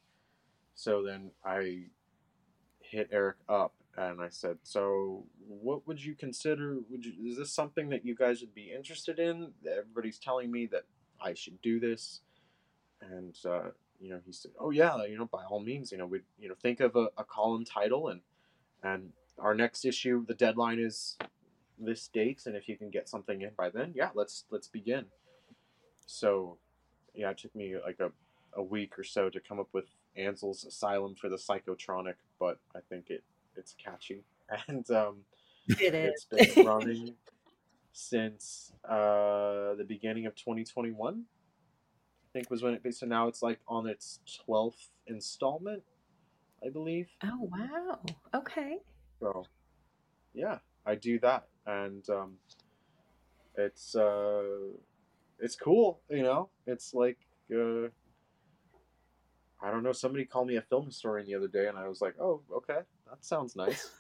So 0.76 1.04
then 1.04 1.32
I 1.46 1.84
hit 2.80 3.10
Eric 3.12 3.38
up 3.48 3.74
and 3.96 4.22
I 4.22 4.30
said 4.30 4.58
so 4.64 5.26
what 5.48 5.88
would 5.88 6.04
you 6.04 6.16
consider 6.16 6.78
would 6.89 7.06
you 7.06 7.14
is 7.30 7.38
this 7.38 7.54
something 7.54 7.89
that 7.89 8.06
you 8.06 8.16
guys 8.16 8.41
would 8.41 8.56
be 8.56 8.72
interested 8.76 9.20
in? 9.20 9.52
Everybody's 9.70 10.20
telling 10.20 10.52
me 10.52 10.68
that 10.68 10.86
I 11.22 11.34
should 11.34 11.62
do 11.62 11.80
this. 11.80 12.22
And 13.02 13.36
uh, 13.46 13.70
you 14.04 14.10
know, 14.10 14.20
he 14.26 14.34
said, 14.34 14.51
"Oh 14.60 14.70
yeah, 14.70 15.06
you 15.06 15.18
know, 15.18 15.26
by 15.26 15.43
all 15.45 15.62
means, 15.62 15.91
you 15.91 15.97
know, 15.97 16.06
we 16.06 16.20
you 16.38 16.49
know 16.49 16.56
think 16.62 16.82
of 16.82 16.95
a, 16.97 17.08
a 17.18 17.24
column 17.24 17.64
title 17.64 18.10
and 18.10 18.20
and 18.84 19.14
our 19.39 19.56
next 19.56 19.86
issue, 19.86 20.26
the 20.28 20.34
deadline 20.34 20.78
is 20.78 21.18
this 21.80 22.10
date, 22.10 22.41
and 22.45 22.56
if 22.56 22.68
you 22.68 22.78
can 22.78 22.89
get 22.89 23.08
something 23.08 23.41
in 23.41 23.51
by 23.58 23.70
then, 23.70 23.93
yeah, 23.95 24.10
let's 24.14 24.43
let's 24.51 24.68
begin." 24.68 25.06
So, 26.06 26.58
yeah, 27.16 27.30
it 27.30 27.38
took 27.38 27.56
me 27.56 27.76
like 27.78 28.01
a, 28.01 28.12
a 28.60 28.62
week 28.62 28.99
or 28.99 29.06
so 29.06 29.30
to 29.30 29.39
come 29.39 29.58
up 29.58 29.70
with 29.72 29.86
Ansel's 30.18 30.66
Asylum 30.66 31.16
for 31.16 31.30
the 31.30 31.38
Psychotronic, 31.38 32.16
but 32.39 32.60
I 32.76 32.80
think 32.89 33.10
it 33.10 33.24
it's 33.56 33.74
catchy 33.82 34.24
and 34.68 34.89
um, 34.91 35.20
it 35.68 35.95
is. 35.95 36.26
it's 36.30 36.56
been 36.56 36.66
running 36.66 37.14
since 37.93 38.74
uh, 38.84 39.76
the 39.76 39.86
beginning 39.88 40.26
of 40.26 40.36
2021 40.36 41.24
think 42.34 42.49
was 42.49 42.61
when 42.61 42.73
it 42.73 42.95
so 42.95 43.05
now 43.05 43.27
it's 43.27 43.41
like 43.41 43.59
on 43.67 43.88
its 43.88 44.19
12th 44.47 44.89
installment 45.07 45.84
i 46.65 46.69
believe. 46.69 47.07
Oh 47.23 47.49
wow. 47.51 47.99
Okay. 48.34 48.77
So 49.19 49.45
yeah 50.34 50.57
i 50.86 50.95
do 50.95 51.19
that 51.19 51.47
and 51.67 52.09
um 52.09 52.34
it's 53.55 53.95
uh 53.95 54.43
it's 55.39 55.55
cool 55.55 55.99
you 56.09 56.23
know? 56.23 56.49
It's 56.65 56.93
like 56.93 57.19
uh 57.53 57.88
i 59.61 59.71
don't 59.71 59.84
know 59.84 59.93
somebody 59.93 60.25
called 60.25 60.47
me 60.47 60.55
a 60.57 60.61
film 60.61 60.86
historian 60.86 61.27
the 61.27 61.36
other 61.36 61.47
day 61.47 61.67
and 61.67 61.77
i 61.77 61.88
was 61.88 62.01
like 62.01 62.15
oh 62.19 62.41
okay 62.53 62.79
that 63.09 63.23
sounds 63.23 63.55
nice. 63.55 63.91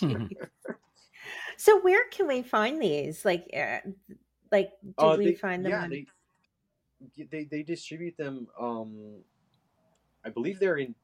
So 1.60 1.78
where 1.80 2.08
can 2.08 2.26
we 2.26 2.40
find 2.40 2.80
these? 2.80 3.22
Like 3.22 3.50
uh, 3.54 3.80
like 4.50 4.70
did 4.82 4.94
uh, 4.96 5.16
we 5.18 5.34
find 5.34 5.62
them 5.62 5.72
yeah, 5.72 5.82
on... 5.82 5.90
they, 5.90 6.06
they 7.30 7.44
they 7.44 7.62
distribute 7.62 8.16
them. 8.16 8.48
Um, 8.58 9.20
I 10.24 10.30
believe 10.30 10.58
they're 10.58 10.76
in. 10.76 10.94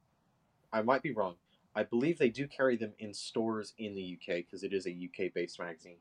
I 0.73 0.83
might 0.83 1.03
be 1.03 1.13
wrong. 1.13 1.37
I 1.75 1.83
believe 1.83 2.19
they 2.19 2.31
do 2.31 2.49
carry 2.49 2.77
them 2.77 2.93
in 2.99 3.13
stores 3.13 3.75
in 3.79 3.95
the 3.95 4.19
UK 4.19 4.37
because 4.37 4.63
it 4.63 4.73
is 4.73 4.87
a 4.87 4.91
UK 4.91 5.33
based 5.35 5.59
magazine. 5.59 5.99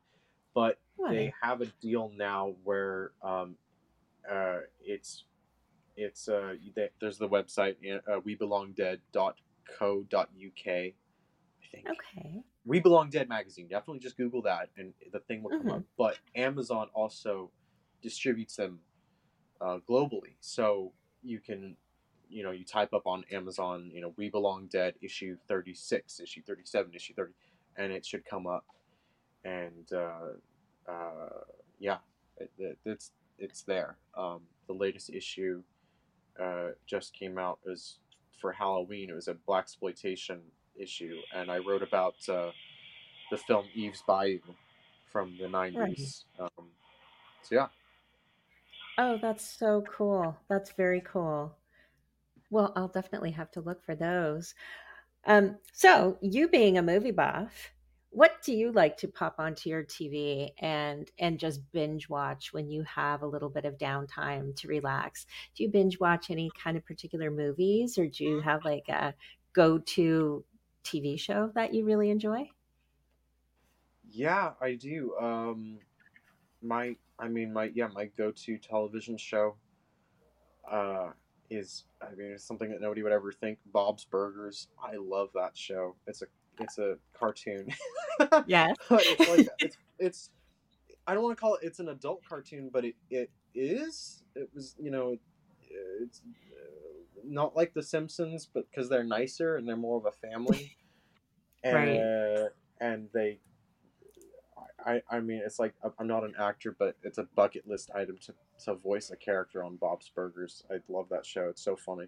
But 0.54 0.80
what? 0.96 1.12
they 1.12 1.34
have 1.42 1.62
a 1.62 1.66
deal 1.82 2.12
now 2.16 2.56
where 2.64 3.12
um, 3.22 3.56
uh, 4.30 4.60
it's 4.82 5.26
it's 5.98 6.28
uh, 6.30 6.56
they, 6.76 6.90
there's 7.00 7.18
the 7.18 7.28
website 7.28 7.76
uh, 8.08 8.20
webelongdead.co.uk. 8.22 9.36
I 10.68 10.94
think. 11.72 11.88
Okay. 11.90 12.44
We 12.66 12.80
Belong 12.80 13.10
Dead 13.10 13.30
magazine. 13.30 13.68
Definitely 13.68 14.00
just 14.00 14.18
Google 14.18 14.42
that 14.44 14.70
and 14.78 14.94
the 15.12 15.20
thing 15.20 15.44
will 15.44 15.52
come 15.52 15.60
mm-hmm. 15.62 15.72
up. 15.72 15.84
But 15.98 16.18
Amazon 16.36 16.88
also 16.94 17.52
distributes 18.02 18.56
them 18.56 18.80
uh, 19.62 19.80
globally. 19.90 20.36
So 20.42 20.92
you 21.24 21.40
can, 21.40 21.78
you 22.30 22.44
know, 22.44 22.52
you 22.52 22.66
type 22.66 22.94
up 22.94 23.08
on 23.08 23.24
Amazon, 23.32 23.92
you 23.94 24.02
know, 24.02 24.14
We 24.18 24.30
Belong 24.30 24.68
Dead 24.68 24.96
issue 25.02 25.38
36, 25.48 26.20
issue 26.20 26.42
37, 26.46 26.94
issue 26.96 27.14
30, 27.16 27.34
and 27.78 27.92
it 27.94 28.06
should 28.06 28.26
come 28.26 28.48
up. 28.48 28.66
and 29.44 29.92
uh, 29.94 30.92
uh, 30.92 31.30
yeah, 31.80 31.98
it, 32.38 32.52
it, 32.58 32.78
it's 32.86 33.12
it's 33.40 33.64
there. 33.64 33.98
Um, 34.18 34.42
the 34.68 34.74
latest 34.74 35.10
issue 35.10 35.64
uh, 36.42 36.70
just 36.88 37.14
came 37.14 37.38
out 37.38 37.60
is 37.66 38.00
for 38.40 38.52
Halloween. 38.54 39.10
It 39.10 39.16
was 39.16 39.28
a 39.28 39.36
black 39.36 39.64
exploitation 39.66 40.42
issue, 40.76 41.18
and 41.36 41.52
I 41.52 41.60
wrote 41.60 41.84
about 41.84 42.16
uh, 42.30 42.52
the 43.32 43.38
film 43.38 43.66
Eve's 43.76 44.04
Bayou 44.08 44.40
from 45.12 45.38
the 45.40 45.48
'90s. 45.48 45.78
Right. 46.40 46.52
Um, 46.58 46.68
so 47.44 47.56
yeah. 47.56 47.68
Oh, 48.98 49.18
that's 49.18 49.44
so 49.46 49.82
cool. 49.84 50.38
That's 50.48 50.72
very 50.72 51.02
cool. 51.02 51.58
Well, 52.50 52.74
I'll 52.76 52.88
definitely 52.90 53.32
have 53.32 53.52
to 53.52 53.62
look 53.62 53.84
for 53.84 53.96
those. 53.96 54.56
Um, 55.26 55.60
so, 55.74 56.18
you 56.22 56.50
being 56.50 56.78
a 56.78 56.84
movie 56.84 57.12
buff, 57.12 57.72
what 58.12 58.42
do 58.44 58.54
you 58.56 58.72
like 58.72 58.98
to 58.98 59.08
pop 59.10 59.38
onto 59.40 59.70
your 59.70 59.84
TV 59.84 60.54
and 60.60 61.12
and 61.20 61.40
just 61.40 61.72
binge 61.72 62.10
watch 62.10 62.54
when 62.54 62.70
you 62.72 62.84
have 62.84 63.22
a 63.24 63.28
little 63.28 63.50
bit 63.50 63.66
of 63.66 63.78
downtime 63.78 64.56
to 64.58 64.68
relax? 64.70 65.26
Do 65.56 65.64
you 65.64 65.70
binge 65.72 66.00
watch 66.00 66.32
any 66.32 66.52
kind 66.52 66.78
of 66.78 66.86
particular 66.86 67.32
movies, 67.32 67.98
or 67.98 68.08
do 68.08 68.24
you 68.26 68.42
have 68.42 68.66
like 68.66 68.90
a 68.90 69.16
go 69.54 69.80
to 69.80 70.46
TV 70.84 71.18
show 71.18 71.52
that 71.56 71.74
you 71.74 71.86
really 71.86 72.10
enjoy? 72.12 72.52
Yeah, 74.08 74.54
I 74.62 74.76
do. 74.76 75.16
Um, 75.18 75.80
my, 76.62 76.98
I 77.20 77.28
mean, 77.28 77.54
my 77.54 77.72
yeah, 77.74 77.88
my 77.94 78.06
go 78.18 78.32
to 78.32 78.58
television 78.58 79.18
show. 79.18 79.56
Uh, 80.70 81.12
is 81.50 81.86
I 82.02 82.16
mean, 82.16 82.32
it's 82.32 82.44
something 82.44 82.70
that 82.72 82.82
nobody 82.82 83.04
would 83.04 83.12
ever 83.12 83.32
think. 83.32 83.60
Bob's 83.72 84.06
Burgers. 84.06 84.68
I 84.82 84.96
love 84.98 85.30
that 85.36 85.58
show. 85.58 85.96
It's 86.08 86.22
a 86.22 86.26
it's 86.60 86.78
a 86.78 86.98
cartoon. 87.18 87.70
yeah. 88.48 88.74
it's 88.90 89.30
like 89.30 89.48
it's 89.60 89.78
it's 90.00 90.30
I 91.08 91.14
don't 91.14 91.24
want 91.24 91.38
to 91.38 91.42
call 91.42 91.56
it 91.56 91.62
it's 91.64 91.80
an 91.80 91.90
adult 91.90 92.22
cartoon, 92.28 92.70
but 92.72 92.86
it 92.86 92.96
it 93.10 93.30
is. 93.54 94.24
It 94.36 94.50
was 94.54 94.76
you 94.80 94.92
know 94.92 95.18
it's 96.02 96.22
uh, 96.52 97.22
not 97.24 97.56
like 97.56 97.74
The 97.74 97.84
Simpsons, 97.84 98.48
but 98.52 98.70
because 98.70 98.90
they're 98.90 99.04
nicer 99.04 99.58
and 99.58 99.68
they're 99.68 99.76
more 99.76 99.98
of 99.98 100.06
a 100.06 100.28
family. 100.28 100.78
and, 101.64 101.76
right. 101.76 101.98
Uh, 101.98 102.50
and 102.82 103.08
they 103.14 103.40
I, 104.86 105.02
I 105.10 105.20
mean, 105.20 105.42
it's 105.44 105.60
like 105.60 105.74
I'm 106.00 106.08
not 106.08 106.24
an 106.24 106.34
actor, 106.40 106.76
but 106.78 106.96
it's 107.04 107.18
a 107.18 107.28
bucket 107.36 107.68
list 107.68 107.90
item 107.96 108.18
to, 108.26 108.34
to 108.66 108.76
voice 108.76 109.10
a 109.12 109.16
character 109.16 109.64
on 109.64 109.78
Bob's 109.78 110.12
Burgers. 110.14 110.64
I 110.72 110.76
love 110.88 111.08
that 111.10 111.26
show. 111.26 111.50
It's 111.50 111.64
so 111.64 111.76
funny. 111.76 112.08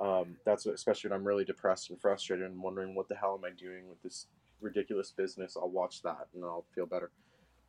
Um, 0.00 0.36
that's 0.44 0.64
what, 0.64 0.74
especially 0.74 1.10
when 1.10 1.18
I'm 1.18 1.26
really 1.26 1.44
depressed 1.44 1.90
and 1.90 2.00
frustrated 2.00 2.46
and 2.46 2.62
wondering 2.62 2.94
what 2.94 3.08
the 3.08 3.16
hell 3.16 3.38
am 3.38 3.44
I 3.44 3.54
doing 3.54 3.88
with 3.88 4.00
this 4.02 4.26
ridiculous 4.60 5.10
business. 5.10 5.56
I'll 5.56 5.68
watch 5.68 6.02
that 6.02 6.28
and 6.34 6.44
I'll 6.44 6.64
feel 6.74 6.86
better. 6.86 7.10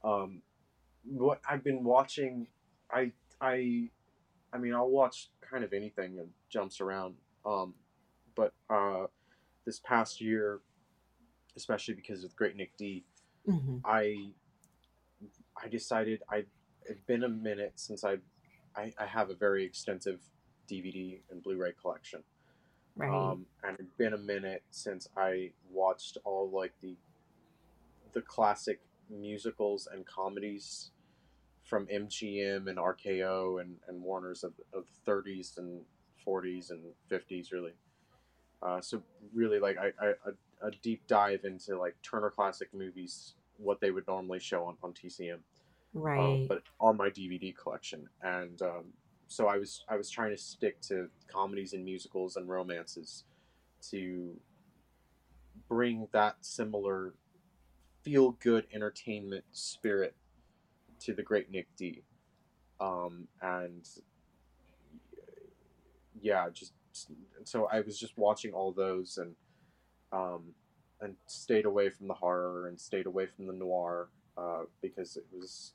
Um, 0.04 0.42
what 1.04 1.42
I've 1.50 1.64
been 1.64 1.84
watching, 1.84 2.48
I 2.92 3.12
I 3.42 3.90
I 4.54 4.58
mean, 4.58 4.74
I'll 4.74 4.90
watch 4.90 5.30
kind 5.42 5.64
of 5.64 5.74
anything 5.74 6.16
that 6.18 6.28
jumps 6.50 6.82
around. 6.82 7.16
Um, 7.46 7.74
but 8.36 8.54
uh, 8.70 9.08
this 9.66 9.80
past 9.80 10.22
year, 10.22 10.60
especially 11.58 11.96
because 11.96 12.24
of 12.24 12.36
Great 12.36 12.56
Nick 12.56 12.78
D, 12.78 13.04
mm-hmm. 13.48 13.78
I 13.86 14.32
I 15.62 15.68
decided 15.68 16.22
I 16.30 16.46
it's 16.86 17.02
been 17.02 17.24
a 17.24 17.30
minute 17.30 17.74
since 17.76 18.04
I, 18.04 18.18
I 18.76 18.92
I 19.00 19.06
have 19.06 19.30
a 19.30 19.36
very 19.36 19.64
extensive 19.64 20.20
DVD 20.70 21.20
and 21.32 21.42
Blu-ray 21.44 21.74
collection. 21.82 22.24
Right. 22.96 23.10
Um, 23.10 23.46
and 23.64 23.78
it's 23.80 23.94
been 23.98 24.14
a 24.14 24.18
minute 24.18 24.64
since 24.72 25.08
I 25.16 25.52
watched 25.72 26.18
all 26.26 26.50
like 26.50 26.74
the 26.82 26.96
the 28.14 28.22
classic 28.22 28.80
musicals 29.10 29.88
and 29.92 30.06
comedies 30.06 30.92
from 31.64 31.86
MGM 31.88 32.68
and 32.68 32.78
RKO 32.78 33.62
and, 33.62 33.76
and 33.88 34.02
Warner's 34.02 34.44
of, 34.44 34.54
of 34.74 34.86
the 35.06 35.12
30s 35.12 35.58
and 35.58 35.82
40s 36.28 36.72
and 36.72 36.82
50s, 37.12 37.52
really. 37.52 37.74
Uh, 38.62 38.82
so 38.82 39.02
really, 39.34 39.60
like 39.60 39.78
I, 39.78 39.92
I 40.04 40.10
a, 40.26 40.32
a, 40.62 40.72
deep 40.82 41.06
dive 41.08 41.42
into 41.44 41.78
like 41.78 41.96
Turner 42.02 42.30
Classic 42.30 42.70
Movies, 42.74 43.34
what 43.58 43.80
they 43.80 43.92
would 43.92 44.08
normally 44.08 44.40
show 44.40 44.66
on, 44.66 44.76
on 44.84 44.94
TCM, 44.94 45.40
right? 45.94 46.20
Um, 46.20 46.48
but 46.48 46.64
on 46.80 46.98
my 46.98 47.10
DVD 47.10 47.56
collection, 47.56 48.08
and 48.22 48.62
um, 48.62 48.86
so 49.28 49.48
I 49.48 49.58
was 49.58 49.84
I 49.90 49.96
was 49.96 50.10
trying 50.10 50.32
to 50.32 50.42
stick 50.42 50.82
to 50.82 51.10
comedies 51.28 51.74
and 51.74 51.84
musicals 51.84 52.36
and 52.36 52.48
romances 52.48 53.26
to 53.90 54.36
bring 55.68 56.08
that 56.12 56.36
similar 56.42 57.14
feel 58.04 58.32
good 58.40 58.66
entertainment 58.74 59.44
spirit 59.52 60.16
to 61.00 61.14
the 61.14 61.24
great 61.24 61.52
Nick 61.52 61.68
D. 61.78 62.04
Um, 62.80 63.28
and 63.42 63.88
yeah, 66.22 66.48
just 66.52 66.74
so 67.44 67.68
I 67.72 67.82
was 67.82 68.00
just 68.00 68.18
watching 68.18 68.54
all 68.54 68.72
those 68.72 69.18
and 69.18 69.36
um, 70.12 70.54
and 71.02 71.16
stayed 71.28 71.66
away 71.66 71.90
from 71.90 72.08
the 72.08 72.14
horror 72.14 72.68
and 72.68 72.80
stayed 72.80 73.06
away 73.06 73.26
from 73.26 73.48
the 73.48 73.54
noir 73.54 74.10
uh, 74.38 74.64
because 74.82 75.18
it 75.18 75.26
was 75.32 75.74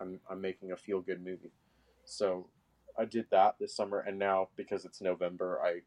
I'm, 0.00 0.18
I'm 0.30 0.40
making 0.40 0.72
a 0.72 0.76
feel 0.76 1.00
good 1.00 1.24
movie. 1.24 1.52
So 2.04 2.46
I 2.98 3.04
did 3.04 3.26
that 3.30 3.56
this 3.60 3.74
summer, 3.74 4.00
and 4.00 4.18
now 4.18 4.48
because 4.56 4.84
it's 4.84 5.00
November, 5.00 5.60
I, 5.62 5.80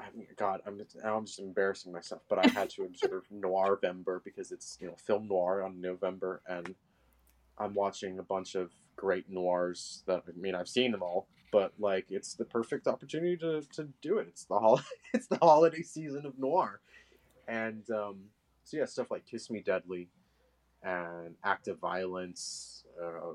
I 0.00 0.04
mean, 0.16 0.26
God, 0.36 0.60
I'm 0.66 0.80
now 1.02 1.16
I'm 1.16 1.26
just 1.26 1.38
embarrassing 1.38 1.92
myself, 1.92 2.22
but 2.28 2.38
I 2.38 2.48
had 2.48 2.70
to 2.70 2.84
observe 2.84 3.24
Noir 3.30 3.78
November 3.82 4.22
because 4.24 4.52
it's 4.52 4.78
you 4.80 4.86
know 4.86 4.96
film 4.96 5.28
noir 5.28 5.62
on 5.62 5.80
November, 5.80 6.40
and 6.48 6.74
I'm 7.58 7.74
watching 7.74 8.18
a 8.18 8.22
bunch 8.22 8.54
of 8.54 8.70
great 8.96 9.28
noirs 9.30 10.02
that 10.06 10.22
I 10.26 10.40
mean 10.40 10.54
I've 10.54 10.68
seen 10.68 10.92
them 10.92 11.02
all, 11.02 11.28
but 11.52 11.72
like 11.78 12.06
it's 12.10 12.34
the 12.34 12.44
perfect 12.44 12.88
opportunity 12.88 13.36
to, 13.36 13.62
to 13.74 13.88
do 14.00 14.18
it. 14.18 14.26
It's 14.28 14.44
the 14.44 14.58
hol- 14.58 14.80
it's 15.14 15.28
the 15.28 15.38
holiday 15.40 15.82
season 15.82 16.26
of 16.26 16.36
noir, 16.38 16.80
and 17.46 17.88
um, 17.90 18.16
so 18.64 18.78
yeah, 18.78 18.86
stuff 18.86 19.12
like 19.12 19.24
Kiss 19.26 19.50
Me 19.50 19.60
Deadly, 19.60 20.08
and 20.82 21.36
Act 21.44 21.68
of 21.68 21.78
Violence. 21.78 22.84
Uh, 23.00 23.34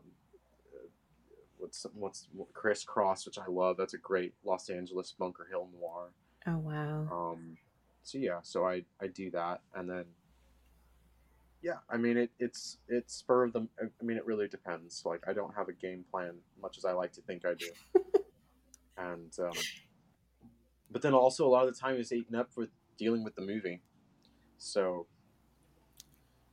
what's 1.58 1.86
what's 1.94 2.28
Criss 2.54 2.84
Cross, 2.84 3.26
which 3.26 3.38
I 3.38 3.46
love. 3.48 3.78
That's 3.78 3.94
a 3.94 4.00
great 4.00 4.34
Los 4.44 4.70
Angeles 4.70 5.14
Bunker 5.18 5.48
Hill 5.50 5.70
noir. 5.80 6.10
Oh 6.48 6.58
wow. 6.58 7.08
Um, 7.12 7.58
so 8.04 8.18
yeah, 8.18 8.40
so 8.42 8.66
I 8.66 8.84
I 9.02 9.08
do 9.08 9.30
that, 9.32 9.62
and 9.76 9.90
then 9.90 10.06
yeah, 11.62 11.78
I 11.90 11.98
mean 11.98 12.18
it 12.18 12.32
it's 12.40 12.78
it's 12.88 13.16
spur 13.16 13.46
of 13.46 13.54
the. 13.54 13.68
I 13.82 14.04
mean 14.04 14.18
it 14.18 14.26
really 14.26 14.48
depends. 14.48 15.04
Like 15.06 15.24
I 15.28 15.34
don't 15.34 15.54
have 15.56 15.70
a 15.70 15.74
game 15.74 16.06
plan, 16.12 16.36
much 16.62 16.78
as 16.78 16.86
I 16.86 16.92
like 16.92 17.14
to 17.14 17.22
think 17.22 17.46
I 17.46 17.54
do. 17.54 17.70
and 18.98 19.32
um, 19.40 19.52
but 20.92 21.02
then 21.02 21.14
also 21.14 21.48
a 21.48 21.50
lot 21.50 21.68
of 21.68 21.74
the 21.74 21.80
time 21.80 21.98
is 21.98 22.12
eaten 22.12 22.36
up 22.36 22.50
with 22.56 22.70
dealing 22.98 23.24
with 23.24 23.36
the 23.36 23.42
movie. 23.42 23.82
So 24.58 25.08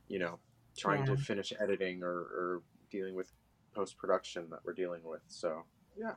you 0.07 0.19
know, 0.19 0.39
trying 0.77 1.05
yeah. 1.05 1.15
to 1.15 1.17
finish 1.17 1.53
editing 1.59 2.03
or, 2.03 2.11
or 2.11 2.61
dealing 2.91 3.15
with 3.15 3.31
post 3.73 3.97
production 3.97 4.49
that 4.49 4.59
we're 4.63 4.73
dealing 4.73 5.01
with. 5.03 5.21
So 5.27 5.63
yeah. 5.97 6.13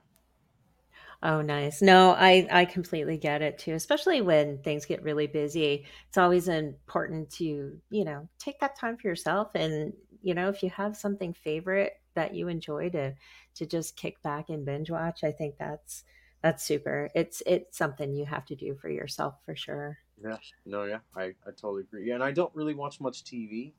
Oh, 1.23 1.41
nice. 1.43 1.83
No, 1.83 2.13
I 2.13 2.47
I 2.51 2.65
completely 2.65 3.19
get 3.19 3.43
it 3.43 3.59
too. 3.59 3.73
Especially 3.73 4.21
when 4.21 4.59
things 4.63 4.87
get 4.87 5.03
really 5.03 5.27
busy, 5.27 5.85
it's 6.09 6.19
always 6.19 6.47
important 6.47 7.31
to 7.33 7.81
you 7.91 8.05
know 8.05 8.29
take 8.39 8.61
that 8.61 8.77
time 8.77 8.97
for 8.97 9.09
yourself, 9.09 9.51
and 9.55 9.93
you 10.23 10.35
know 10.35 10.49
if 10.49 10.63
you 10.63 10.71
have 10.71 10.97
something 10.97 11.33
favorite 11.33 11.95
that 12.15 12.35
you 12.35 12.47
enjoy 12.49 12.91
to 12.91 13.15
to 13.55 13.67
just 13.67 13.97
kick 13.97 14.23
back 14.23 14.49
and 14.49 14.65
binge 14.65 14.91
watch, 14.91 15.25
I 15.25 15.33
think 15.33 15.57
that's 15.59 16.05
that's 16.43 16.63
super. 16.63 17.11
It's 17.17 17.43
it's 17.47 17.77
something 17.77 18.15
you 18.15 18.25
have 18.27 18.47
to 18.47 18.55
do 18.55 18.77
for 18.77 18.89
yourself 18.89 19.35
for 19.45 19.57
sure. 19.57 19.99
Yeah. 20.23 20.37
No. 20.67 20.85
Yeah. 20.85 21.01
I 21.17 21.35
I 21.45 21.51
totally 21.57 21.83
agree. 21.83 22.07
Yeah, 22.09 22.15
and 22.15 22.23
I 22.23 22.31
don't 22.31 22.55
really 22.55 22.75
watch 22.75 23.01
much 23.01 23.25
TV. 23.25 23.75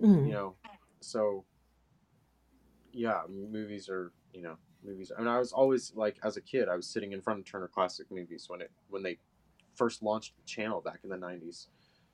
Mm. 0.00 0.26
You 0.26 0.32
know, 0.32 0.54
so 1.00 1.44
yeah, 2.92 3.22
movies 3.28 3.88
are 3.88 4.12
you 4.32 4.42
know 4.42 4.56
movies. 4.84 5.12
I 5.16 5.20
mean, 5.20 5.28
I 5.28 5.38
was 5.38 5.52
always 5.52 5.92
like 5.94 6.16
as 6.22 6.36
a 6.36 6.40
kid, 6.40 6.68
I 6.68 6.76
was 6.76 6.86
sitting 6.86 7.12
in 7.12 7.20
front 7.20 7.40
of 7.40 7.46
Turner 7.46 7.68
Classic 7.68 8.06
Movies 8.10 8.46
when 8.48 8.60
it 8.60 8.70
when 8.88 9.02
they 9.02 9.18
first 9.74 10.02
launched 10.02 10.34
the 10.36 10.44
channel 10.44 10.80
back 10.80 11.00
in 11.04 11.10
the 11.10 11.16
'90s. 11.16 11.66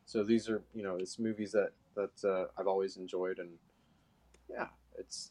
So 0.07 0.25
these 0.25 0.49
are 0.49 0.63
you 0.75 0.83
know 0.83 0.97
it's 0.97 1.19
movies 1.19 1.53
that 1.53 1.71
that 1.95 2.29
uh, 2.29 2.47
I've 2.59 2.67
always 2.67 2.97
enjoyed, 2.97 3.39
and 3.39 3.51
yeah, 4.51 4.69
it's 4.99 5.31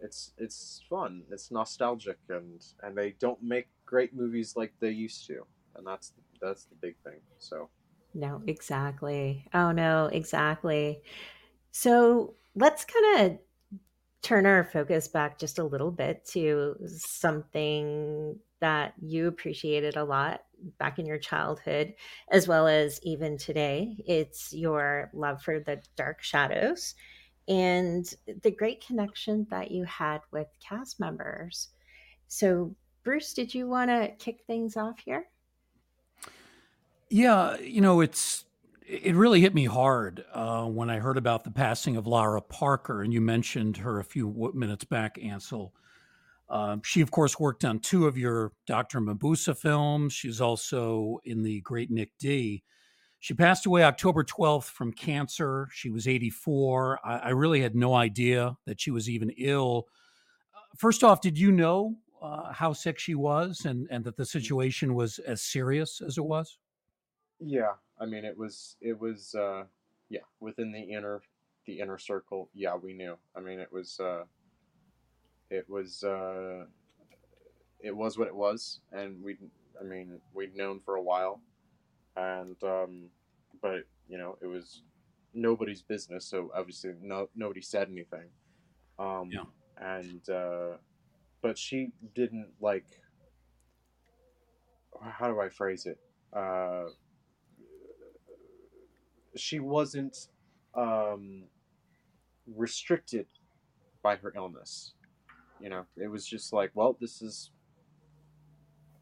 it's 0.00 0.32
it's 0.38 0.82
fun. 0.88 1.24
It's 1.30 1.50
nostalgic, 1.50 2.18
and 2.28 2.64
and 2.82 2.96
they 2.96 3.12
don't 3.18 3.42
make 3.42 3.68
great 3.86 4.14
movies 4.14 4.54
like 4.56 4.72
they 4.80 4.90
used 4.90 5.26
to, 5.26 5.44
and 5.76 5.86
that's 5.86 6.12
that's 6.40 6.64
the 6.64 6.76
big 6.76 6.96
thing. 7.04 7.20
So. 7.38 7.68
No, 8.14 8.42
exactly. 8.46 9.44
Oh 9.52 9.70
no, 9.70 10.06
exactly. 10.06 11.02
So 11.70 12.34
let's 12.54 12.84
kind 12.84 13.20
of 13.20 13.38
turn 14.22 14.46
our 14.46 14.64
focus 14.64 15.08
back 15.08 15.38
just 15.38 15.58
a 15.58 15.64
little 15.64 15.90
bit 15.90 16.24
to 16.24 16.76
something 16.86 18.38
that 18.60 18.94
you 19.00 19.28
appreciated 19.28 19.96
a 19.96 20.04
lot 20.04 20.42
back 20.78 20.98
in 20.98 21.06
your 21.06 21.18
childhood, 21.18 21.94
as 22.30 22.48
well 22.48 22.66
as 22.66 23.00
even 23.04 23.38
today. 23.38 23.96
It's 24.06 24.52
your 24.52 25.10
love 25.14 25.42
for 25.42 25.60
the 25.60 25.80
dark 25.96 26.22
shadows 26.22 26.94
and 27.46 28.06
the 28.42 28.50
great 28.50 28.84
connection 28.84 29.46
that 29.50 29.70
you 29.70 29.84
had 29.84 30.20
with 30.32 30.48
cast 30.66 31.00
members. 31.00 31.68
So, 32.26 32.74
Bruce, 33.04 33.32
did 33.32 33.54
you 33.54 33.68
want 33.68 33.90
to 33.90 34.12
kick 34.18 34.40
things 34.46 34.76
off 34.76 34.98
here? 35.04 35.26
Yeah, 37.08 37.56
you 37.58 37.80
know, 37.80 38.00
it's 38.00 38.44
it 38.88 39.14
really 39.14 39.40
hit 39.40 39.54
me 39.54 39.66
hard 39.66 40.24
uh, 40.32 40.64
when 40.64 40.88
I 40.88 40.98
heard 40.98 41.18
about 41.18 41.44
the 41.44 41.50
passing 41.50 41.96
of 41.96 42.06
Lara 42.06 42.40
Parker, 42.40 43.02
and 43.02 43.12
you 43.12 43.20
mentioned 43.20 43.76
her 43.78 44.00
a 44.00 44.04
few 44.04 44.52
minutes 44.54 44.84
back, 44.84 45.18
Ansel. 45.22 45.74
Uh, 46.48 46.78
she, 46.82 47.02
of 47.02 47.10
course, 47.10 47.38
worked 47.38 47.66
on 47.66 47.78
two 47.80 48.06
of 48.06 48.16
your 48.16 48.52
Dr. 48.66 49.00
Mabuse 49.00 49.54
films. 49.58 50.14
She's 50.14 50.40
also 50.40 51.18
in 51.24 51.42
the 51.42 51.60
Great 51.60 51.90
Nick 51.90 52.12
D. 52.18 52.62
She 53.20 53.34
passed 53.34 53.66
away 53.66 53.82
October 53.82 54.24
12th 54.24 54.64
from 54.70 54.92
cancer. 54.92 55.68
She 55.70 55.90
was 55.90 56.08
84. 56.08 57.00
I, 57.04 57.18
I 57.18 57.28
really 57.30 57.60
had 57.60 57.74
no 57.74 57.94
idea 57.94 58.56
that 58.64 58.80
she 58.80 58.90
was 58.90 59.10
even 59.10 59.30
ill. 59.36 59.88
Uh, 60.54 60.60
first 60.78 61.04
off, 61.04 61.20
did 61.20 61.36
you 61.36 61.52
know 61.52 61.96
uh, 62.22 62.52
how 62.54 62.72
sick 62.72 62.98
she 62.98 63.14
was 63.14 63.66
and, 63.66 63.86
and 63.90 64.02
that 64.04 64.16
the 64.16 64.24
situation 64.24 64.94
was 64.94 65.18
as 65.18 65.42
serious 65.42 66.00
as 66.00 66.16
it 66.16 66.24
was? 66.24 66.56
Yeah, 67.40 67.72
I 68.00 68.06
mean, 68.06 68.24
it 68.24 68.36
was 68.36 68.76
it 68.80 68.98
was 68.98 69.34
uh, 69.34 69.64
yeah 70.08 70.20
within 70.40 70.72
the 70.72 70.80
inner 70.80 71.20
the 71.66 71.80
inner 71.80 71.98
circle. 71.98 72.48
Yeah, 72.54 72.76
we 72.76 72.94
knew. 72.94 73.16
I 73.36 73.40
mean, 73.40 73.60
it 73.60 73.72
was 73.72 74.00
uh, 74.00 74.24
it 75.50 75.68
was 75.68 76.04
uh, 76.04 76.64
it 77.80 77.94
was 77.94 78.18
what 78.18 78.28
it 78.28 78.34
was, 78.34 78.80
and 78.92 79.22
we 79.22 79.36
I 79.80 79.84
mean 79.84 80.20
we'd 80.34 80.56
known 80.56 80.80
for 80.80 80.96
a 80.96 81.02
while, 81.02 81.40
and 82.16 82.56
um, 82.62 83.10
but 83.60 83.84
you 84.08 84.18
know 84.18 84.36
it 84.40 84.46
was 84.46 84.82
nobody's 85.34 85.82
business. 85.82 86.24
So 86.24 86.50
obviously 86.54 86.92
no 87.00 87.28
nobody 87.34 87.62
said 87.62 87.88
anything. 87.90 88.28
Um, 88.98 89.30
yeah. 89.30 89.44
And 89.80 90.28
uh, 90.28 90.76
but 91.42 91.56
she 91.58 91.92
didn't 92.14 92.48
like. 92.60 93.00
How 95.00 95.28
do 95.28 95.40
I 95.40 95.48
phrase 95.48 95.86
it? 95.86 95.98
Uh, 96.32 96.86
she 99.40 99.60
wasn't 99.60 100.28
um, 100.74 101.44
restricted 102.46 103.26
by 104.02 104.16
her 104.16 104.32
illness. 104.36 104.92
You 105.60 105.70
know, 105.70 105.84
it 105.96 106.08
was 106.08 106.26
just 106.26 106.52
like, 106.52 106.70
well, 106.74 106.96
this 107.00 107.20
is 107.22 107.50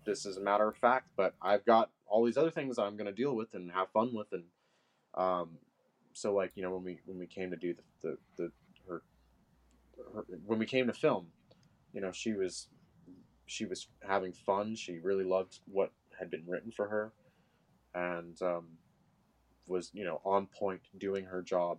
this 0.07 0.25
is 0.25 0.37
a 0.37 0.41
matter 0.41 0.69
of 0.69 0.77
fact, 0.77 1.11
but 1.17 1.35
I've 1.43 1.65
got 1.65 1.91
all 2.07 2.25
these 2.25 2.37
other 2.37 2.51
things 2.51 2.79
I'm 2.79 2.97
going 2.97 3.07
to 3.07 3.13
deal 3.13 3.35
with 3.35 3.55
and 3.55 3.71
have 3.73 3.91
fun 3.91 4.15
with, 4.15 4.29
and 4.33 4.45
um, 5.15 5.51
so 6.13 6.33
like 6.33 6.53
you 6.55 6.63
know 6.63 6.71
when 6.73 6.85
we 6.85 7.01
when 7.05 7.19
we 7.19 7.27
came 7.27 7.51
to 7.51 7.57
do 7.57 7.75
the 7.75 7.83
the, 8.03 8.19
the 8.37 8.53
her, 8.89 9.03
her 10.15 10.25
when 10.47 10.59
we 10.59 10.67
came 10.67 10.87
to 10.87 10.93
film, 10.93 11.27
you 11.93 12.01
know 12.01 12.13
she 12.13 12.33
was 12.33 12.69
she 13.47 13.67
was 13.67 13.89
having 14.07 14.33
fun. 14.33 14.75
She 14.77 14.99
really 14.99 15.25
loved 15.25 15.59
what 15.67 15.93
had 16.19 16.31
been 16.31 16.45
written 16.47 16.71
for 16.71 16.89
her, 16.89 17.13
and 17.95 18.41
um, 18.43 18.67
was 19.67 19.91
you 19.93 20.05
know 20.05 20.21
on 20.25 20.47
point 20.47 20.81
doing 20.99 21.25
her 21.25 21.43
job 21.43 21.79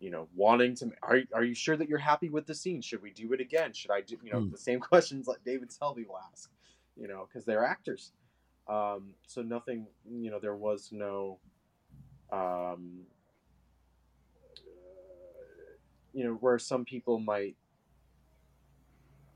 you 0.00 0.10
know 0.10 0.28
wanting 0.34 0.74
to 0.74 0.90
are, 1.02 1.20
are 1.32 1.44
you 1.44 1.54
sure 1.54 1.76
that 1.76 1.88
you're 1.88 1.98
happy 1.98 2.28
with 2.28 2.46
the 2.46 2.54
scene? 2.54 2.80
Should 2.80 3.02
we 3.02 3.10
do 3.10 3.32
it 3.32 3.40
again? 3.40 3.72
Should 3.72 3.90
i 3.90 4.00
do 4.00 4.16
you 4.22 4.32
know 4.32 4.40
mm. 4.40 4.50
the 4.50 4.58
same 4.58 4.80
questions 4.90 5.26
like 5.26 5.38
david 5.44 5.72
selby 5.72 6.04
will 6.04 6.18
ask 6.32 6.50
you 6.96 7.08
know 7.08 7.26
because 7.28 7.44
they're 7.44 7.64
actors. 7.64 8.12
Um, 8.68 9.14
so 9.26 9.42
nothing 9.42 9.86
you 10.10 10.30
know 10.30 10.38
there 10.38 10.56
was 10.56 10.90
no 10.92 11.38
um, 12.30 13.00
you 16.12 16.24
know 16.24 16.34
where 16.34 16.58
some 16.58 16.84
people 16.84 17.18
might 17.18 17.56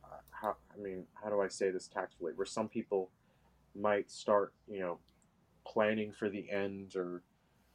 uh, 0.04 0.18
how 0.30 0.56
i 0.74 0.80
mean 0.80 1.04
how 1.14 1.28
do 1.28 1.40
i 1.40 1.48
say 1.48 1.70
this 1.70 1.88
tactfully? 1.88 2.32
Where 2.34 2.46
some 2.46 2.68
people 2.68 3.10
might 3.74 4.10
start 4.10 4.52
you 4.68 4.80
know 4.80 4.98
planning 5.66 6.12
for 6.12 6.28
the 6.28 6.50
end 6.50 6.94
or 6.96 7.22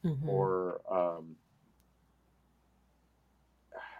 mm-hmm. 0.04 0.30
or 0.30 0.82
um, 0.92 1.36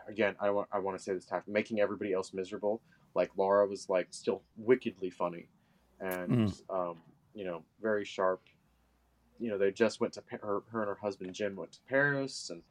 again, 0.08 0.36
I 0.40 0.50
want 0.52 0.68
I 0.72 0.80
want 0.80 0.98
to 0.98 1.04
say 1.04 1.14
this 1.14 1.26
time, 1.26 1.42
making 1.48 1.80
everybody 1.80 2.14
else 2.14 2.34
miserable. 2.34 2.82
Like 3.16 3.32
Laura 3.38 3.68
was 3.68 3.90
like 3.90 4.08
still 4.12 4.42
wickedly 4.58 5.10
funny, 5.10 5.48
and 6.00 6.50
mm. 6.50 6.62
um, 6.70 6.98
you 7.34 7.46
know 7.46 7.64
very 7.82 8.06
sharp. 8.06 8.42
You 9.40 9.50
know 9.50 9.58
they 9.58 9.72
just 9.72 10.00
went 10.00 10.14
to 10.14 10.24
her, 10.30 10.62
her 10.72 10.82
and 10.82 10.90
her 10.90 10.98
husband 11.02 11.34
Jim 11.34 11.56
went 11.56 11.74
to 11.74 11.80
Paris, 11.90 12.50
and 12.52 12.62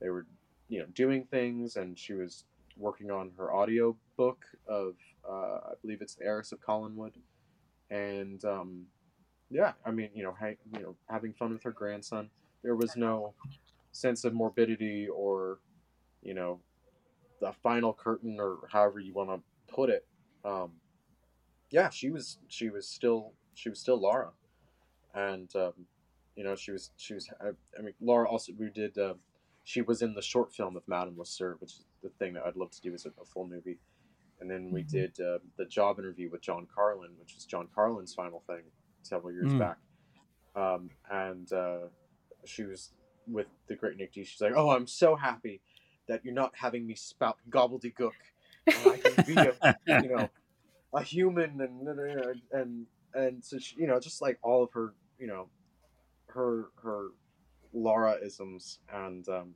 they 0.00 0.10
were 0.10 0.26
you 0.68 0.80
know 0.80 0.86
doing 0.94 1.24
things, 1.30 1.76
and 1.76 1.98
she 1.98 2.12
was 2.12 2.44
working 2.76 3.10
on 3.10 3.30
her 3.36 3.52
audio 3.52 3.96
book 4.16 4.44
of 4.68 4.94
uh, 5.28 5.58
I 5.70 5.72
believe 5.82 6.02
it's 6.02 6.14
the 6.14 6.24
Heiress 6.24 6.52
of 6.52 6.60
Collinwood, 6.60 7.14
and 7.90 8.44
um, 8.44 8.86
yeah, 9.50 9.72
I 9.84 9.90
mean 9.90 10.10
you 10.14 10.22
know 10.22 10.34
ha- 10.38 10.58
you 10.74 10.82
know 10.82 10.96
having 11.08 11.32
fun 11.32 11.52
with 11.52 11.62
her 11.62 11.72
grandson 11.72 12.30
there 12.62 12.76
was 12.76 12.96
no 12.96 13.34
sense 13.92 14.24
of 14.24 14.32
morbidity 14.32 15.08
or 15.08 15.58
you 16.22 16.34
know 16.34 16.60
the 17.40 17.52
final 17.62 17.92
curtain 17.92 18.36
or 18.38 18.58
however 18.70 19.00
you 19.00 19.12
want 19.12 19.30
to 19.30 19.74
put 19.74 19.90
it 19.90 20.06
um, 20.44 20.72
yeah 21.70 21.88
she 21.90 22.10
was 22.10 22.38
she 22.48 22.68
was 22.68 22.86
still 22.86 23.32
she 23.54 23.68
was 23.68 23.80
still 23.80 24.00
laura 24.00 24.30
and 25.14 25.54
um, 25.56 25.72
you 26.36 26.44
know 26.44 26.54
she 26.54 26.70
was 26.70 26.90
she 26.96 27.14
was 27.14 27.28
I, 27.40 27.48
I, 27.78 27.82
mean 27.82 27.94
laura 28.00 28.28
also 28.28 28.52
we 28.58 28.70
did 28.70 28.96
uh, 28.98 29.14
she 29.64 29.82
was 29.82 30.02
in 30.02 30.14
the 30.14 30.22
short 30.22 30.52
film 30.52 30.76
of 30.76 30.82
madame 30.86 31.16
Lasser, 31.16 31.56
which 31.58 31.72
is 31.72 31.84
the 32.02 32.10
thing 32.10 32.34
that 32.34 32.44
i'd 32.46 32.56
love 32.56 32.70
to 32.70 32.80
do 32.80 32.94
as 32.94 33.06
a, 33.06 33.10
a 33.20 33.24
full 33.24 33.46
movie 33.46 33.78
and 34.40 34.50
then 34.50 34.70
we 34.70 34.82
mm-hmm. 34.82 34.96
did 34.96 35.20
uh, 35.20 35.38
the 35.56 35.64
job 35.64 35.98
interview 35.98 36.30
with 36.30 36.42
john 36.42 36.66
karlen 36.76 37.10
which 37.18 37.34
was 37.34 37.44
john 37.44 37.68
karlen's 37.76 38.14
final 38.14 38.42
thing 38.46 38.62
several 39.02 39.32
years 39.32 39.52
mm. 39.52 39.58
back 39.58 39.78
um, 40.56 40.90
and 41.10 41.52
uh, 41.52 41.78
she 42.44 42.64
was 42.64 42.90
with 43.26 43.46
the 43.68 43.76
great 43.76 43.96
Nick 43.96 44.12
D. 44.12 44.24
She's 44.24 44.40
like, 44.40 44.54
"Oh, 44.56 44.70
I'm 44.70 44.86
so 44.86 45.16
happy 45.16 45.60
that 46.10 46.24
you're 46.24 46.34
not 46.34 46.52
having 46.56 46.86
me 46.86 46.94
spout 46.94 47.38
gobbledygook. 47.48 48.12
And 48.66 48.92
I 48.92 48.96
can 48.96 49.24
be 49.24 49.40
a, 49.40 49.54
you 50.02 50.08
know, 50.08 50.28
a 50.92 51.02
human 51.02 51.60
and 51.60 51.88
and 52.52 52.86
and 53.14 53.44
so 53.44 53.58
she, 53.58 53.76
you 53.78 53.86
know, 53.86 54.00
just 54.00 54.20
like 54.20 54.38
all 54.42 54.64
of 54.64 54.72
her, 54.72 54.92
you 55.18 55.28
know, 55.28 55.48
her 56.26 56.66
her 56.82 57.10
Laura 57.72 58.16
isms 58.22 58.80
and 58.92 59.26
um, 59.28 59.54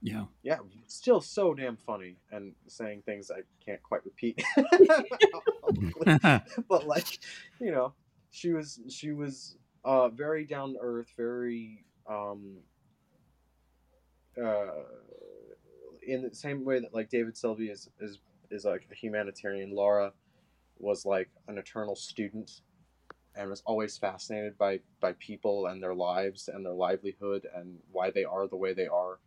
yeah, 0.00 0.26
yeah, 0.44 0.58
still 0.86 1.20
so 1.20 1.52
damn 1.52 1.76
funny 1.76 2.16
and 2.30 2.54
saying 2.68 3.02
things 3.04 3.32
I 3.32 3.40
can't 3.64 3.82
quite 3.82 4.04
repeat. 4.04 4.40
but 6.68 6.86
like, 6.86 7.18
you 7.60 7.72
know, 7.72 7.92
she 8.30 8.52
was 8.52 8.78
she 8.88 9.10
was 9.10 9.56
uh, 9.84 10.10
very 10.10 10.44
down 10.44 10.74
to 10.74 10.78
earth, 10.80 11.12
very 11.16 11.84
um, 12.08 12.56
uh, 14.42 14.66
in 16.06 16.22
the 16.22 16.34
same 16.34 16.64
way 16.64 16.80
that 16.80 16.94
like 16.94 17.10
David 17.10 17.36
Selby 17.36 17.68
is 17.68 17.88
is 18.00 18.18
is 18.50 18.64
like 18.64 18.86
a 18.90 18.94
humanitarian, 18.94 19.74
Laura 19.74 20.12
was 20.78 21.04
like 21.04 21.28
an 21.48 21.58
eternal 21.58 21.96
student 21.96 22.62
and 23.36 23.50
was 23.50 23.62
always 23.66 23.98
fascinated 23.98 24.56
by 24.58 24.80
by 25.00 25.12
people 25.18 25.66
and 25.66 25.82
their 25.82 25.94
lives 25.94 26.48
and 26.52 26.64
their 26.64 26.72
livelihood 26.72 27.46
and 27.54 27.78
why 27.92 28.10
they 28.10 28.24
are 28.24 28.48
the 28.48 28.56
way 28.56 28.72
they 28.72 28.86
are. 28.86 29.18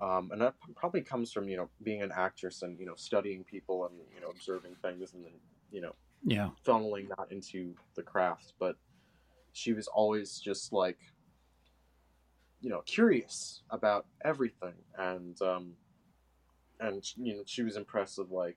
Um, 0.00 0.30
and 0.32 0.40
that 0.40 0.54
probably 0.74 1.02
comes 1.02 1.32
from 1.32 1.48
you 1.48 1.56
know 1.56 1.68
being 1.82 2.02
an 2.02 2.12
actress 2.14 2.62
and 2.62 2.78
you 2.78 2.86
know 2.86 2.96
studying 2.96 3.44
people 3.44 3.86
and 3.86 3.94
you 4.14 4.20
know 4.20 4.30
observing 4.30 4.74
things 4.82 5.14
and 5.14 5.24
then 5.24 5.32
you 5.70 5.80
know 5.80 5.94
yeah 6.24 6.50
funneling 6.66 7.08
that 7.08 7.30
into 7.30 7.74
the 7.94 8.02
craft. 8.02 8.54
But 8.58 8.76
she 9.52 9.72
was 9.72 9.86
always 9.86 10.40
just 10.40 10.72
like 10.72 10.98
you 12.64 12.70
know 12.70 12.80
curious 12.86 13.60
about 13.70 14.06
everything. 14.24 14.72
And 14.96 15.40
um 15.42 15.74
and 16.80 17.04
you 17.16 17.34
know 17.34 17.42
she 17.44 17.62
was 17.62 17.76
impressed 17.76 18.18
with 18.18 18.30
like 18.30 18.56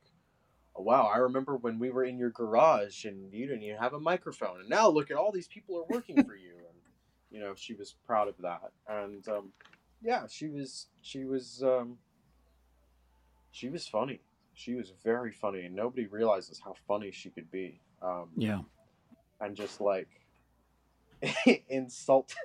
oh, 0.76 0.82
wow 0.82 1.04
i 1.14 1.18
remember 1.18 1.56
when 1.58 1.78
we 1.78 1.92
were 1.92 2.04
in 2.04 2.18
your 2.18 2.32
garage 2.32 3.06
and 3.06 3.32
you 3.32 3.46
didn't 3.46 3.62
even 3.62 3.78
have 3.78 3.94
a 3.94 4.00
microphone 4.00 4.60
and 4.62 4.70
now 4.70 4.88
look 4.90 5.12
at 5.12 5.18
all 5.18 5.32
these 5.32 5.48
people 5.48 5.78
are 5.78 5.86
working 5.94 6.16
for 6.26 6.36
you. 6.36 6.54
And 6.54 6.78
you 7.30 7.40
know 7.40 7.54
she 7.56 7.74
was 7.74 7.96
proud 8.08 8.28
of 8.30 8.36
that. 8.40 8.72
And 8.88 9.28
um 9.28 9.52
yeah 10.02 10.26
she 10.30 10.48
was 10.48 10.88
she 11.02 11.26
was 11.26 11.62
um 11.62 11.98
she 13.52 13.70
was 13.70 13.88
funny. 13.88 14.22
She 14.54 14.74
was 14.74 14.94
very 15.04 15.32
funny 15.32 15.64
and 15.66 15.76
nobody 15.76 16.08
realizes 16.08 16.62
how 16.64 16.76
funny 16.88 17.12
she 17.12 17.30
could 17.30 17.52
be. 17.52 17.82
Um 18.02 18.30
yeah. 18.38 18.62
and 19.42 19.56
just 19.56 19.82
like 19.82 20.10
insult 21.70 22.36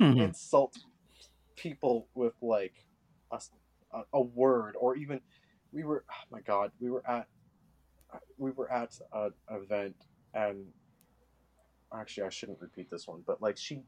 mm-hmm. 0.00 0.18
insult 0.20 0.76
people 1.56 2.08
with 2.14 2.34
like 2.42 2.84
a, 3.32 3.40
a 4.12 4.20
word 4.20 4.76
or 4.78 4.96
even 4.96 5.20
we 5.72 5.84
were 5.84 6.04
oh 6.10 6.24
my 6.30 6.40
god 6.40 6.70
we 6.80 6.90
were 6.90 7.02
at 7.08 7.26
we 8.38 8.50
were 8.50 8.70
at 8.70 8.98
an 9.12 9.32
event 9.50 9.96
and 10.34 10.66
actually 11.92 12.24
I 12.24 12.30
shouldn't 12.30 12.60
repeat 12.60 12.90
this 12.90 13.06
one 13.08 13.22
but 13.26 13.40
like 13.40 13.56
she 13.56 13.82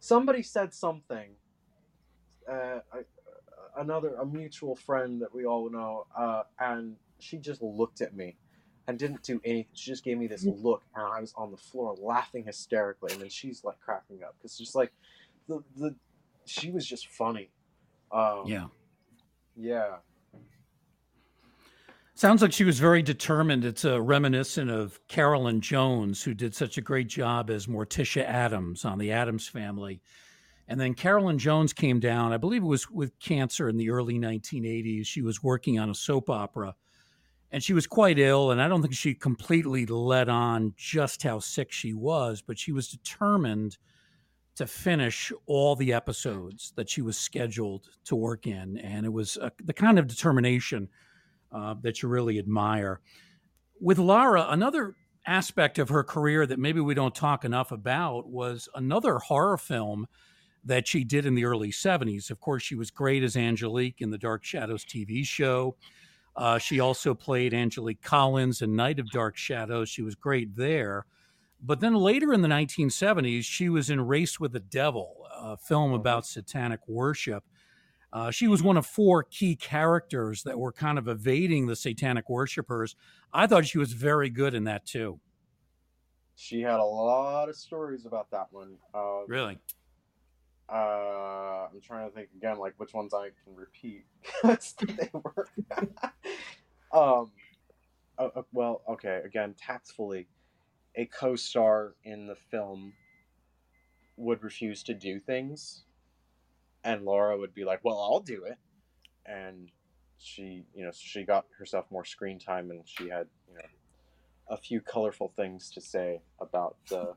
somebody 0.00 0.42
said 0.42 0.72
something 0.72 1.30
uh, 2.50 2.80
I, 2.92 3.00
another 3.76 4.14
a 4.14 4.26
mutual 4.26 4.74
friend 4.74 5.20
that 5.20 5.34
we 5.34 5.44
all 5.44 5.70
know 5.70 6.06
uh, 6.16 6.42
and 6.58 6.96
she 7.18 7.36
just 7.36 7.62
looked 7.62 8.00
at 8.00 8.14
me 8.14 8.36
and 8.88 8.98
didn't 8.98 9.22
do 9.22 9.40
anything 9.44 9.68
she 9.74 9.90
just 9.90 10.02
gave 10.02 10.18
me 10.18 10.26
this 10.26 10.44
look 10.44 10.82
and 10.96 11.06
I 11.06 11.20
was 11.20 11.32
on 11.36 11.50
the 11.50 11.56
floor 11.56 11.94
laughing 12.00 12.44
hysterically 12.44 13.12
and 13.12 13.20
then 13.22 13.28
she's 13.28 13.62
like 13.62 13.78
cracking 13.80 14.24
up 14.24 14.34
because 14.38 14.56
just 14.58 14.74
like 14.74 14.92
the 15.46 15.62
the 15.76 15.94
she 16.46 16.70
was 16.70 16.84
just 16.86 17.06
funny 17.08 17.50
um, 18.10 18.42
Yeah. 18.46 18.66
yeah 19.56 19.96
Sounds 22.14 22.42
like 22.42 22.52
she 22.52 22.64
was 22.64 22.80
very 22.80 23.00
determined. 23.00 23.64
It's 23.64 23.84
uh, 23.84 24.02
reminiscent 24.02 24.72
of 24.72 24.98
Carolyn 25.06 25.60
Jones, 25.60 26.20
who 26.20 26.34
did 26.34 26.52
such 26.52 26.76
a 26.76 26.80
great 26.80 27.06
job 27.06 27.48
as 27.48 27.68
Morticia 27.68 28.24
Addams 28.24 28.84
on 28.84 28.98
The 28.98 29.12
Addams 29.12 29.46
Family. 29.46 30.00
And 30.66 30.80
then 30.80 30.94
Carolyn 30.94 31.38
Jones 31.38 31.72
came 31.72 32.00
down, 32.00 32.32
I 32.32 32.36
believe 32.36 32.64
it 32.64 32.66
was 32.66 32.90
with 32.90 33.16
cancer 33.20 33.68
in 33.68 33.76
the 33.76 33.90
early 33.90 34.18
1980s. 34.18 35.06
She 35.06 35.22
was 35.22 35.44
working 35.44 35.78
on 35.78 35.90
a 35.90 35.94
soap 35.94 36.28
opera 36.28 36.74
and 37.50 37.62
she 37.62 37.72
was 37.72 37.86
quite 37.86 38.18
ill. 38.18 38.50
And 38.50 38.60
I 38.60 38.68
don't 38.68 38.82
think 38.82 38.94
she 38.94 39.14
completely 39.14 39.86
let 39.86 40.28
on 40.28 40.74
just 40.76 41.22
how 41.22 41.38
sick 41.38 41.72
she 41.72 41.94
was, 41.94 42.42
but 42.42 42.58
she 42.58 42.72
was 42.72 42.88
determined 42.88 43.78
to 44.56 44.66
finish 44.66 45.32
all 45.46 45.76
the 45.76 45.92
episodes 45.92 46.72
that 46.76 46.90
she 46.90 47.00
was 47.00 47.16
scheduled 47.16 47.88
to 48.04 48.16
work 48.16 48.46
in. 48.46 48.76
And 48.78 49.06
it 49.06 49.12
was 49.12 49.38
uh, 49.38 49.50
the 49.64 49.72
kind 49.72 49.98
of 49.98 50.08
determination 50.08 50.88
uh, 51.52 51.74
that 51.82 52.02
you 52.02 52.08
really 52.08 52.38
admire. 52.38 53.00
With 53.80 53.98
Lara, 53.98 54.46
another 54.48 54.94
aspect 55.26 55.78
of 55.78 55.90
her 55.90 56.02
career 56.02 56.46
that 56.46 56.58
maybe 56.58 56.80
we 56.80 56.94
don't 56.94 57.14
talk 57.14 57.44
enough 57.44 57.70
about 57.70 58.28
was 58.28 58.68
another 58.74 59.18
horror 59.18 59.56
film 59.56 60.06
that 60.64 60.88
she 60.88 61.04
did 61.04 61.24
in 61.24 61.34
the 61.34 61.44
early 61.44 61.70
70s. 61.70 62.30
Of 62.30 62.40
course, 62.40 62.62
she 62.62 62.74
was 62.74 62.90
great 62.90 63.22
as 63.22 63.36
Angelique 63.36 64.00
in 64.00 64.10
the 64.10 64.18
Dark 64.18 64.44
Shadows 64.44 64.84
TV 64.84 65.24
show. 65.24 65.76
Uh, 66.38 66.56
she 66.56 66.78
also 66.78 67.14
played 67.14 67.52
Angelique 67.52 68.00
Collins 68.00 68.62
in 68.62 68.76
Night 68.76 69.00
of 69.00 69.10
Dark 69.10 69.36
Shadows. 69.36 69.88
She 69.88 70.02
was 70.02 70.14
great 70.14 70.54
there. 70.54 71.04
But 71.60 71.80
then 71.80 71.96
later 71.96 72.32
in 72.32 72.42
the 72.42 72.48
1970s, 72.48 73.42
she 73.42 73.68
was 73.68 73.90
in 73.90 74.00
Race 74.06 74.38
with 74.38 74.52
the 74.52 74.60
Devil, 74.60 75.26
a 75.36 75.56
film 75.56 75.92
about 75.92 76.24
satanic 76.24 76.78
worship. 76.86 77.42
Uh, 78.12 78.30
she 78.30 78.46
was 78.46 78.62
one 78.62 78.76
of 78.76 78.86
four 78.86 79.24
key 79.24 79.56
characters 79.56 80.44
that 80.44 80.58
were 80.58 80.70
kind 80.72 80.96
of 80.96 81.08
evading 81.08 81.66
the 81.66 81.74
satanic 81.74 82.30
worshippers. 82.30 82.94
I 83.32 83.48
thought 83.48 83.66
she 83.66 83.78
was 83.78 83.92
very 83.92 84.30
good 84.30 84.54
in 84.54 84.64
that 84.64 84.86
too. 84.86 85.18
she 86.36 86.60
had 86.60 86.78
a 86.78 86.84
lot 86.84 87.48
of 87.48 87.56
stories 87.56 88.06
about 88.06 88.30
that 88.30 88.46
one 88.52 88.76
uh, 88.94 89.26
Really? 89.26 89.58
Uh, 90.70 91.68
I'm 91.72 91.80
trying 91.80 92.08
to 92.08 92.14
think 92.14 92.28
again, 92.36 92.58
like 92.58 92.74
which 92.76 92.92
ones 92.92 93.14
I 93.14 93.30
can 93.44 93.54
repeat 93.54 94.04
because 94.42 94.74
they 94.86 95.10
were. 95.12 95.48
um, 96.92 97.30
uh, 98.18 98.28
uh, 98.36 98.42
well, 98.52 98.82
okay. 98.88 99.22
Again, 99.24 99.54
tactfully, 99.58 100.28
a 100.94 101.06
co-star 101.06 101.94
in 102.04 102.26
the 102.26 102.36
film 102.36 102.92
would 104.16 104.42
refuse 104.42 104.82
to 104.82 104.94
do 104.94 105.20
things, 105.20 105.84
and 106.84 107.04
Laura 107.04 107.38
would 107.38 107.54
be 107.54 107.64
like, 107.64 107.80
"Well, 107.82 107.98
I'll 107.98 108.20
do 108.20 108.44
it," 108.44 108.58
and 109.24 109.70
she, 110.18 110.64
you 110.74 110.84
know, 110.84 110.90
she 110.92 111.24
got 111.24 111.46
herself 111.58 111.86
more 111.90 112.04
screen 112.04 112.38
time, 112.38 112.70
and 112.70 112.86
she 112.86 113.08
had, 113.08 113.28
you 113.48 113.54
know, 113.54 113.60
a 114.48 114.56
few 114.56 114.80
colorful 114.80 115.32
things 115.36 115.70
to 115.70 115.80
say 115.80 116.20
about 116.40 116.76
the 116.90 117.14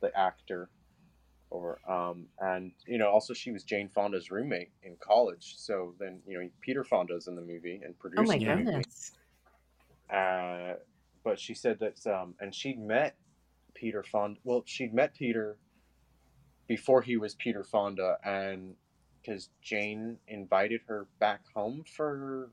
the 0.00 0.16
actor 0.18 0.70
um, 1.88 2.26
and 2.40 2.72
you 2.86 2.98
know 2.98 3.08
also 3.08 3.32
she 3.34 3.50
was 3.50 3.64
Jane 3.64 3.88
Fonda's 3.88 4.30
roommate 4.30 4.70
in 4.82 4.96
college. 5.00 5.54
So 5.56 5.94
then 5.98 6.20
you 6.26 6.38
know 6.38 6.48
Peter 6.60 6.84
Fonda's 6.84 7.28
in 7.28 7.36
the 7.36 7.42
movie 7.42 7.80
and 7.84 7.98
produced. 7.98 8.22
Oh 8.22 8.32
my 8.32 8.38
the 8.38 8.46
movie. 8.46 8.64
goodness. 8.64 9.12
Uh, 10.12 10.74
but 11.22 11.38
she 11.38 11.54
said 11.54 11.78
that 11.80 12.06
um, 12.06 12.34
and 12.40 12.54
she'd 12.54 12.78
met 12.78 13.16
Peter 13.74 14.02
Fonda. 14.02 14.38
Well, 14.44 14.62
she'd 14.66 14.94
met 14.94 15.14
Peter 15.14 15.56
before 16.66 17.02
he 17.02 17.16
was 17.16 17.34
Peter 17.34 17.64
Fonda, 17.64 18.16
and 18.24 18.74
because 19.20 19.48
Jane 19.62 20.18
invited 20.28 20.82
her 20.86 21.06
back 21.18 21.40
home 21.54 21.84
for 21.96 22.50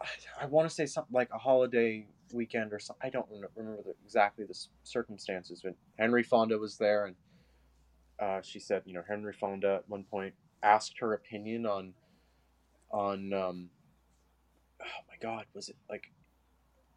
I, 0.00 0.06
I 0.42 0.46
want 0.46 0.68
to 0.68 0.74
say 0.74 0.86
something 0.86 1.14
like 1.14 1.30
a 1.32 1.38
holiday 1.38 2.06
weekend 2.32 2.72
or 2.72 2.78
something. 2.78 3.06
I 3.06 3.10
don't 3.10 3.26
remember, 3.30 3.82
the, 3.82 3.94
exactly 4.04 4.44
the 4.44 4.58
circumstances. 4.84 5.64
When 5.64 5.74
Henry 5.98 6.22
Fonda 6.22 6.58
was 6.58 6.76
there, 6.76 7.06
and 7.06 7.16
uh, 8.18 8.40
she 8.42 8.58
said, 8.58 8.82
you 8.86 8.94
know, 8.94 9.02
Henry 9.06 9.32
Fonda 9.32 9.76
at 9.76 9.88
one 9.88 10.04
point 10.04 10.34
asked 10.62 10.98
her 11.00 11.12
opinion 11.12 11.66
on 11.66 11.94
on 12.90 13.32
um, 13.32 13.70
oh 14.80 15.02
my 15.08 15.16
god, 15.20 15.44
was 15.54 15.68
it 15.68 15.76
like 15.90 16.12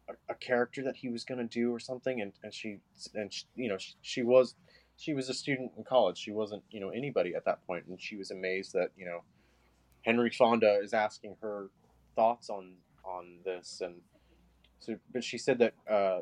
a, 0.08 0.32
a 0.32 0.34
character 0.34 0.82
that 0.84 0.96
he 0.96 1.08
was 1.08 1.24
going 1.24 1.38
to 1.38 1.46
do 1.46 1.72
or 1.72 1.78
something? 1.78 2.20
And 2.20 2.32
and 2.42 2.54
she 2.54 2.78
and 3.14 3.32
she, 3.32 3.44
you 3.54 3.68
know 3.68 3.78
she, 3.78 3.94
she 4.02 4.22
was 4.22 4.54
she 4.96 5.14
was 5.14 5.28
a 5.28 5.34
student 5.34 5.72
in 5.76 5.84
college. 5.84 6.18
She 6.18 6.32
wasn't 6.32 6.62
you 6.70 6.80
know 6.80 6.90
anybody 6.90 7.34
at 7.34 7.44
that 7.44 7.66
point. 7.66 7.84
point, 7.84 7.90
and 7.90 8.00
she 8.00 8.16
was 8.16 8.30
amazed 8.30 8.72
that 8.72 8.90
you 8.96 9.04
know 9.04 9.22
Henry 10.02 10.30
Fonda 10.30 10.78
is 10.82 10.94
asking 10.94 11.36
her 11.42 11.70
thoughts 12.16 12.50
on 12.50 12.74
on 13.04 13.38
this 13.44 13.80
and 13.84 13.96
so 14.78 14.96
but 15.12 15.22
she 15.22 15.38
said 15.38 15.58
that 15.58 15.74
uh, 15.90 15.94
uh, 15.94 16.20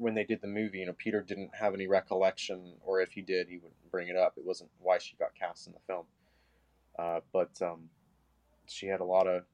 when 0.00 0.14
they 0.14 0.24
did 0.24 0.40
the 0.40 0.48
movie 0.48 0.78
you 0.78 0.86
know 0.86 0.94
peter 0.96 1.20
didn't 1.20 1.50
have 1.54 1.74
any 1.74 1.86
recollection 1.86 2.72
or 2.84 3.00
if 3.00 3.12
he 3.12 3.20
did 3.20 3.46
he 3.48 3.56
wouldn't 3.56 3.90
bring 3.90 4.08
it 4.08 4.16
up 4.16 4.32
it 4.36 4.44
wasn't 4.44 4.70
why 4.80 4.96
she 4.98 5.14
got 5.16 5.34
cast 5.34 5.66
in 5.66 5.74
the 5.74 5.78
film 5.86 6.04
uh, 6.98 7.20
but 7.32 7.50
um, 7.62 7.88
she 8.66 8.86
had 8.86 9.00
a 9.00 9.04
lot 9.04 9.26
of 9.26 9.44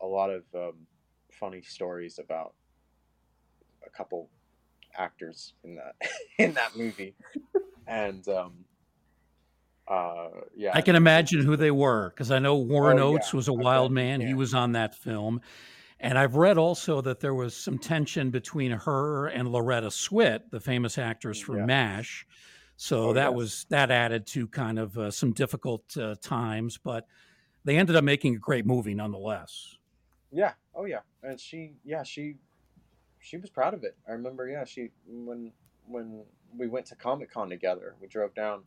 a 0.00 0.06
lot 0.06 0.30
of 0.30 0.42
um, 0.54 0.74
funny 1.30 1.62
stories 1.62 2.18
about 2.18 2.54
a 3.86 3.90
couple 3.90 4.28
actors 4.96 5.54
in 5.64 5.76
that 5.76 5.94
in 6.38 6.52
that 6.54 6.76
movie 6.76 7.14
and 7.86 8.26
um, 8.28 8.52
uh, 9.88 10.28
yeah 10.56 10.72
I 10.74 10.80
can 10.80 10.96
imagine 10.96 11.44
who 11.44 11.56
they 11.56 11.70
were 11.70 12.10
because 12.10 12.30
I 12.30 12.38
know 12.38 12.56
Warren 12.56 12.98
Oh, 12.98 13.12
yeah. 13.12 13.16
Oates 13.16 13.32
was 13.32 13.48
a 13.48 13.52
wild 13.52 13.90
you 13.90 13.94
man. 13.94 14.20
He 14.20 14.34
was 14.34 14.54
on 14.54 14.72
that 14.72 14.94
film. 14.94 15.40
And 16.02 16.18
I've 16.18 16.34
read 16.34 16.58
also 16.58 17.00
that 17.02 17.20
there 17.20 17.34
was 17.34 17.56
some 17.56 17.78
tension 17.78 18.30
between 18.30 18.72
her 18.72 19.28
and 19.28 19.48
Loretta 19.48 19.86
Swit, 19.86 20.50
the 20.50 20.58
famous 20.58 20.98
actress 20.98 21.38
from 21.38 21.58
Yeah. 21.58 21.66
MASH. 21.66 22.26
So 22.76 23.10
Oh, 23.10 23.12
that 23.12 23.30
yes. 23.30 23.36
was 23.36 23.66
that 23.70 23.90
added 23.92 24.26
to 24.28 24.48
kind 24.48 24.78
of 24.80 24.98
uh, 24.98 25.10
some 25.12 25.32
difficult 25.32 25.96
uh, 25.96 26.16
times, 26.20 26.76
but 26.76 27.06
they 27.64 27.78
ended 27.78 27.94
up 27.94 28.02
making 28.02 28.34
a 28.34 28.38
great 28.38 28.66
movie 28.66 28.94
nonetheless. 28.94 29.78
Yeah. 30.32 30.54
Oh 30.74 30.86
yeah. 30.86 31.00
And 31.22 31.38
she 31.38 31.74
yeah, 31.84 32.02
she 32.02 32.34
she 33.20 33.36
was 33.36 33.50
proud 33.50 33.72
of 33.72 33.84
it. 33.84 33.96
I 34.08 34.12
remember, 34.12 34.48
yeah, 34.48 34.64
she 34.64 34.90
when 35.06 35.52
when 35.86 36.24
we 36.56 36.66
went 36.66 36.86
to 36.86 36.96
Comic 36.96 37.30
Con 37.30 37.48
together, 37.48 37.94
we 38.00 38.08
drove 38.08 38.34
down 38.34 38.64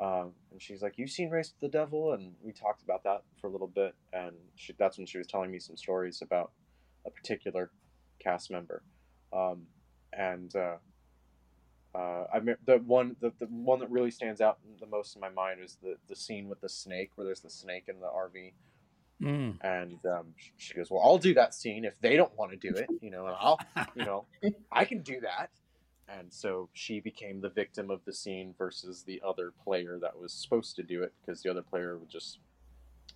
um, 0.00 0.32
and 0.50 0.60
she's 0.60 0.82
like, 0.82 0.94
You've 0.98 1.10
seen 1.10 1.30
Race 1.30 1.48
to 1.50 1.60
the 1.60 1.68
Devil? 1.68 2.12
And 2.12 2.34
we 2.42 2.52
talked 2.52 2.82
about 2.82 3.04
that 3.04 3.22
for 3.40 3.46
a 3.46 3.50
little 3.50 3.68
bit 3.68 3.94
and 4.12 4.34
she, 4.56 4.74
that's 4.78 4.98
when 4.98 5.06
she 5.06 5.18
was 5.18 5.26
telling 5.26 5.50
me 5.50 5.58
some 5.58 5.76
stories 5.76 6.22
about 6.22 6.52
a 7.06 7.10
particular 7.10 7.70
cast 8.18 8.50
member. 8.50 8.82
Um, 9.32 9.66
and 10.12 10.54
uh, 10.56 10.76
uh, 11.94 12.26
I 12.32 12.40
me- 12.40 12.54
the 12.66 12.78
one 12.78 13.16
the, 13.20 13.32
the 13.38 13.46
one 13.46 13.78
that 13.80 13.90
really 13.90 14.10
stands 14.10 14.40
out 14.40 14.58
the 14.80 14.86
most 14.86 15.14
in 15.14 15.20
my 15.20 15.28
mind 15.28 15.60
is 15.62 15.78
the, 15.82 15.96
the 16.08 16.16
scene 16.16 16.48
with 16.48 16.60
the 16.60 16.68
snake 16.68 17.12
where 17.14 17.24
there's 17.24 17.40
the 17.40 17.50
snake 17.50 17.84
in 17.88 18.00
the 18.00 18.06
RV 18.06 18.52
Mm. 19.22 19.58
and 19.62 19.98
um, 20.06 20.34
she 20.56 20.74
goes, 20.74 20.90
"Well, 20.90 21.00
I'll 21.02 21.18
do 21.18 21.34
that 21.34 21.54
scene 21.54 21.84
if 21.84 21.98
they 22.00 22.16
don't 22.16 22.36
want 22.36 22.50
to 22.50 22.56
do 22.56 22.76
it, 22.76 22.90
you 23.00 23.10
know, 23.10 23.26
and 23.26 23.36
I'll, 23.38 23.60
you 23.94 24.04
know, 24.04 24.26
I 24.72 24.84
can 24.84 25.02
do 25.02 25.20
that." 25.20 25.50
And 26.08 26.32
so 26.32 26.68
she 26.72 27.00
became 27.00 27.40
the 27.40 27.48
victim 27.48 27.90
of 27.90 28.04
the 28.04 28.12
scene 28.12 28.54
versus 28.58 29.04
the 29.04 29.22
other 29.26 29.52
player 29.64 29.98
that 30.00 30.18
was 30.18 30.32
supposed 30.32 30.76
to 30.76 30.82
do 30.82 31.02
it 31.02 31.12
because 31.20 31.42
the 31.42 31.50
other 31.50 31.62
player 31.62 31.98
was 31.98 32.08
just 32.08 32.38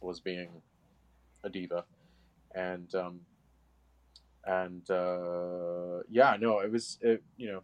was 0.00 0.20
being 0.20 0.62
a 1.44 1.50
diva, 1.50 1.84
and 2.54 2.94
um, 2.94 3.20
and 4.44 4.88
uh, 4.90 6.02
yeah, 6.08 6.36
no, 6.40 6.60
it 6.60 6.70
was, 6.70 6.98
it, 7.02 7.22
you 7.36 7.52
know, 7.52 7.62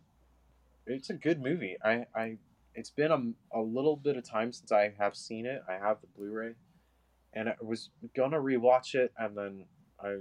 it's 0.87 1.11
a 1.11 1.15
good 1.15 1.41
movie. 1.41 1.77
I, 1.83 2.07
I, 2.15 2.37
it's 2.75 2.91
been 2.91 3.11
a, 3.11 3.59
a 3.59 3.63
little 3.63 3.97
bit 3.97 4.17
of 4.17 4.29
time 4.29 4.53
since 4.53 4.73
I 4.73 4.93
have 4.99 5.17
seen 5.17 5.47
it. 5.47 5.63
I 5.69 5.75
have 5.75 6.01
the 6.01 6.09
Blu-ray 6.09 6.55
and 7.35 7.49
I 7.49 7.55
was 7.61 7.91
gonna 8.17 8.39
rewatch 8.39 8.95
it, 8.95 9.13
and 9.19 9.37
then 9.37 9.65
I, 10.01 10.19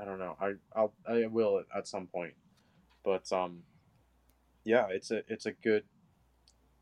I 0.00 0.04
don't 0.04 0.18
know. 0.18 0.36
I 0.40 0.52
I'll 0.76 0.92
I 1.08 1.26
will 1.26 1.58
at, 1.58 1.78
at 1.78 1.88
some 1.88 2.06
point, 2.06 2.34
but 3.04 3.30
um, 3.32 3.62
yeah, 4.64 4.88
it's 4.90 5.10
a 5.10 5.22
it's 5.32 5.46
a 5.46 5.52
good 5.52 5.84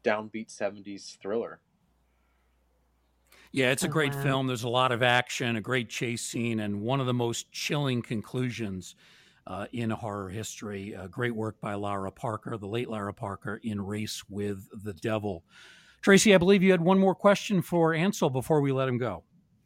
downbeat 0.05 0.51
'70s 0.51 1.17
thriller. 1.21 1.61
Yeah, 3.53 3.71
it's 3.71 3.85
a 3.85 3.89
Oh, 3.89 3.89
great 3.89 4.15
wow. 4.15 4.15
film. 4.15 4.47
There's 4.47 4.63
a 4.63 4.69
lot 4.69 4.93
of 4.93 5.03
action, 5.03 5.57
a 5.57 5.61
great 5.61 5.91
chase 5.91 6.23
scene, 6.23 6.61
and 6.61 6.81
one 6.81 7.01
of 7.01 7.07
the 7.07 7.15
most 7.15 7.53
chilling 7.53 8.01
conclusions 8.03 8.95
uh, 9.47 9.67
in 9.73 9.91
horror 9.91 10.31
history. 10.31 10.95
Uh, 10.95 11.07
great 11.09 11.35
work 11.35 11.61
by 11.61 11.75
Lara 11.75 12.11
Parker, 12.13 12.57
the 12.57 12.67
late 12.69 12.89
Lara 12.89 13.13
Parker, 13.13 13.61
in 13.63 13.81
Race 13.81 14.23
with 14.29 14.69
the 14.83 14.95
Devil. 14.95 15.45
Tracy, 16.03 16.35
I 16.35 16.39
believe 16.39 16.63
you 16.63 16.71
had 16.73 16.81
one 16.81 16.99
more 16.99 17.15
question 17.15 17.63
for 17.63 17.95
Ansel 17.95 18.31
before 18.31 18.61
we 18.61 18.73
let 18.73 18.89
him 18.89 18.99
go. 18.99 19.25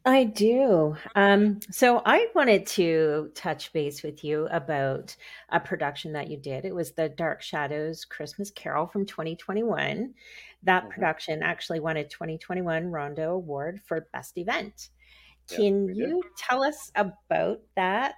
I 0.09 0.23
do. 0.23 0.95
Um, 1.15 1.59
so 1.69 2.01
I 2.05 2.27
wanted 2.33 2.65
to 2.67 3.29
touch 3.35 3.73
base 3.73 4.03
with 4.03 4.23
you 4.23 4.47
about 4.51 5.13
a 5.49 5.59
production 5.59 6.13
that 6.13 6.29
you 6.29 6.37
did. 6.37 6.63
It 6.63 6.73
was 6.73 6.93
the 6.93 7.09
Dark 7.09 7.41
Shadows 7.41 8.05
Christmas 8.05 8.49
Carol 8.49 8.87
from 8.87 9.05
2021. 9.05 10.13
That 10.63 10.87
Mhm. 10.87 10.89
production 10.89 11.43
actually 11.43 11.81
won 11.81 11.97
a 11.97 12.05
2021 12.07 12.87
Rondo 12.87 13.33
Award 13.33 13.81
for 13.83 14.07
Best 14.13 14.37
Event. 14.37 14.91
Yeah, 15.49 15.57
Can 15.57 15.85
we 15.85 15.93
did. 15.93 16.15
you 16.15 16.23
tell 16.37 16.63
us 16.63 16.91
about 16.95 17.61
that? 17.75 18.15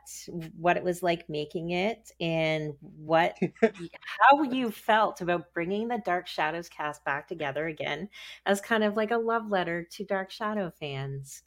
What 0.58 0.78
it 0.78 0.84
was 0.84 1.04
like 1.04 1.30
making 1.30 1.72
it, 1.72 2.12
and 2.22 2.76
what 2.82 3.38
how 4.22 4.44
you 4.44 4.72
felt 4.72 5.22
about 5.22 5.54
bringing 5.54 5.88
the 5.90 6.00
Dark 6.06 6.28
Shadows 6.28 6.70
cast 6.70 7.04
back 7.06 7.28
together 7.28 7.68
again 7.68 8.10
as 8.46 8.62
kind 8.62 8.84
of 8.84 8.96
like 8.98 9.12
a 9.12 9.18
love 9.18 9.50
letter 9.52 9.84
to 9.92 10.06
Dark 10.06 10.32
Shadow 10.32 10.72
fans? 10.72 11.44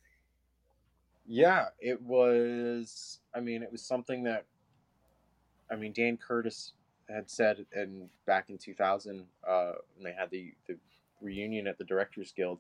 Yeah, 1.32 1.68
it 1.80 2.02
was. 2.02 3.20
I 3.34 3.40
mean, 3.40 3.62
it 3.62 3.72
was 3.72 3.80
something 3.80 4.24
that. 4.24 4.44
I 5.70 5.76
mean, 5.76 5.94
Dan 5.94 6.18
Curtis 6.18 6.74
had 7.08 7.30
said 7.30 7.64
and 7.72 8.10
back 8.26 8.50
in 8.50 8.58
2000 8.58 9.24
uh, 9.48 9.72
when 9.96 10.04
they 10.04 10.12
had 10.12 10.30
the, 10.30 10.52
the 10.68 10.76
reunion 11.22 11.66
at 11.66 11.78
the 11.78 11.84
Directors 11.84 12.34
Guild. 12.36 12.58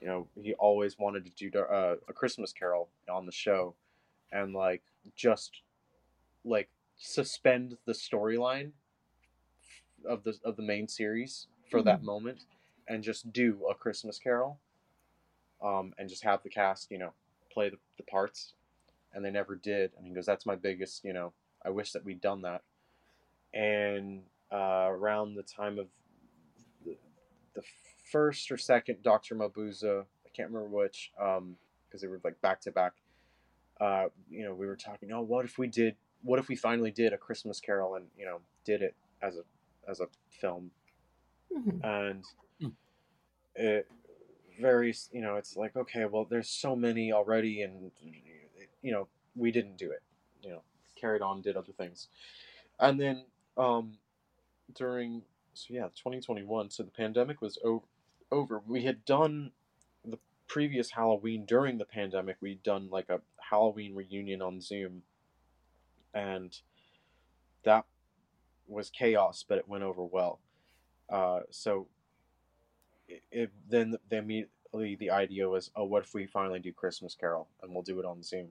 You 0.00 0.08
know, 0.08 0.26
he 0.34 0.54
always 0.54 0.98
wanted 0.98 1.26
to 1.26 1.50
do 1.50 1.56
uh, 1.60 1.94
a 2.08 2.12
Christmas 2.12 2.52
Carol 2.52 2.88
on 3.08 3.24
the 3.24 3.30
show, 3.30 3.76
and 4.32 4.52
like 4.52 4.82
just 5.14 5.62
like 6.44 6.70
suspend 6.96 7.76
the 7.86 7.92
storyline 7.92 8.72
of 10.04 10.24
the 10.24 10.36
of 10.44 10.56
the 10.56 10.62
main 10.64 10.88
series 10.88 11.46
for 11.70 11.82
that 11.82 12.02
moment, 12.02 12.46
and 12.88 13.04
just 13.04 13.32
do 13.32 13.60
a 13.70 13.76
Christmas 13.76 14.18
Carol, 14.18 14.58
um, 15.62 15.94
and 15.98 16.08
just 16.08 16.24
have 16.24 16.42
the 16.42 16.50
cast, 16.50 16.90
you 16.90 16.98
know, 16.98 17.12
play 17.58 17.70
the, 17.70 17.78
the 17.96 18.04
parts 18.04 18.54
and 19.12 19.24
they 19.24 19.30
never 19.32 19.56
did 19.56 19.90
and 19.98 20.06
he 20.06 20.14
goes 20.14 20.24
that's 20.24 20.46
my 20.46 20.54
biggest 20.54 21.04
you 21.04 21.12
know 21.12 21.32
i 21.64 21.70
wish 21.70 21.90
that 21.90 22.04
we'd 22.04 22.20
done 22.20 22.42
that 22.42 22.62
and 23.52 24.22
uh, 24.52 24.86
around 24.88 25.34
the 25.34 25.42
time 25.42 25.76
of 25.76 25.88
the, 26.84 26.96
the 27.56 27.62
first 28.12 28.52
or 28.52 28.56
second 28.56 29.02
dr 29.02 29.34
mabuse 29.34 29.82
i 29.84 30.28
can't 30.36 30.50
remember 30.52 30.68
which 30.68 31.10
um 31.20 31.56
because 31.88 32.00
they 32.00 32.06
were 32.06 32.20
like 32.22 32.40
back 32.42 32.60
to 32.60 32.70
back 32.70 32.92
uh 33.80 34.04
you 34.30 34.44
know 34.44 34.54
we 34.54 34.64
were 34.64 34.76
talking 34.76 35.10
oh 35.10 35.20
what 35.20 35.44
if 35.44 35.58
we 35.58 35.66
did 35.66 35.96
what 36.22 36.38
if 36.38 36.46
we 36.46 36.54
finally 36.54 36.92
did 36.92 37.12
a 37.12 37.18
christmas 37.18 37.58
carol 37.58 37.96
and 37.96 38.06
you 38.16 38.24
know 38.24 38.38
did 38.64 38.82
it 38.82 38.94
as 39.20 39.36
a 39.36 39.42
as 39.90 39.98
a 39.98 40.06
film 40.40 40.70
Mhm. 41.52 41.80
and 41.82 42.24
Hmm. 42.60 42.68
it 43.56 43.88
very 44.60 44.94
you 45.12 45.20
know 45.20 45.36
it's 45.36 45.56
like 45.56 45.76
okay 45.76 46.04
well 46.04 46.26
there's 46.28 46.48
so 46.48 46.74
many 46.74 47.12
already 47.12 47.62
and 47.62 47.90
you 48.82 48.92
know 48.92 49.08
we 49.36 49.50
didn't 49.50 49.76
do 49.76 49.90
it 49.90 50.02
you 50.42 50.50
know 50.50 50.62
carried 51.00 51.22
on 51.22 51.40
did 51.40 51.56
other 51.56 51.72
things. 51.72 52.08
And 52.80 53.00
then 53.00 53.24
um 53.56 53.98
during 54.74 55.22
so 55.54 55.74
yeah 55.74 55.88
2021 55.94 56.70
so 56.70 56.82
the 56.82 56.90
pandemic 56.90 57.40
was 57.40 57.58
over 57.64 57.84
over. 58.30 58.60
We 58.66 58.84
had 58.84 59.04
done 59.04 59.52
the 60.04 60.18
previous 60.46 60.90
halloween 60.90 61.44
during 61.46 61.78
the 61.78 61.84
pandemic 61.84 62.36
we'd 62.40 62.62
done 62.62 62.88
like 62.90 63.08
a 63.08 63.20
halloween 63.50 63.94
reunion 63.94 64.42
on 64.42 64.60
zoom. 64.60 65.02
And 66.14 66.56
that 67.64 67.84
was 68.66 68.90
chaos 68.90 69.44
but 69.48 69.58
it 69.58 69.68
went 69.68 69.84
over 69.84 70.02
well. 70.02 70.40
Uh, 71.08 71.40
so 71.50 71.86
it, 73.08 73.22
it, 73.30 73.50
then 73.68 73.96
the, 74.08 74.16
immediately 74.16 74.96
the 74.96 75.10
idea 75.10 75.48
was, 75.48 75.70
oh, 75.74 75.84
what 75.84 76.04
if 76.04 76.14
we 76.14 76.26
finally 76.26 76.60
do 76.60 76.72
Christmas 76.72 77.14
Carol 77.14 77.48
and 77.62 77.72
we'll 77.72 77.82
do 77.82 77.98
it 77.98 78.04
on 78.04 78.22
Zoom? 78.22 78.48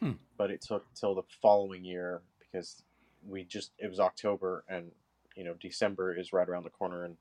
Hmm. 0.00 0.12
But 0.36 0.50
it 0.50 0.60
took 0.60 0.84
till 0.94 1.14
the 1.14 1.22
following 1.40 1.84
year 1.84 2.20
because 2.38 2.82
we 3.26 3.44
just 3.44 3.72
it 3.78 3.88
was 3.88 3.98
October 3.98 4.64
and 4.68 4.90
you 5.36 5.44
know 5.44 5.54
December 5.60 6.16
is 6.16 6.32
right 6.32 6.48
around 6.48 6.64
the 6.64 6.70
corner 6.70 7.04
and 7.04 7.16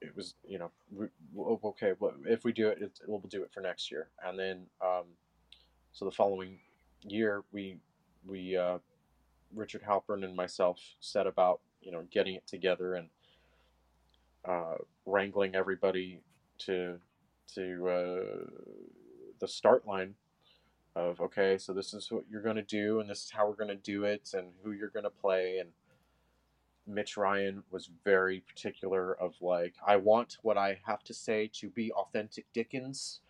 it 0.00 0.14
was 0.14 0.34
you 0.46 0.58
know 0.58 0.70
we, 0.94 1.06
okay 1.64 1.92
well, 1.98 2.12
if 2.26 2.44
we 2.44 2.52
do 2.52 2.68
it, 2.68 2.82
it 2.82 3.00
we'll 3.06 3.20
do 3.20 3.42
it 3.42 3.52
for 3.52 3.60
next 3.60 3.90
year 3.90 4.08
and 4.24 4.38
then 4.38 4.66
um, 4.84 5.04
so 5.92 6.04
the 6.04 6.10
following 6.10 6.58
year 7.02 7.42
we 7.52 7.78
we 8.26 8.56
uh, 8.56 8.78
Richard 9.54 9.82
Halpern 9.82 10.24
and 10.24 10.36
myself 10.36 10.78
set 11.00 11.26
about 11.26 11.60
you 11.80 11.90
know 11.90 12.04
getting 12.10 12.34
it 12.34 12.46
together 12.46 12.94
and 12.94 13.08
uh, 14.44 14.74
wrangling 15.06 15.54
everybody 15.54 16.20
to 16.58 16.98
to 17.54 17.88
uh, 17.88 18.50
the 19.40 19.48
start 19.48 19.86
line 19.86 20.14
of 20.94 21.20
okay, 21.20 21.58
so 21.58 21.72
this 21.72 21.94
is 21.94 22.10
what 22.10 22.24
you're 22.30 22.42
gonna 22.42 22.62
do, 22.62 23.00
and 23.00 23.08
this 23.08 23.24
is 23.24 23.30
how 23.30 23.46
we're 23.48 23.54
gonna 23.56 23.74
do 23.74 24.04
it, 24.04 24.30
and 24.34 24.48
who 24.62 24.72
you're 24.72 24.90
gonna 24.90 25.10
play. 25.10 25.58
And 25.58 25.70
Mitch 26.86 27.16
Ryan 27.16 27.62
was 27.70 27.88
very 28.04 28.40
particular 28.40 29.14
of 29.14 29.34
like, 29.40 29.74
I 29.86 29.96
want 29.96 30.38
what 30.42 30.58
I 30.58 30.80
have 30.84 31.02
to 31.04 31.14
say 31.14 31.48
to 31.54 31.68
be 31.70 31.92
authentic 31.92 32.46
Dickens, 32.52 33.20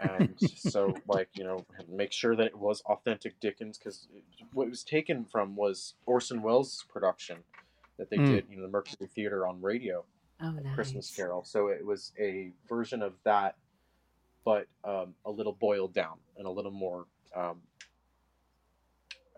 and 0.00 0.34
so 0.38 0.96
like 1.06 1.28
you 1.34 1.44
know, 1.44 1.64
make 1.88 2.12
sure 2.12 2.34
that 2.36 2.46
it 2.46 2.58
was 2.58 2.80
authentic 2.82 3.38
Dickens 3.40 3.78
because 3.78 4.08
what 4.52 4.66
it 4.66 4.70
was 4.70 4.84
taken 4.84 5.24
from 5.24 5.54
was 5.56 5.94
Orson 6.06 6.42
Welles' 6.42 6.84
production 6.88 7.38
that 7.98 8.10
they 8.10 8.16
Mm. 8.18 8.26
did, 8.30 8.46
you 8.48 8.56
know, 8.56 8.62
the 8.62 8.68
Mercury 8.68 9.08
Theater 9.08 9.46
on 9.46 9.60
radio. 9.60 10.04
Oh, 10.40 10.50
nice. 10.52 10.74
Christmas 10.74 11.14
Carol. 11.14 11.44
So 11.44 11.68
it 11.68 11.84
was 11.84 12.12
a 12.18 12.52
version 12.68 13.02
of 13.02 13.14
that, 13.24 13.56
but 14.44 14.66
um, 14.84 15.14
a 15.24 15.30
little 15.30 15.52
boiled 15.52 15.94
down 15.94 16.18
and 16.36 16.46
a 16.46 16.50
little 16.50 16.70
more 16.70 17.06
um, 17.36 17.60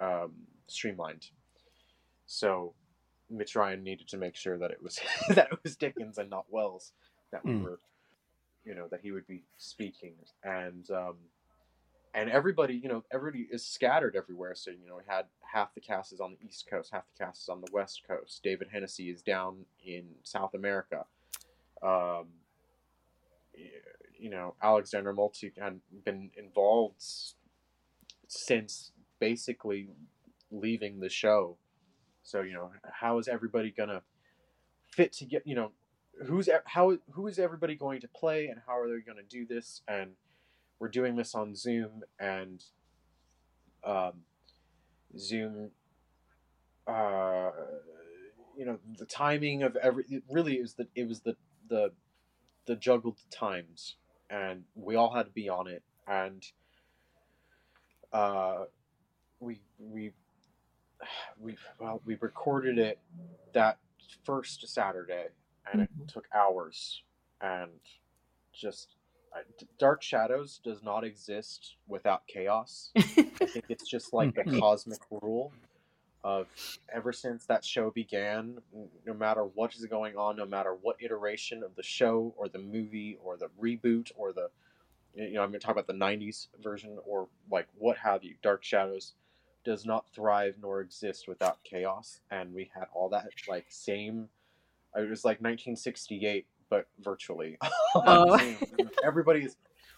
um, 0.01 0.32
streamlined. 0.66 1.26
So 2.26 2.74
Mitch 3.30 3.57
Ryan 3.57 3.82
needed 3.82 4.09
to 4.09 4.16
make 4.16 4.36
sure 4.36 4.59
that 4.59 4.70
it 4.70 4.82
was 4.82 4.98
that 5.30 5.48
it 5.53 5.59
was 5.62 5.76
Dickens 5.76 6.18
and 6.18 6.30
not 6.30 6.46
Welles 6.51 6.92
that 7.32 7.44
we 7.46 7.57
Hmm. 7.57 7.62
were, 7.62 7.80
you 8.64 8.74
know, 8.74 8.88
that 8.90 9.01
he 9.03 9.12
would 9.12 9.26
be 9.26 9.44
speaking, 9.57 10.14
and 10.44 10.90
um, 10.90 11.16
and 12.15 12.29
everybody, 12.31 12.75
you 12.75 12.89
know, 12.89 13.05
everybody 13.13 13.47
is 13.51 13.65
scattered 13.65 14.17
everywhere. 14.17 14.55
So 14.55 14.71
you 14.71 14.89
know, 14.89 14.97
we 14.97 15.03
had 15.07 15.27
half 15.53 15.75
the 15.75 15.81
cast 15.81 16.13
is 16.13 16.21
on 16.21 16.37
the 16.39 16.47
East 16.47 16.67
Coast, 16.69 16.91
half 16.93 17.05
the 17.07 17.25
cast 17.25 17.43
is 17.43 17.49
on 17.49 17.61
the 17.61 17.71
West 17.73 18.03
Coast. 18.07 18.43
David 18.43 18.69
Henesy 18.75 19.13
is 19.13 19.23
down 19.23 19.65
in 19.85 20.07
South 20.23 20.55
America. 20.55 21.05
Um, 21.83 22.27
you 24.19 24.31
know, 24.31 24.55
Alexandra 24.63 25.15
Moltke 25.15 25.53
had 25.59 25.81
been 26.05 26.31
involved 26.37 27.03
since 28.29 28.93
basically 29.19 29.89
leaving 30.51 31.01
the 31.01 31.09
show. 31.09 31.57
So 32.23 32.43
you 32.43 32.53
know, 32.53 32.71
how 32.93 33.19
is 33.19 33.29
everybody 33.29 33.73
fit 34.91 35.13
to 35.15 35.25
get? 35.25 35.47
You 35.47 35.55
know, 35.55 35.71
who's 36.27 36.49
how 36.65 36.97
who 37.13 37.27
is 37.29 37.39
everybody 37.39 37.77
going 37.77 38.01
to 38.01 38.09
play, 38.09 38.47
and 38.47 38.61
how 38.67 38.79
are 38.79 38.89
they 38.89 39.01
going 39.01 39.19
to 39.19 39.23
do 39.29 39.47
this? 39.47 39.83
And 39.89 40.13
we're 40.81 40.89
doing 40.89 41.14
this 41.14 41.35
on 41.35 41.55
Zoom, 41.55 42.03
and 42.18 42.64
um, 43.85 44.22
Zoom. 45.16 45.70
Uh, 46.87 47.51
you 48.57 48.64
know, 48.64 48.78
the 48.99 49.05
timing 49.05 49.62
of 49.62 49.76
every 49.76 50.05
it 50.09 50.24
really 50.28 50.55
is 50.55 50.74
the 50.74 50.89
it 50.97 51.07
was 51.07 51.20
the 51.20 51.37
the 51.68 51.93
the 52.66 52.74
juggled 52.74 53.18
times, 53.31 53.97
and 54.28 54.64
we 54.74 54.97
all 54.97 55.14
had 55.14 55.26
to 55.26 55.33
be 55.33 55.49
on 55.49 55.68
it, 55.68 55.83
and 56.09 56.43
uh, 58.12 58.64
we 59.39 59.61
we 59.78 60.12
we 61.39 61.57
well 61.78 62.01
we 62.07 62.16
recorded 62.20 62.78
it 62.78 62.99
that 63.53 63.78
first 64.24 64.66
Saturday, 64.66 65.26
and 65.70 65.83
it 65.83 65.91
took 66.09 66.26
hours, 66.35 67.03
and 67.41 67.70
just 68.53 68.97
Dark 69.78 70.03
Shadows 70.03 70.61
does 70.62 70.83
not 70.83 71.05
exist 71.05 71.76
without 71.87 72.26
chaos. 72.26 72.91
I 72.97 73.03
think 73.03 73.66
it's 73.68 73.89
just 73.89 74.12
like 74.12 74.35
the 74.35 74.59
cosmic 74.59 75.01
rule 75.11 75.53
of 76.22 76.47
ever 76.93 77.12
since 77.12 77.47
that 77.47 77.64
show 77.64 77.91
began, 77.91 78.59
no 79.07 79.14
matter 79.14 79.45
what 79.45 79.74
is 79.74 79.85
going 79.87 80.16
on, 80.16 80.37
no 80.37 80.45
matter 80.45 80.76
what 80.81 80.97
iteration 81.01 81.62
of 81.62 81.74
the 81.76 81.83
show 81.83 82.35
or 82.37 82.49
the 82.49 82.59
movie 82.59 83.18
or 83.24 83.37
the 83.37 83.49
reboot 83.61 84.11
or 84.16 84.33
the 84.33 84.51
you 85.14 85.33
know, 85.33 85.43
I'm 85.43 85.51
going 85.51 85.61
to 85.61 85.66
talk 85.66 85.74
about 85.74 85.87
the 85.87 85.93
90s 85.93 86.49
version 86.62 86.99
or 87.05 87.28
like 87.51 87.66
what 87.78 87.97
have 87.99 88.22
you, 88.22 88.35
Dark 88.43 88.62
Shadows 88.62 89.14
does 89.64 89.85
not 89.85 90.07
thrive 90.14 90.55
nor 90.61 90.81
exist 90.81 91.26
without 91.28 91.62
chaos. 91.64 92.20
And 92.31 92.55
we 92.55 92.70
had 92.74 92.87
all 92.95 93.09
that 93.11 93.28
like 93.49 93.66
same, 93.68 94.28
it 94.97 95.09
was 95.09 95.24
like 95.24 95.39
1968, 95.39 96.47
but 96.71 96.87
virtually. 97.01 97.59
Oh. 97.93 98.37
Is 98.37 99.57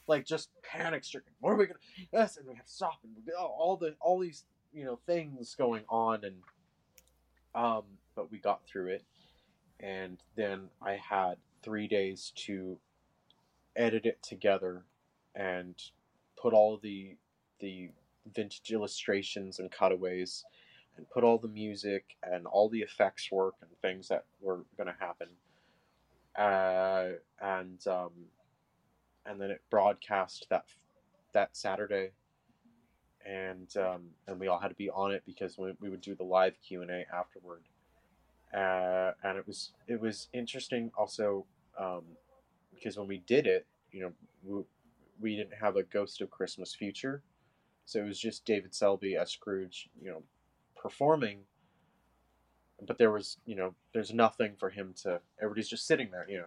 like 0.09 0.25
just 0.25 0.49
panic 0.63 1.05
stricken. 1.05 1.35
What 1.41 1.51
are 1.51 1.57
we 1.57 1.67
gonna? 1.67 1.79
Yes, 2.11 2.39
and 2.39 2.49
we 2.49 2.55
have 2.55 2.65
to 2.65 2.73
stop 2.73 2.99
and 3.05 3.15
all 3.37 3.77
the 3.77 3.95
all 4.01 4.19
these 4.19 4.45
you 4.73 4.87
know 4.87 4.99
things 5.07 5.55
going 5.55 5.85
on, 5.91 6.25
and 6.25 6.37
um, 7.55 7.83
but 8.17 8.31
we 8.31 8.39
got 8.39 8.67
through 8.67 8.89
it, 8.89 9.05
and 9.79 10.17
then 10.37 10.71
I 10.81 10.93
had 10.93 11.37
three 11.63 11.87
days 11.87 12.33
to 12.47 12.79
edit 13.77 14.07
it 14.07 14.23
together 14.23 14.85
and 15.35 15.75
put 16.41 16.55
all 16.55 16.79
the 16.83 17.17
the 17.61 17.91
vintage 18.35 18.73
illustrations 18.73 19.59
and 19.59 19.71
cutaways 19.71 20.45
and 20.97 21.09
put 21.11 21.25
all 21.25 21.37
the 21.37 21.49
music 21.49 22.17
and 22.23 22.47
all 22.47 22.71
the 22.71 22.81
effects 22.81 23.31
work 23.31 23.55
and 23.61 23.71
things 23.83 24.09
that 24.09 24.25
were 24.41 24.65
going 24.79 24.87
to 24.87 24.97
happen 24.99 25.29
uh, 26.37 27.09
and 27.41 27.87
um, 27.87 28.11
and 29.27 29.41
then 29.41 29.51
it 29.51 29.63
broadcast 29.71 30.47
that 30.51 30.65
that 31.33 31.57
Saturday 31.57 32.11
and 33.27 33.75
um, 33.77 34.03
and 34.27 34.39
we 34.41 34.49
all 34.49 34.59
had 34.59 34.69
to 34.69 34.75
be 34.75 34.91
on 34.91 35.13
it 35.13 35.23
because 35.27 35.57
we, 35.57 35.73
we 35.81 35.89
would 35.89 36.01
do 36.01 36.15
the 36.15 36.25
live 36.25 36.55
Q&A 36.67 37.07
afterward 37.15 37.63
uh, 38.55 39.13
and 39.23 39.39
it 39.39 39.47
was 39.47 39.71
it 39.87 40.01
was 40.01 40.29
interesting 40.33 40.91
also 40.97 41.47
um, 41.79 42.03
because 42.75 42.97
when 42.99 43.07
we 43.07 43.19
did 43.27 43.47
it 43.47 43.67
you 43.93 44.01
know 44.03 44.13
we, 44.45 44.63
we 45.21 45.37
didn't 45.37 45.55
have 45.61 45.77
a 45.77 45.83
Ghost 45.85 46.21
of 46.21 46.31
Christmas 46.31 46.75
Future 46.75 47.23
so 47.85 48.01
it 48.01 48.07
was 48.07 48.19
just 48.19 48.45
David 48.45 48.75
Selby 48.75 49.17
as 49.17 49.31
Scrooge, 49.31 49.89
you 50.01 50.11
know, 50.11 50.23
performing. 50.77 51.41
But 52.87 52.99
there 52.99 53.11
was, 53.11 53.39
you 53.47 53.55
know, 53.55 53.75
there's 53.93 54.13
nothing 54.13 54.55
for 54.59 54.71
him 54.71 54.95
to. 55.03 55.21
Everybody's 55.41 55.69
just 55.69 55.87
sitting 55.87 56.11
there, 56.11 56.27
you 56.29 56.39
know. 56.39 56.47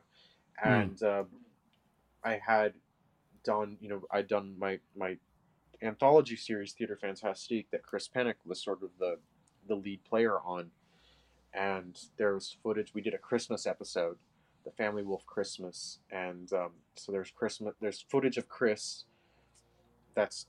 And 0.64 0.98
mm. 0.98 1.22
uh, 1.22 1.24
I 2.24 2.40
had 2.46 2.74
done, 3.44 3.78
you 3.80 3.90
know, 3.90 4.02
I'd 4.12 4.28
done 4.28 4.56
my 4.58 4.80
my 4.96 5.18
anthology 5.82 6.36
series 6.36 6.74
Theater 6.74 6.98
Fantastique 7.00 7.68
that 7.72 7.84
Chris 7.84 8.10
Pennock 8.14 8.36
was 8.46 8.62
sort 8.62 8.84
of 8.84 8.90
the 9.00 9.18
the 9.68 9.76
lead 9.76 10.04
player 10.04 10.40
on, 10.40 10.72
and 11.54 11.98
there 12.18 12.34
was 12.34 12.58
footage. 12.62 12.94
We 12.94 13.02
did 13.02 13.14
a 13.14 13.20
Christmas 13.20 13.66
episode, 13.66 14.18
the 14.66 14.72
Family 14.72 15.04
Wolf 15.04 15.26
Christmas, 15.26 16.00
and 16.12 16.52
um, 16.54 16.72
so 16.96 17.12
there's 17.12 17.32
Christmas. 17.32 17.76
There's 17.80 18.06
footage 18.10 18.38
of 18.38 18.50
Chris 18.50 19.06
that's 20.16 20.48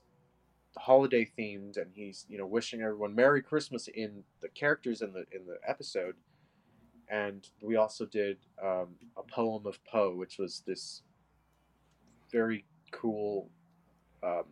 holiday 0.77 1.29
themed 1.37 1.77
and 1.77 1.91
he's 1.93 2.25
you 2.29 2.37
know 2.37 2.45
wishing 2.45 2.81
everyone 2.81 3.13
merry 3.13 3.41
christmas 3.41 3.87
in 3.87 4.23
the 4.41 4.49
characters 4.49 5.01
in 5.01 5.11
the 5.13 5.25
in 5.31 5.45
the 5.45 5.57
episode 5.67 6.15
and 7.09 7.49
we 7.61 7.75
also 7.75 8.05
did 8.05 8.37
um, 8.61 8.87
a 9.17 9.23
poem 9.23 9.65
of 9.65 9.83
poe 9.85 10.13
which 10.15 10.37
was 10.37 10.63
this 10.65 11.01
very 12.31 12.65
cool 12.91 13.49
um, 14.23 14.43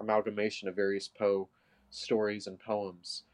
amalgamation 0.00 0.68
of 0.68 0.76
various 0.76 1.08
poe 1.08 1.48
stories 1.90 2.46
and 2.46 2.58
poems 2.58 3.24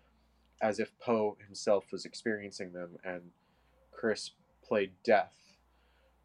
as 0.63 0.79
if 0.79 0.93
poe 0.99 1.37
himself 1.45 1.85
was 1.93 2.05
experiencing 2.05 2.73
them 2.73 2.91
and 3.05 3.23
chris 3.93 4.31
played 4.67 4.93
death 5.05 5.35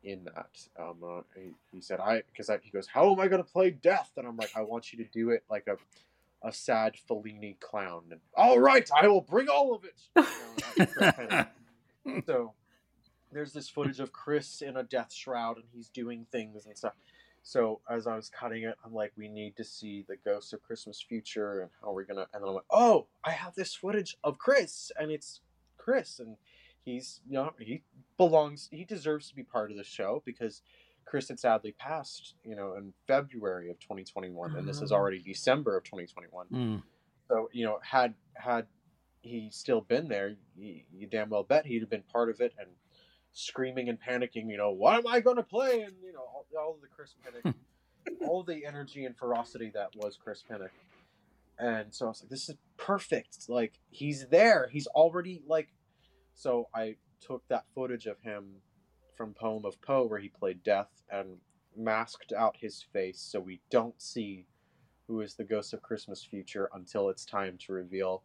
in 0.03 0.23
that. 0.25 0.49
Um, 0.79 0.97
uh, 1.05 1.21
he, 1.35 1.51
he, 1.71 1.81
said, 1.81 1.99
"I," 1.99 2.23
because 2.31 2.49
he 2.63 2.69
goes, 2.69 2.87
"How 2.87 3.11
am 3.11 3.19
I 3.19 3.27
going 3.27 3.43
to 3.43 3.49
play 3.49 3.71
death?" 3.71 4.11
And 4.17 4.27
I'm 4.27 4.37
like, 4.37 4.51
"I 4.55 4.61
want 4.61 4.93
you 4.93 5.03
to 5.03 5.09
do 5.11 5.31
it 5.31 5.43
like 5.49 5.67
a 5.67 5.75
a 6.43 6.51
sad 6.51 6.95
Fellini 7.09 7.59
clown. 7.59 8.03
And, 8.11 8.19
all 8.35 8.59
right, 8.59 8.89
I 8.99 9.07
will 9.07 9.21
bring 9.21 9.47
all 9.47 9.75
of 9.75 9.83
it. 9.83 11.47
so 12.25 12.53
there's 13.31 13.53
this 13.53 13.69
footage 13.69 13.99
of 13.99 14.11
Chris 14.11 14.61
in 14.61 14.77
a 14.77 14.83
death 14.83 15.13
shroud 15.13 15.57
and 15.57 15.65
he's 15.73 15.89
doing 15.89 16.25
things 16.31 16.65
and 16.65 16.77
stuff. 16.77 16.93
So 17.41 17.81
as 17.89 18.07
I 18.07 18.15
was 18.15 18.29
cutting 18.29 18.63
it, 18.63 18.75
I'm 18.85 18.93
like, 18.93 19.11
we 19.15 19.27
need 19.27 19.55
to 19.57 19.63
see 19.63 20.05
the 20.07 20.17
ghost 20.17 20.53
of 20.53 20.61
Christmas 20.61 21.01
future 21.01 21.61
and 21.61 21.69
how 21.81 21.91
we're 21.91 22.03
gonna. 22.03 22.27
And 22.33 22.43
then 22.43 22.49
I'm 22.49 22.55
like, 22.55 22.63
oh, 22.69 23.07
I 23.23 23.31
have 23.31 23.55
this 23.55 23.73
footage 23.73 24.17
of 24.23 24.37
Chris, 24.37 24.91
and 24.99 25.09
it's 25.09 25.41
Chris, 25.77 26.19
and 26.19 26.35
he's 26.83 27.21
you 27.27 27.33
know 27.33 27.53
he 27.59 27.83
belongs, 28.17 28.67
he 28.71 28.83
deserves 28.83 29.29
to 29.29 29.35
be 29.35 29.43
part 29.43 29.71
of 29.71 29.77
the 29.77 29.83
show 29.83 30.21
because 30.25 30.61
Chris 31.09 31.27
had 31.27 31.39
sadly 31.39 31.71
passed, 31.71 32.35
you 32.43 32.55
know, 32.55 32.75
in 32.75 32.93
February 33.07 33.71
of 33.71 33.79
2021, 33.79 34.55
and 34.55 34.67
this 34.67 34.79
is 34.79 34.91
uh-huh. 34.91 35.01
already 35.01 35.19
December 35.19 35.75
of 35.75 35.83
2021. 35.83 36.45
Mm. 36.53 36.83
So, 37.27 37.49
you 37.51 37.65
know, 37.65 37.79
had 37.81 38.13
had 38.35 38.67
he 39.21 39.49
still 39.51 39.81
been 39.81 40.07
there, 40.07 40.35
you, 40.55 40.81
you 40.93 41.07
damn 41.07 41.29
well 41.29 41.43
bet 41.43 41.65
he'd 41.65 41.81
have 41.81 41.89
been 41.89 42.03
part 42.03 42.29
of 42.29 42.41
it 42.41 42.53
and 42.59 42.69
screaming 43.33 43.89
and 43.89 43.97
panicking. 43.99 44.51
You 44.51 44.57
know, 44.57 44.69
what 44.69 44.99
am 44.99 45.07
I 45.07 45.19
going 45.19 45.37
to 45.37 45.43
play? 45.43 45.81
And 45.81 45.93
you 46.03 46.13
know, 46.13 46.19
all, 46.19 46.45
all 46.59 46.75
of 46.75 46.81
the 46.81 46.87
Chris 46.87 47.15
Pennock, 47.25 47.55
all 48.27 48.43
the 48.43 48.63
energy 48.65 49.05
and 49.05 49.17
ferocity 49.17 49.71
that 49.73 49.89
was 49.95 50.15
Chris 50.15 50.43
Pennock. 50.47 50.69
And 51.57 51.93
so 51.93 52.05
I 52.05 52.09
was 52.09 52.21
like, 52.21 52.29
this 52.29 52.49
is 52.49 52.55
perfect. 52.77 53.49
Like 53.49 53.79
he's 53.89 54.27
there. 54.27 54.69
He's 54.71 54.87
already 54.87 55.41
like. 55.47 55.69
So 56.35 56.67
I 56.73 56.97
took 57.19 57.47
that 57.49 57.65
footage 57.73 58.05
of 58.05 58.21
him 58.21 58.61
from 59.19 59.33
Poem 59.33 59.65
of 59.65 59.81
Poe, 59.81 60.05
where 60.05 60.17
he 60.19 60.29
played 60.29 60.63
Death, 60.63 61.03
and 61.11 61.27
masked 61.75 62.31
out 62.31 62.55
his 62.57 62.85
face 62.93 63.19
so 63.19 63.37
we 63.37 63.59
don't 63.69 64.01
see 64.01 64.45
who 65.07 65.19
is 65.19 65.35
the 65.35 65.43
ghost 65.43 65.73
of 65.73 65.81
Christmas 65.81 66.23
future 66.23 66.69
until 66.73 67.09
it's 67.09 67.25
time 67.25 67.57
to 67.65 67.73
reveal 67.73 68.23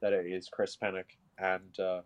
that 0.00 0.12
it 0.12 0.26
is 0.26 0.48
Chris 0.48 0.76
Pennock. 0.76 1.04
And 1.38 1.78
uh, 1.78 2.00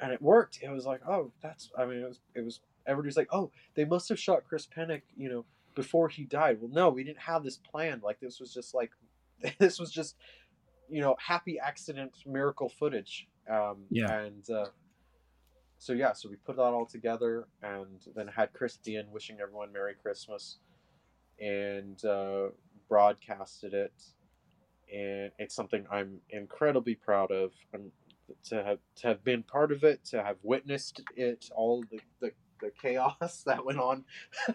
and 0.00 0.10
it 0.10 0.22
worked. 0.22 0.60
It 0.62 0.70
was 0.70 0.86
like, 0.86 1.02
oh, 1.06 1.32
that's. 1.42 1.70
I 1.76 1.84
mean, 1.84 1.98
it 1.98 2.08
was. 2.08 2.20
It 2.34 2.42
was. 2.42 2.60
Everybody's 2.86 3.18
like, 3.18 3.28
oh, 3.30 3.50
they 3.74 3.84
must 3.84 4.08
have 4.08 4.18
shot 4.18 4.44
Chris 4.48 4.66
Pennock, 4.66 5.02
you 5.14 5.28
know, 5.28 5.44
before 5.74 6.08
he 6.08 6.24
died. 6.24 6.62
Well, 6.62 6.70
no, 6.72 6.88
we 6.88 7.04
didn't 7.04 7.20
have 7.20 7.44
this 7.44 7.58
planned. 7.58 8.02
Like 8.02 8.20
this 8.20 8.40
was 8.40 8.54
just 8.54 8.74
like, 8.74 8.90
this 9.58 9.78
was 9.78 9.92
just, 9.92 10.16
you 10.88 11.02
know, 11.02 11.14
happy 11.18 11.58
accident 11.58 12.12
miracle 12.26 12.70
footage. 12.70 13.28
Um, 13.50 13.84
yeah. 13.90 14.20
And 14.20 14.48
uh, 14.48 14.66
so 15.78 15.92
yeah, 15.92 16.12
so 16.12 16.28
we 16.28 16.36
put 16.36 16.56
that 16.56 16.62
all 16.62 16.86
together, 16.86 17.46
and 17.62 18.06
then 18.14 18.28
had 18.28 18.52
Chris 18.52 18.76
Dean 18.76 19.06
wishing 19.12 19.38
everyone 19.40 19.72
Merry 19.72 19.94
Christmas, 19.94 20.58
and 21.40 22.02
uh, 22.04 22.48
broadcasted 22.88 23.74
it, 23.74 23.92
and 24.92 25.30
it's 25.38 25.54
something 25.54 25.86
I'm 25.90 26.20
incredibly 26.30 26.94
proud 26.94 27.30
of, 27.30 27.52
to 28.44 28.64
have 28.64 28.78
to 28.96 29.08
have 29.08 29.24
been 29.24 29.42
part 29.42 29.72
of 29.72 29.84
it, 29.84 30.04
to 30.06 30.22
have 30.22 30.36
witnessed 30.42 31.02
it, 31.16 31.50
all 31.54 31.84
the 31.90 32.00
the, 32.20 32.32
the 32.60 32.70
chaos 32.80 33.42
that 33.46 33.64
went 33.64 33.78
on 33.78 34.04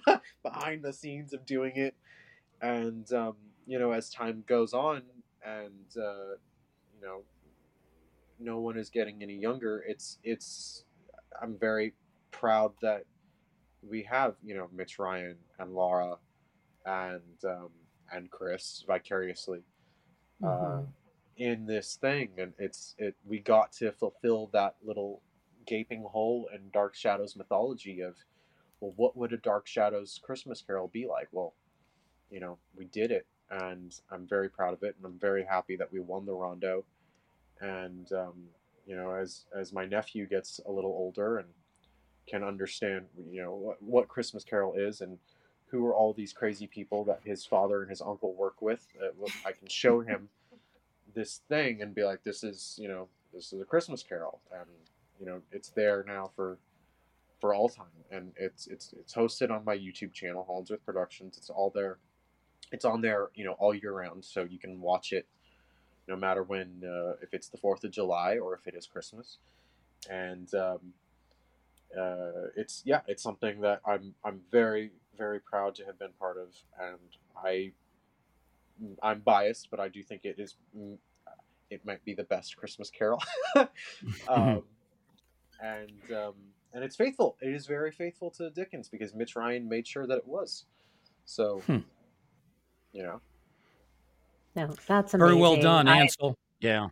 behind 0.44 0.84
the 0.84 0.94
scenes 0.94 1.34
of 1.34 1.46
doing 1.46 1.74
it, 1.76 1.96
and 2.62 3.12
um, 3.14 3.36
you 3.68 3.78
know 3.78 3.92
as 3.92 4.10
time 4.10 4.44
goes 4.48 4.74
on, 4.74 5.04
and 5.46 5.98
uh, 5.98 6.36
you 6.96 7.02
know 7.04 7.22
no 8.40 8.60
one 8.60 8.78
is 8.78 8.90
getting 8.90 9.22
any 9.22 9.36
younger. 9.36 9.84
It's 9.86 10.18
it's 10.24 10.86
I'm 11.42 11.58
very 11.58 11.94
proud 12.32 12.74
that 12.82 13.04
we 13.88 14.04
have 14.04 14.36
you 14.44 14.56
know 14.56 14.70
Mitch 14.74 15.00
Ryan 15.00 15.38
and 15.58 15.74
Laura 15.74 16.16
and 16.86 17.22
um, 17.46 17.70
and 18.12 18.30
Chris 18.30 18.84
vicariously 18.88 19.62
uh, 20.44 20.48
mm-hmm. 20.48 20.80
uh, 20.80 20.86
in 21.38 21.66
this 21.66 21.96
thing, 21.96 22.30
and 22.38 22.54
it's 22.58 22.96
it 22.98 23.16
we 23.26 23.40
got 23.40 23.72
to 23.74 23.92
fulfill 23.92 24.50
that 24.54 24.76
little 24.84 25.22
gaping 25.66 26.04
hole 26.04 26.50
in 26.54 26.62
Dark 26.74 26.96
Shadows 26.96 27.36
mythology 27.36 28.02
of 28.02 28.16
well, 28.80 28.94
what 28.96 29.18
would 29.18 29.34
a 29.34 29.38
Dark 29.38 29.68
Shadows 29.68 30.20
Christmas 30.24 30.62
Carol 30.62 30.88
be 30.88 31.06
like? 31.06 31.28
Well, 31.32 31.54
you 32.32 32.40
know, 32.40 32.58
we 32.76 32.86
did 32.86 33.12
it, 33.12 33.26
and 33.50 33.94
I'm 34.12 34.28
very 34.28 34.50
proud 34.50 34.74
of 34.74 34.84
it, 34.84 34.96
and 34.98 35.06
I'm 35.06 35.20
very 35.20 35.44
happy 35.44 35.76
that 35.76 35.92
we 35.92 36.00
won 36.00 36.26
the 36.26 36.34
Rondo, 36.34 36.86
and 37.60 38.12
um, 38.14 38.36
you 38.86 38.96
know, 38.96 39.12
as 39.12 39.46
as 39.56 39.74
my 39.74 39.86
nephew 39.86 40.26
gets 40.28 40.60
a 40.68 40.72
little 40.72 40.92
older 40.92 41.38
and 41.40 41.48
can 42.28 42.44
understand, 42.44 43.06
you 43.32 43.42
know, 43.42 43.56
what, 43.56 43.82
what 43.82 44.08
Christmas 44.08 44.44
Carol 44.44 44.76
is 44.76 45.02
and 45.02 45.18
who 45.68 45.86
are 45.86 45.94
all 45.94 46.14
these 46.14 46.34
crazy 46.34 46.68
people 46.68 47.04
that 47.06 47.22
his 47.24 47.46
father 47.46 47.82
and 47.82 47.90
his 47.90 48.02
uncle 48.02 48.34
work 48.34 48.62
with. 48.62 48.88
Uh, 49.02 49.26
I 49.46 49.52
can 49.52 49.68
show 49.68 50.02
him 50.02 50.30
this 51.14 51.42
thing 51.50 51.82
and 51.82 51.94
be 51.94 52.04
like, 52.04 52.24
this 52.24 52.44
is, 52.44 52.78
you 52.82 52.88
know, 52.88 53.08
this 53.34 53.54
is 53.54 53.62
a 53.62 53.66
Christmas 53.66 54.04
Carol, 54.04 54.40
and 54.52 54.70
you 55.20 55.26
know, 55.26 55.42
it's 55.52 55.70
there 55.70 56.04
now 56.08 56.32
for 56.36 56.58
for 57.40 57.54
all 57.54 57.70
time, 57.70 57.86
and 58.12 58.32
it's 58.38 58.68
it's 58.68 58.94
it's 59.00 59.14
hosted 59.14 59.52
on 59.52 59.64
my 59.64 59.78
YouTube 59.78 60.14
channel, 60.14 60.46
Hollinsworth 60.50 60.84
Productions. 60.86 61.38
It's 61.38 61.50
all 61.50 61.72
there. 61.74 61.98
It's 62.72 62.86
on 62.86 63.02
there, 63.02 63.30
you 63.36 63.46
know, 63.46 63.54
all 63.54 63.74
year 63.74 63.94
round, 63.94 64.24
so 64.26 64.44
you 64.44 64.60
can 64.60 64.82
watch 64.82 65.12
it 65.14 65.26
no 66.10 66.16
matter 66.16 66.44
when, 66.44 66.84
uh, 66.84 67.14
if 67.22 67.34
it's 67.34 67.48
the 67.48 67.58
Fourth 67.58 67.84
of 67.84 67.92
July 67.92 68.38
or 68.38 68.56
if 68.56 68.68
it 68.68 68.76
is 68.76 68.88
Christmas, 68.88 69.38
and 70.10 70.54
um, 70.56 70.80
uh, 71.98 72.50
it's 72.58 72.82
yeah, 72.86 73.02
it's 73.08 73.24
something 73.24 73.62
that 73.62 73.82
I'm 73.86 74.16
I'm 74.26 74.42
very 74.52 74.92
very 75.18 75.40
proud 75.40 75.76
to 75.76 75.86
have 75.86 76.00
been 76.00 76.14
part 76.20 76.38
of, 76.38 76.48
and 76.80 77.00
I 77.38 77.72
I'm 79.04 79.20
biased, 79.20 79.70
but 79.70 79.80
I 79.80 79.88
do 79.88 80.04
think 80.04 80.26
it 80.26 80.40
is 80.40 80.56
mm, 80.76 80.98
it 81.70 81.86
might 81.86 82.04
be 82.04 82.14
the 82.14 82.24
best 82.24 82.58
Christmas 82.58 82.90
Carol, 82.90 83.22
um, 84.28 84.64
and 85.62 86.12
um, 86.16 86.34
and 86.74 86.84
it's 86.84 86.96
faithful. 86.96 87.38
It 87.42 87.54
is 87.54 87.68
very 87.68 87.92
faithful 87.92 88.32
to 88.32 88.50
Dickens 88.50 88.90
because 88.90 89.14
Mitch 89.14 89.36
Ryan 89.36 89.70
made 89.70 89.88
sure 89.88 90.08
that 90.08 90.18
it 90.18 90.28
was. 90.28 90.66
So, 91.26 91.62
hmm. 91.68 91.78
You 92.94 93.04
know. 93.04 93.22
No, 94.68 94.76
that's 94.88 95.14
amazing. 95.14 95.30
Very 95.30 95.42
well 95.42 95.56
done, 95.58 95.88
I- 95.88 96.02
Ansel. 96.02 96.38
yeah. 96.60 96.90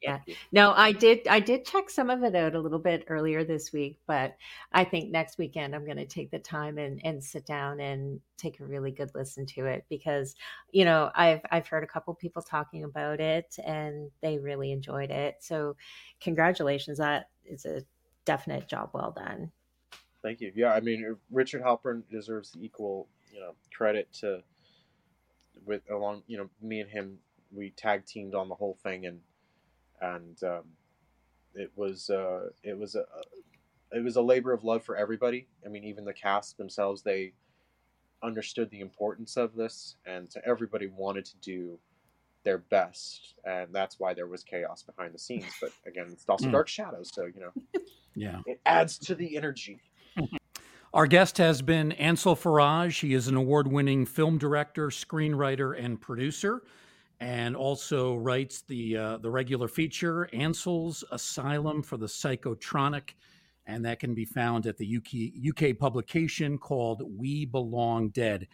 Yeah. 0.00 0.18
No, 0.50 0.72
I 0.72 0.90
did. 0.90 1.28
I 1.28 1.38
did 1.38 1.64
check 1.64 1.88
some 1.88 2.10
of 2.10 2.24
it 2.24 2.34
out 2.34 2.56
a 2.56 2.60
little 2.60 2.80
bit 2.80 3.04
earlier 3.06 3.44
this 3.44 3.72
week, 3.72 4.00
but 4.08 4.36
I 4.72 4.82
think 4.82 5.12
next 5.12 5.38
weekend 5.38 5.76
I'm 5.76 5.84
going 5.84 5.96
to 5.96 6.06
take 6.06 6.32
the 6.32 6.40
time 6.40 6.76
and 6.76 7.00
and 7.04 7.22
sit 7.22 7.46
down 7.46 7.78
and 7.78 8.20
take 8.36 8.58
a 8.58 8.64
really 8.64 8.90
good 8.90 9.12
listen 9.14 9.46
to 9.46 9.66
it 9.66 9.84
because, 9.88 10.34
you 10.72 10.84
know, 10.84 11.12
I've 11.14 11.42
I've 11.52 11.68
heard 11.68 11.84
a 11.84 11.86
couple 11.86 12.14
people 12.14 12.42
talking 12.42 12.82
about 12.82 13.20
it 13.20 13.56
and 13.64 14.10
they 14.22 14.38
really 14.38 14.72
enjoyed 14.72 15.12
it. 15.12 15.36
So, 15.38 15.76
congratulations! 16.20 16.98
That 16.98 17.28
is 17.44 17.64
a 17.64 17.82
definite 18.24 18.66
job 18.66 18.90
well 18.92 19.12
done. 19.16 19.52
Thank 20.20 20.40
you. 20.40 20.50
Yeah, 20.56 20.72
I 20.72 20.80
mean, 20.80 21.16
Richard 21.30 21.62
Halpern 21.62 22.02
deserves 22.10 22.56
equal, 22.60 23.06
you 23.32 23.38
know, 23.38 23.52
credit 23.72 24.12
to 24.14 24.42
with 25.66 25.82
along, 25.90 26.22
you 26.26 26.38
know, 26.38 26.48
me 26.60 26.80
and 26.80 26.90
him, 26.90 27.18
we 27.54 27.70
tag 27.70 28.06
teamed 28.06 28.34
on 28.34 28.48
the 28.48 28.54
whole 28.54 28.78
thing, 28.82 29.06
and 29.06 29.20
and 30.00 30.42
um, 30.42 30.64
it 31.54 31.70
was 31.76 32.10
uh, 32.10 32.48
it 32.62 32.78
was 32.78 32.94
a 32.94 33.04
it 33.92 34.02
was 34.02 34.16
a 34.16 34.22
labor 34.22 34.52
of 34.52 34.64
love 34.64 34.84
for 34.84 34.96
everybody. 34.96 35.48
I 35.64 35.68
mean, 35.68 35.84
even 35.84 36.04
the 36.04 36.14
cast 36.14 36.56
themselves, 36.56 37.02
they 37.02 37.34
understood 38.22 38.70
the 38.70 38.80
importance 38.80 39.36
of 39.36 39.54
this, 39.54 39.96
and 40.06 40.30
so 40.30 40.40
everybody 40.44 40.86
wanted 40.86 41.24
to 41.26 41.36
do 41.38 41.78
their 42.44 42.58
best, 42.58 43.34
and 43.44 43.72
that's 43.72 44.00
why 44.00 44.14
there 44.14 44.26
was 44.26 44.42
chaos 44.42 44.82
behind 44.82 45.14
the 45.14 45.18
scenes. 45.18 45.52
But 45.60 45.72
again, 45.86 46.08
it's 46.10 46.24
also 46.28 46.48
Mm. 46.48 46.52
Dark 46.52 46.68
Shadows, 46.68 47.10
so 47.14 47.26
you 47.26 47.40
know, 47.40 47.52
Yeah. 48.14 48.40
it 48.46 48.60
adds 48.66 48.98
to 49.00 49.14
the 49.14 49.36
energy. 49.36 49.80
Our 50.94 51.06
guest 51.06 51.38
has 51.38 51.62
been 51.62 51.92
Ansel 51.92 52.36
Faraj. 52.36 53.00
He 53.00 53.14
is 53.14 53.26
an 53.26 53.34
award 53.34 53.66
winning 53.66 54.04
film 54.04 54.36
director, 54.36 54.88
screenwriter, 54.88 55.82
and 55.82 55.98
producer, 55.98 56.64
and 57.18 57.56
also 57.56 58.16
writes 58.16 58.60
the, 58.68 58.98
uh, 58.98 59.16
the 59.16 59.30
regular 59.30 59.68
feature, 59.68 60.28
Ansel's 60.34 61.02
Asylum 61.10 61.82
for 61.82 61.96
the 61.96 62.04
Psychotronic. 62.04 63.14
And 63.64 63.86
that 63.86 64.00
can 64.00 64.12
be 64.12 64.26
found 64.26 64.66
at 64.66 64.76
the 64.76 64.98
UK, 64.98 65.70
UK 65.70 65.78
publication 65.78 66.58
called 66.58 67.02
We 67.18 67.46
Belong 67.46 68.10
Dead. 68.10 68.46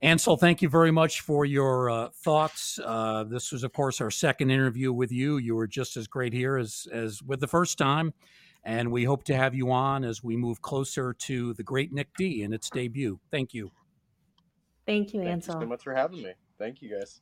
Ansel, 0.00 0.38
thank 0.38 0.62
you 0.62 0.70
very 0.70 0.90
much 0.90 1.20
for 1.20 1.44
your 1.44 1.90
uh, 1.90 2.08
thoughts. 2.08 2.80
Uh, 2.82 3.24
this 3.24 3.52
was, 3.52 3.62
of 3.62 3.74
course, 3.74 4.00
our 4.00 4.10
second 4.10 4.50
interview 4.50 4.90
with 4.90 5.12
you. 5.12 5.36
You 5.36 5.54
were 5.54 5.66
just 5.66 5.98
as 5.98 6.06
great 6.06 6.32
here 6.32 6.56
as, 6.56 6.88
as 6.90 7.22
with 7.22 7.40
the 7.40 7.46
first 7.46 7.76
time. 7.76 8.14
And 8.64 8.90
we 8.90 9.04
hope 9.04 9.24
to 9.24 9.36
have 9.36 9.54
you 9.54 9.70
on 9.70 10.04
as 10.04 10.24
we 10.24 10.36
move 10.36 10.62
closer 10.62 11.12
to 11.12 11.52
the 11.54 11.62
great 11.62 11.92
Nick 11.92 12.08
D 12.16 12.42
and 12.42 12.54
its 12.54 12.70
debut. 12.70 13.20
Thank 13.30 13.52
you. 13.52 13.70
Thank 14.86 15.12
you, 15.12 15.20
Ansel. 15.20 15.24
Thank 15.24 15.32
Ansel. 15.34 15.54
you 15.54 15.60
so 15.60 15.68
much 15.68 15.82
for 15.82 15.94
having 15.94 16.22
me. 16.22 16.32
Thank 16.58 16.80
you, 16.80 16.90
guys. 16.90 17.20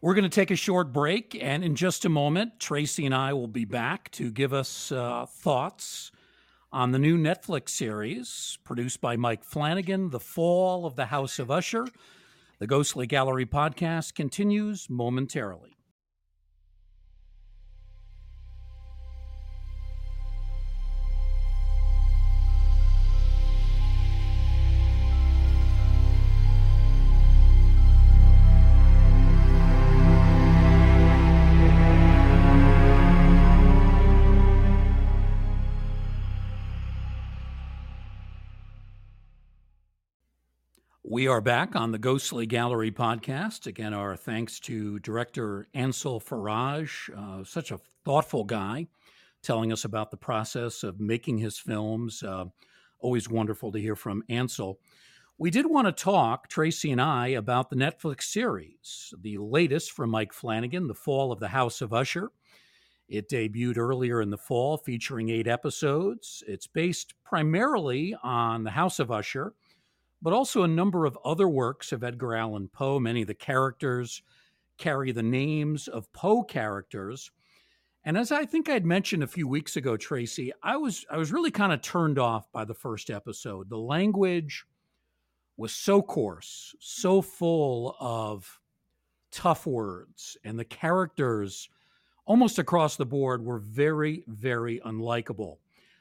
We're 0.00 0.14
going 0.14 0.24
to 0.24 0.28
take 0.28 0.50
a 0.50 0.56
short 0.56 0.92
break, 0.92 1.36
and 1.40 1.64
in 1.64 1.74
just 1.74 2.04
a 2.04 2.08
moment, 2.08 2.60
Tracy 2.60 3.06
and 3.06 3.14
I 3.14 3.32
will 3.32 3.48
be 3.48 3.64
back 3.64 4.10
to 4.12 4.30
give 4.30 4.52
us 4.52 4.92
uh, 4.92 5.26
thoughts 5.26 6.12
on 6.70 6.92
the 6.92 6.98
new 6.98 7.16
Netflix 7.16 7.70
series 7.70 8.58
produced 8.62 9.00
by 9.00 9.16
Mike 9.16 9.42
Flanagan, 9.42 10.10
The 10.10 10.20
Fall 10.20 10.84
of 10.84 10.96
the 10.96 11.06
House 11.06 11.38
of 11.38 11.50
Usher. 11.50 11.86
The 12.58 12.66
Ghostly 12.66 13.06
Gallery 13.06 13.46
podcast 13.46 14.14
continues 14.14 14.88
momentarily. 14.90 15.75
We 41.16 41.28
are 41.28 41.40
back 41.40 41.74
on 41.74 41.92
the 41.92 41.98
Ghostly 41.98 42.44
Gallery 42.44 42.90
podcast. 42.90 43.66
Again, 43.66 43.94
our 43.94 44.18
thanks 44.18 44.60
to 44.60 44.98
director 44.98 45.66
Ansel 45.72 46.20
Faraj, 46.20 47.08
uh, 47.16 47.42
such 47.42 47.70
a 47.70 47.80
thoughtful 48.04 48.44
guy, 48.44 48.88
telling 49.42 49.72
us 49.72 49.86
about 49.86 50.10
the 50.10 50.18
process 50.18 50.82
of 50.82 51.00
making 51.00 51.38
his 51.38 51.58
films. 51.58 52.22
Uh, 52.22 52.44
always 52.98 53.30
wonderful 53.30 53.72
to 53.72 53.78
hear 53.78 53.96
from 53.96 54.24
Ansel. 54.28 54.78
We 55.38 55.50
did 55.50 55.64
want 55.64 55.86
to 55.86 55.92
talk, 56.04 56.50
Tracy 56.50 56.92
and 56.92 57.00
I, 57.00 57.28
about 57.28 57.70
the 57.70 57.76
Netflix 57.76 58.24
series, 58.24 59.14
the 59.18 59.38
latest 59.38 59.92
from 59.92 60.10
Mike 60.10 60.34
Flanagan, 60.34 60.86
The 60.86 60.92
Fall 60.92 61.32
of 61.32 61.40
the 61.40 61.48
House 61.48 61.80
of 61.80 61.94
Usher. 61.94 62.28
It 63.08 63.30
debuted 63.30 63.78
earlier 63.78 64.20
in 64.20 64.28
the 64.28 64.36
fall, 64.36 64.76
featuring 64.76 65.30
eight 65.30 65.48
episodes. 65.48 66.44
It's 66.46 66.66
based 66.66 67.14
primarily 67.24 68.14
on 68.22 68.64
the 68.64 68.70
House 68.72 68.98
of 68.98 69.10
Usher 69.10 69.54
but 70.22 70.32
also 70.32 70.62
a 70.62 70.68
number 70.68 71.04
of 71.04 71.18
other 71.24 71.48
works 71.48 71.92
of 71.92 72.02
Edgar 72.02 72.34
Allan 72.34 72.68
Poe. 72.68 72.98
Many 72.98 73.22
of 73.22 73.28
the 73.28 73.34
characters 73.34 74.22
carry 74.78 75.12
the 75.12 75.22
names 75.22 75.88
of 75.88 76.12
Poe 76.12 76.42
characters. 76.42 77.30
And 78.04 78.16
as 78.16 78.30
I 78.30 78.44
think 78.44 78.68
I'd 78.68 78.86
mentioned 78.86 79.22
a 79.22 79.28
few 79.28 79.48
weeks 79.48 79.76
ago, 79.76 79.96
Tracy, 79.96 80.52
I 80.62 80.76
was 80.76 81.04
I 81.10 81.16
was 81.16 81.32
really 81.32 81.50
kind 81.50 81.72
of 81.72 81.82
turned 81.82 82.18
off 82.18 82.50
by 82.52 82.64
the 82.64 82.74
first 82.74 83.10
episode. 83.10 83.68
The 83.68 83.78
language 83.78 84.64
was 85.56 85.72
so 85.72 86.02
coarse, 86.02 86.74
so 86.78 87.20
full 87.22 87.96
of 87.98 88.60
tough 89.30 89.66
words, 89.66 90.36
and 90.44 90.58
the 90.58 90.64
characters 90.64 91.68
almost 92.26 92.58
across 92.58 92.96
the 92.96 93.06
board 93.06 93.44
were 93.44 93.58
very, 93.58 94.24
very 94.26 94.80
unlikable. 94.80 95.56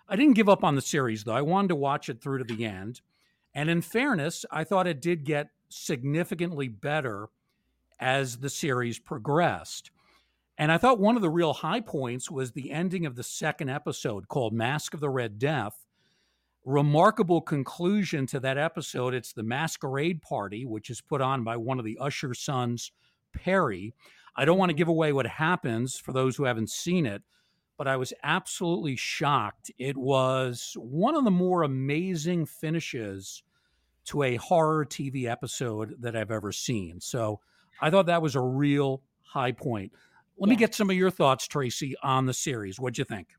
I 0.08 0.16
didn't 0.16 0.36
give 0.36 0.50
up 0.50 0.64
on 0.64 0.76
the 0.76 0.82
series 0.82 1.24
though. 1.24 1.34
I 1.34 1.42
wanted 1.42 1.70
to 1.70 1.76
watch 1.76 2.10
it 2.10 2.22
through 2.22 2.44
to 2.44 2.56
the 2.56 2.66
end. 2.66 3.02
And 3.56 3.70
in 3.70 3.82
fairness, 3.82 4.46
I 4.52 4.66
thought 4.66 4.86
it 4.86 5.02
did 5.02 5.24
get 5.24 5.48
significantly 5.70 6.68
better 6.68 7.30
as 8.00 8.38
the 8.38 8.50
series 8.50 9.00
progressed. 9.00 9.92
And 10.58 10.72
I 10.72 10.78
thought 10.78 11.00
one 11.00 11.16
of 11.16 11.22
the 11.22 11.30
real 11.30 11.54
high 11.54 11.80
points 11.80 12.30
was 12.30 12.52
the 12.52 12.72
ending 12.72 13.06
of 13.06 13.16
the 13.16 13.24
second 13.24 13.70
episode 13.70 14.28
called 14.28 14.54
Mask 14.54 14.94
of 14.94 15.00
the 15.00 15.10
Red 15.10 15.40
Death. 15.40 15.86
Remarkable 16.66 17.42
conclusion 17.42 18.26
to 18.28 18.40
that 18.42 18.58
episode. 18.58 19.14
It's 19.14 19.34
the 19.34 19.44
masquerade 19.44 20.22
party, 20.22 20.66
which 20.66 20.90
is 20.90 21.00
put 21.00 21.22
on 21.22 21.44
by 21.44 21.58
one 21.58 21.80
of 21.80 21.86
the 21.86 21.98
Usher 22.00 22.34
sons, 22.34 22.92
Perry. 23.34 23.94
I 24.36 24.46
don't 24.46 24.58
want 24.58 24.70
to 24.70 24.76
give 24.76 24.88
away 24.88 25.14
what 25.14 25.28
happens 25.28 25.98
for 25.98 26.12
those 26.12 26.36
who 26.36 26.44
haven't 26.44 26.70
seen 26.70 27.06
it, 27.06 27.22
but 27.78 27.88
I 27.88 27.98
was 27.98 28.14
absolutely 28.24 28.96
shocked. 28.96 29.72
It 29.78 29.98
was 29.98 30.76
one 30.80 31.16
of 31.16 31.24
the 31.24 31.32
more 31.32 31.64
amazing 31.64 32.46
finishes 32.46 33.44
to 34.06 34.24
a 34.24 34.36
horror 34.36 34.86
TV 34.86 35.26
episode 35.26 35.96
that 36.00 36.16
I've 36.16 36.32
ever 36.32 36.52
seen. 36.52 37.02
So 37.02 37.40
I 37.82 37.90
thought 37.90 38.06
that 38.06 38.22
was 38.22 38.36
a 38.36 38.42
real 38.42 39.02
high 39.24 39.52
point. 39.52 39.92
Let 40.38 40.50
me 40.50 40.56
get 40.56 40.76
some 40.76 40.90
of 40.90 40.96
your 40.96 41.12
thoughts, 41.12 41.48
Tracy, 41.48 41.96
on 42.04 42.26
the 42.26 42.34
series. 42.34 42.80
What'd 42.80 42.98
you 42.98 43.06
think? 43.06 43.30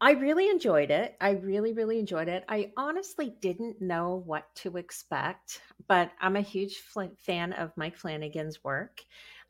I 0.00 0.12
really 0.12 0.50
enjoyed 0.50 0.90
it. 0.90 1.16
I 1.20 1.30
really, 1.30 1.72
really 1.72 1.98
enjoyed 1.98 2.28
it. 2.28 2.44
I 2.48 2.72
honestly 2.76 3.34
didn't 3.40 3.80
know 3.80 4.22
what 4.26 4.52
to 4.56 4.76
expect, 4.76 5.62
but 5.86 6.10
I'm 6.20 6.36
a 6.36 6.42
huge 6.42 6.78
fl- 6.78 7.14
fan 7.16 7.52
of 7.52 7.72
Mike 7.76 7.96
Flanagan's 7.96 8.62
work. 8.62 9.02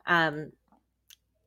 Um, 0.05 0.51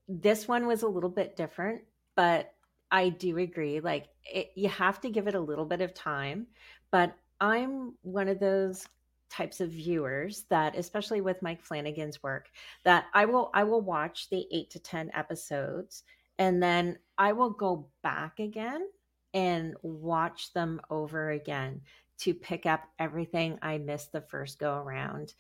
this 0.09 0.49
one 0.49 0.67
was 0.67 0.83
a 0.83 0.89
little 0.89 1.11
bit 1.11 1.37
different, 1.37 1.83
but 2.19 2.53
I 2.91 3.11
do 3.11 3.39
agree. 3.39 3.79
Like, 3.79 4.09
it, 4.25 4.51
you 4.57 4.69
have 4.71 5.01
to 5.03 5.09
give 5.09 5.29
it 5.29 5.37
a 5.37 5.41
little 5.41 5.65
bit 5.65 5.81
of 5.81 5.95
time. 5.95 6.49
But 6.91 7.15
I'm 7.41 7.95
one 8.03 8.27
of 8.27 8.41
those 8.41 8.89
types 9.31 9.61
of 9.61 9.71
viewers 9.71 10.45
that 10.51 10.75
especially 10.75 11.21
with 11.21 11.43
Mike 11.43 11.63
Flanagan's 11.63 12.23
work 12.23 12.49
that 12.85 13.05
I 13.13 13.27
will 13.27 13.51
I 13.53 13.63
will 13.63 13.83
watch 13.83 14.31
the 14.31 14.47
8 14.51 14.71
to 14.71 14.79
10 14.79 15.11
episodes 15.15 16.03
and 16.39 16.63
then 16.63 16.99
I 17.19 17.35
will 17.35 17.51
go 17.51 17.87
back 18.03 18.41
again 18.41 18.89
and 19.35 19.75
watch 19.83 20.55
them 20.55 20.81
over 20.89 21.33
again 21.33 21.83
to 22.21 22.33
pick 22.33 22.65
up 22.65 22.85
everything 22.99 23.59
I 23.61 23.77
missed 23.77 24.13
the 24.13 24.23
first 24.23 24.59
go 24.59 24.77
around. 24.79 25.35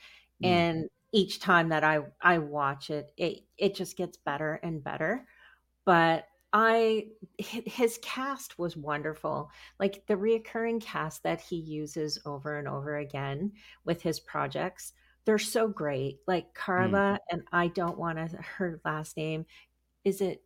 Mm. 0.45 0.47
And 0.47 0.91
each 1.13 1.41
time 1.41 1.71
that 1.71 1.83
I 1.83 2.01
I 2.21 2.39
watch 2.39 2.91
it, 2.91 3.11
it 3.17 3.45
it 3.57 3.75
just 3.75 3.97
gets 3.97 4.19
better 4.19 4.61
and 4.63 4.85
better. 4.85 5.27
But 5.87 6.29
I 6.53 7.09
his 7.37 7.99
cast 8.03 8.59
was 8.59 8.77
wonderful. 8.77 9.51
Like 9.79 10.03
the 10.07 10.15
reoccurring 10.15 10.81
cast 10.81 11.23
that 11.25 11.41
he 11.41 11.57
uses 11.57 12.19
over 12.25 12.59
and 12.59 12.67
over 12.67 12.99
again 12.99 13.53
with 13.85 14.01
his 14.01 14.19
projects, 14.21 14.95
they're 15.25 15.39
so 15.39 15.69
great. 15.69 16.21
Like 16.27 16.47
mm. 16.47 16.55
Carla 16.55 17.19
and 17.31 17.43
I 17.53 17.69
don't 17.69 17.99
want 17.99 18.19
to 18.19 18.37
her 18.39 18.81
last 18.85 19.17
name. 19.17 19.45
Is 20.05 20.23
it 20.23 20.43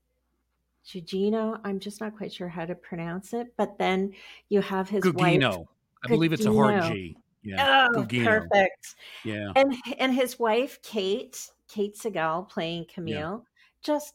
Gugino? 0.87 1.61
I'm 1.63 1.79
just 1.79 2.01
not 2.01 2.17
quite 2.17 2.33
sure 2.33 2.49
how 2.49 2.65
to 2.65 2.75
pronounce 2.75 3.33
it. 3.33 3.55
But 3.57 3.79
then 3.79 4.13
you 4.49 4.61
have 4.61 4.89
his 4.89 5.05
wife. 5.05 5.15
Gugino. 5.15 5.67
I 6.05 6.09
believe 6.09 6.33
it's 6.33 6.47
a 6.47 6.53
hard 6.53 6.83
G. 6.93 7.17
Yeah, 7.45 7.89
Oh, 7.95 8.03
Gugino. 8.03 8.25
perfect. 8.25 8.97
Yeah, 9.25 9.53
And 9.55 9.75
and 9.99 10.13
his 10.13 10.39
wife, 10.39 10.81
Kate, 10.83 11.49
Kate 11.69 11.97
Siegel 11.97 12.43
playing 12.45 12.87
yeah, 12.89 12.95
Camille, 12.95 13.45
just 13.83 14.15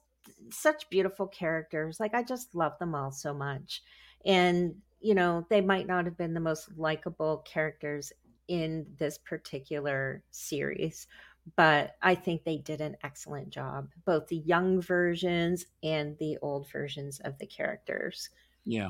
such 0.51 0.89
beautiful 0.89 1.27
characters. 1.27 1.99
Like 1.99 2.13
I 2.13 2.23
just 2.23 2.55
love 2.55 2.77
them 2.79 2.95
all 2.95 3.11
so 3.11 3.33
much. 3.33 3.83
And 4.25 4.75
you 4.99 5.13
know, 5.13 5.45
they 5.49 5.61
might 5.61 5.87
not 5.87 6.05
have 6.05 6.17
been 6.17 6.33
the 6.33 6.39
most 6.39 6.69
likable 6.77 7.37
characters 7.45 8.11
in 8.47 8.85
this 8.97 9.17
particular 9.17 10.23
series, 10.31 11.07
but 11.55 11.95
I 12.01 12.15
think 12.15 12.43
they 12.43 12.57
did 12.57 12.81
an 12.81 12.97
excellent 13.03 13.49
job, 13.49 13.89
both 14.05 14.27
the 14.27 14.37
young 14.37 14.81
versions 14.81 15.65
and 15.83 16.17
the 16.17 16.37
old 16.41 16.69
versions 16.71 17.19
of 17.19 17.37
the 17.37 17.45
characters. 17.45 18.29
yeah. 18.65 18.89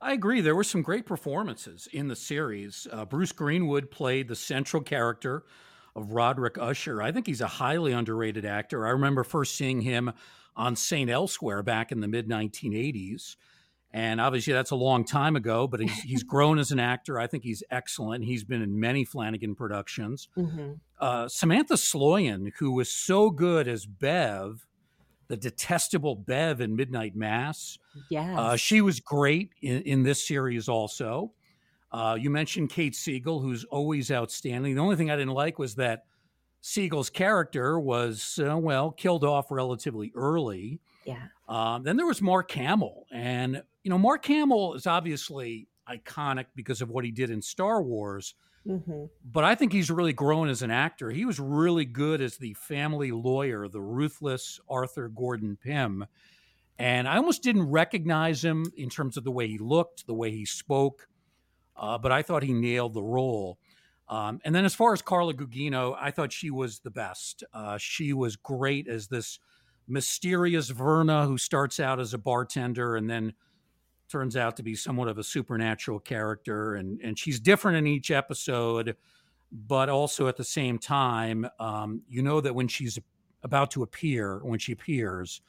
I 0.00 0.14
agree. 0.14 0.40
There 0.40 0.56
were 0.56 0.64
some 0.64 0.82
great 0.82 1.06
performances 1.06 1.88
in 1.92 2.08
the 2.08 2.16
series. 2.16 2.88
Uh, 2.90 3.04
Bruce 3.04 3.30
Greenwood 3.30 3.88
played 3.92 4.26
the 4.26 4.34
central 4.34 4.82
character 4.82 5.44
of 5.94 6.12
Roderick 6.12 6.58
Usher. 6.58 7.02
I 7.02 7.12
think 7.12 7.26
he's 7.26 7.40
a 7.40 7.46
highly 7.46 7.92
underrated 7.92 8.44
actor. 8.44 8.86
I 8.86 8.90
remember 8.90 9.24
first 9.24 9.56
seeing 9.56 9.80
him 9.82 10.12
on 10.56 10.76
St. 10.76 11.10
Elsewhere 11.10 11.62
back 11.62 11.92
in 11.92 12.00
the 12.00 12.08
mid 12.08 12.28
1980s. 12.28 13.36
And 13.94 14.22
obviously, 14.22 14.54
that's 14.54 14.70
a 14.70 14.76
long 14.76 15.04
time 15.04 15.36
ago, 15.36 15.66
but 15.66 15.80
he's, 15.80 15.92
he's 16.02 16.22
grown 16.22 16.58
as 16.58 16.70
an 16.70 16.80
actor. 16.80 17.18
I 17.18 17.26
think 17.26 17.44
he's 17.44 17.62
excellent. 17.70 18.24
He's 18.24 18.42
been 18.44 18.62
in 18.62 18.80
many 18.80 19.04
Flanagan 19.04 19.54
productions. 19.54 20.28
hmm 20.34 20.72
Uh, 20.98 21.28
Samantha 21.28 21.74
Sloyan, 21.74 22.52
who 22.58 22.72
was 22.72 22.90
so 22.90 23.28
good 23.30 23.68
as 23.68 23.84
Bev, 23.86 24.66
the 25.28 25.36
detestable 25.36 26.14
Bev 26.16 26.60
in 26.60 26.74
Midnight 26.76 27.14
Mass, 27.16 27.78
uh, 28.38 28.56
she 28.56 28.80
was 28.80 29.00
great 29.00 29.50
in, 29.60 29.82
in 29.82 30.02
this 30.04 30.26
series 30.26 30.68
also. 30.68 31.32
Uh, 31.92 32.16
you 32.18 32.30
mentioned 32.30 32.70
Kate 32.70 32.96
Siegel, 32.96 33.38
who's 33.40 33.64
always 33.64 34.10
outstanding. 34.10 34.74
The 34.74 34.80
only 34.80 34.96
thing 34.96 35.10
I 35.10 35.16
didn't 35.16 35.34
like 35.34 35.58
was 35.58 35.74
that 35.76 36.04
Siegel's 36.62 37.10
character 37.10 37.78
was, 37.78 38.40
uh, 38.42 38.56
well, 38.56 38.90
killed 38.90 39.24
off 39.24 39.50
relatively 39.50 40.10
early. 40.14 40.80
Yeah. 41.04 41.26
Um, 41.48 41.82
then 41.82 41.96
there 41.96 42.06
was 42.06 42.22
Mark 42.22 42.50
Hamill. 42.52 43.04
And, 43.12 43.62
you 43.84 43.90
know, 43.90 43.98
Mark 43.98 44.24
Hamill 44.24 44.74
is 44.74 44.86
obviously 44.86 45.68
iconic 45.88 46.46
because 46.54 46.80
of 46.80 46.88
what 46.88 47.04
he 47.04 47.10
did 47.10 47.30
in 47.30 47.42
Star 47.42 47.82
Wars, 47.82 48.34
hmm 48.64 49.06
but 49.24 49.42
I 49.42 49.56
think 49.56 49.72
he's 49.72 49.90
really 49.90 50.12
grown 50.12 50.48
as 50.48 50.62
an 50.62 50.70
actor. 50.70 51.10
He 51.10 51.24
was 51.24 51.40
really 51.40 51.84
good 51.84 52.20
as 52.20 52.36
the 52.36 52.54
family 52.54 53.10
lawyer, 53.10 53.66
the 53.66 53.80
ruthless 53.80 54.60
Arthur 54.68 55.08
Gordon 55.08 55.56
Pym. 55.56 56.06
And 56.78 57.08
I 57.08 57.16
almost 57.16 57.42
didn't 57.42 57.70
recognize 57.70 58.44
him 58.44 58.66
in 58.76 58.88
terms 58.88 59.16
of 59.16 59.24
the 59.24 59.32
way 59.32 59.48
he 59.48 59.58
looked, 59.58 60.06
the 60.06 60.14
way 60.14 60.30
he 60.30 60.44
spoke, 60.44 61.08
uh, 61.76 61.98
but 61.98 62.12
I 62.12 62.22
thought 62.22 62.42
he 62.42 62.52
nailed 62.52 62.94
the 62.94 63.02
role. 63.02 63.58
Um, 64.08 64.40
and 64.44 64.54
then 64.54 64.64
as 64.64 64.74
far 64.74 64.92
as 64.92 65.00
Carla 65.00 65.32
Gugino, 65.32 65.96
I 65.98 66.10
thought 66.10 66.32
she 66.32 66.50
was 66.50 66.80
the 66.80 66.90
best. 66.90 67.44
Uh, 67.54 67.78
she 67.78 68.12
was 68.12 68.36
great 68.36 68.88
as 68.88 69.08
this 69.08 69.38
mysterious 69.88 70.68
Verna 70.68 71.26
who 71.26 71.38
starts 71.38 71.80
out 71.80 71.98
as 71.98 72.12
a 72.12 72.18
bartender 72.18 72.96
and 72.96 73.08
then 73.08 73.32
turns 74.08 74.36
out 74.36 74.56
to 74.56 74.62
be 74.62 74.74
somewhat 74.74 75.08
of 75.08 75.18
a 75.18 75.24
supernatural 75.24 75.98
character. 75.98 76.74
And, 76.74 77.00
and 77.02 77.18
she's 77.18 77.40
different 77.40 77.78
in 77.78 77.86
each 77.86 78.10
episode, 78.10 78.96
but 79.50 79.88
also 79.88 80.28
at 80.28 80.36
the 80.36 80.44
same 80.44 80.78
time, 80.78 81.46
um, 81.58 82.02
you 82.08 82.22
know 82.22 82.40
that 82.40 82.54
when 82.54 82.68
she's 82.68 82.98
about 83.42 83.70
to 83.72 83.82
appear, 83.82 84.40
when 84.44 84.58
she 84.58 84.72
appears, 84.72 85.40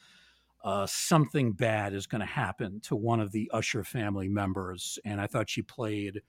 uh, 0.64 0.86
something 0.86 1.52
bad 1.52 1.94
is 1.94 2.08
going 2.08 2.22
to 2.22 2.26
happen 2.26 2.80
to 2.82 2.96
one 2.96 3.20
of 3.20 3.32
the 3.32 3.50
Usher 3.54 3.84
family 3.84 4.30
members. 4.30 4.98
And 5.04 5.20
I 5.20 5.28
thought 5.28 5.50
she 5.50 5.62
played 5.62 6.22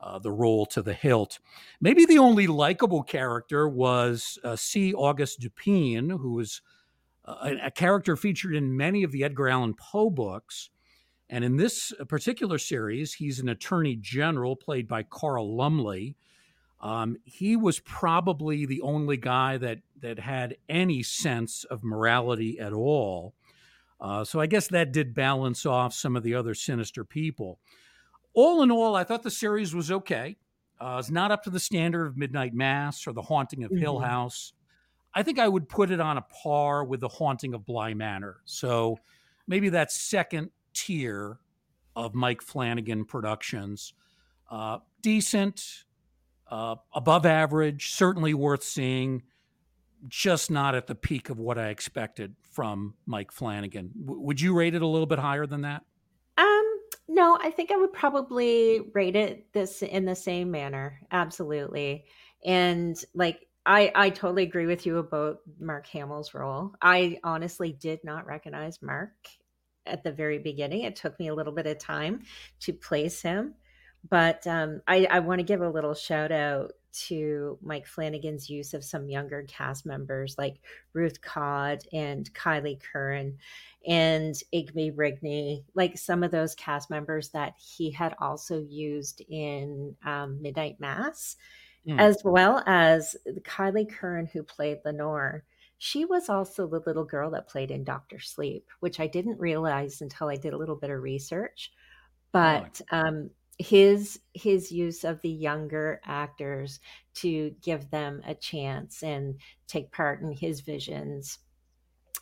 uh, 0.00 0.18
the 0.18 0.32
role 0.32 0.66
to 0.66 0.82
the 0.82 0.94
hilt. 0.94 1.38
Maybe 1.80 2.04
the 2.04 2.18
only 2.18 2.46
likable 2.46 3.02
character 3.02 3.68
was 3.68 4.38
uh, 4.44 4.56
C. 4.56 4.92
August 4.92 5.40
Dupin, 5.40 6.10
who 6.10 6.34
was 6.34 6.62
uh, 7.24 7.36
a, 7.42 7.66
a 7.66 7.70
character 7.70 8.16
featured 8.16 8.54
in 8.54 8.76
many 8.76 9.02
of 9.02 9.12
the 9.12 9.24
Edgar 9.24 9.48
Allan 9.48 9.74
Poe 9.74 10.10
books. 10.10 10.70
And 11.28 11.44
in 11.44 11.56
this 11.56 11.92
particular 12.08 12.58
series, 12.58 13.14
he's 13.14 13.38
an 13.38 13.48
attorney 13.48 13.96
general 13.96 14.56
played 14.56 14.88
by 14.88 15.04
Carl 15.04 15.56
Lumbly. 15.56 16.16
Um, 16.80 17.18
he 17.24 17.56
was 17.56 17.78
probably 17.80 18.66
the 18.66 18.80
only 18.80 19.16
guy 19.16 19.58
that 19.58 19.80
that 20.00 20.18
had 20.18 20.56
any 20.68 21.02
sense 21.02 21.64
of 21.64 21.84
morality 21.84 22.58
at 22.58 22.72
all. 22.72 23.34
Uh, 24.00 24.24
so 24.24 24.40
I 24.40 24.46
guess 24.46 24.68
that 24.68 24.92
did 24.92 25.14
balance 25.14 25.66
off 25.66 25.92
some 25.92 26.16
of 26.16 26.22
the 26.22 26.34
other 26.34 26.54
sinister 26.54 27.04
people. 27.04 27.58
All 28.32 28.62
in 28.62 28.70
all, 28.70 28.96
I 28.96 29.04
thought 29.04 29.22
the 29.22 29.30
series 29.30 29.74
was 29.74 29.90
okay. 29.90 30.36
Uh, 30.80 30.96
it's 30.98 31.10
not 31.10 31.30
up 31.30 31.42
to 31.42 31.50
the 31.50 31.60
standard 31.60 32.06
of 32.06 32.16
Midnight 32.16 32.54
Mass 32.54 33.06
or 33.06 33.12
The 33.12 33.22
Haunting 33.22 33.64
of 33.64 33.70
Hill 33.70 33.98
hmm 33.98 34.04
House. 34.04 34.54
I 35.12 35.22
think 35.22 35.38
I 35.38 35.48
would 35.48 35.68
put 35.68 35.90
it 35.90 36.00
on 36.00 36.16
a 36.16 36.22
par 36.22 36.84
with 36.84 37.00
The 37.00 37.08
Haunting 37.08 37.52
of 37.52 37.66
Bly 37.66 37.94
Manor. 37.94 38.38
So 38.44 38.98
maybe 39.46 39.68
that 39.70 39.90
second 39.90 40.50
tier 40.72 41.40
of 41.96 42.14
Mike 42.14 42.40
Flanagan 42.40 43.04
productions. 43.04 43.92
Uh, 44.50 44.78
decent, 45.02 45.84
uh, 46.50 46.76
above 46.94 47.26
average, 47.26 47.92
certainly 47.92 48.34
worth 48.34 48.62
seeing, 48.62 49.22
just 50.08 50.50
not 50.50 50.74
at 50.74 50.86
the 50.86 50.94
peak 50.94 51.28
of 51.28 51.38
what 51.38 51.58
I 51.58 51.68
expected 51.68 52.34
from 52.50 52.94
Mike 53.06 53.32
Flanagan. 53.32 53.90
W- 54.04 54.20
would 54.20 54.40
you 54.40 54.54
rate 54.54 54.74
it 54.74 54.82
a 54.82 54.86
little 54.86 55.06
bit 55.06 55.18
higher 55.18 55.46
than 55.46 55.62
that? 55.62 55.82
Um, 56.38 56.80
no, 57.08 57.38
I 57.40 57.50
think 57.50 57.70
I 57.70 57.76
would 57.76 57.92
probably 57.92 58.80
rate 58.94 59.16
it 59.16 59.52
this 59.52 59.82
in 59.82 60.04
the 60.04 60.16
same 60.16 60.50
manner. 60.50 61.00
Absolutely. 61.10 62.04
And 62.44 63.02
like 63.14 63.46
I 63.66 63.92
I 63.94 64.10
totally 64.10 64.42
agree 64.42 64.66
with 64.66 64.86
you 64.86 64.98
about 64.98 65.38
Mark 65.58 65.86
Hamill's 65.88 66.34
role. 66.34 66.74
I 66.80 67.18
honestly 67.22 67.72
did 67.72 68.00
not 68.04 68.26
recognize 68.26 68.80
Mark 68.82 69.12
at 69.86 70.02
the 70.02 70.12
very 70.12 70.38
beginning. 70.38 70.82
It 70.82 70.96
took 70.96 71.18
me 71.18 71.28
a 71.28 71.34
little 71.34 71.52
bit 71.52 71.66
of 71.66 71.78
time 71.78 72.22
to 72.60 72.72
place 72.72 73.20
him. 73.22 73.54
But 74.08 74.46
um, 74.46 74.80
I, 74.86 75.06
I 75.10 75.18
want 75.20 75.40
to 75.40 75.44
give 75.44 75.60
a 75.60 75.68
little 75.68 75.94
shout 75.94 76.32
out 76.32 76.72
to 76.92 77.58
Mike 77.62 77.86
Flanagan's 77.86 78.50
use 78.50 78.74
of 78.74 78.84
some 78.84 79.08
younger 79.08 79.44
cast 79.48 79.86
members 79.86 80.36
like 80.38 80.60
Ruth 80.92 81.20
Codd 81.20 81.80
and 81.92 82.32
Kylie 82.34 82.80
Curran 82.80 83.38
and 83.86 84.34
Igby 84.54 84.94
Rigney, 84.94 85.64
like 85.74 85.96
some 85.96 86.22
of 86.22 86.30
those 86.30 86.54
cast 86.54 86.90
members 86.90 87.30
that 87.30 87.54
he 87.58 87.90
had 87.90 88.14
also 88.20 88.60
used 88.60 89.22
in 89.28 89.96
um, 90.04 90.40
Midnight 90.42 90.80
Mass, 90.80 91.36
Mm. 91.86 91.98
as 91.98 92.20
well 92.22 92.62
as 92.66 93.16
Kylie 93.40 93.90
Curran, 93.90 94.26
who 94.26 94.42
played 94.42 94.80
Lenore. 94.84 95.44
She 95.78 96.04
was 96.04 96.28
also 96.28 96.66
the 96.66 96.82
little 96.84 97.04
girl 97.04 97.30
that 97.30 97.48
played 97.48 97.70
in 97.70 97.84
Doctor 97.84 98.20
Sleep, 98.20 98.68
which 98.80 99.00
I 99.00 99.06
didn't 99.06 99.40
realize 99.40 100.02
until 100.02 100.28
I 100.28 100.36
did 100.36 100.52
a 100.52 100.58
little 100.58 100.76
bit 100.76 100.90
of 100.90 101.00
research. 101.02 101.72
Really? 102.34 102.60
But 102.60 102.80
um, 102.90 103.30
his 103.60 104.20
his 104.34 104.72
use 104.72 105.04
of 105.04 105.20
the 105.20 105.28
younger 105.30 106.00
actors 106.04 106.80
to 107.14 107.50
give 107.62 107.90
them 107.90 108.22
a 108.26 108.34
chance 108.34 109.02
and 109.02 109.38
take 109.68 109.92
part 109.92 110.22
in 110.22 110.32
his 110.32 110.60
visions 110.62 111.38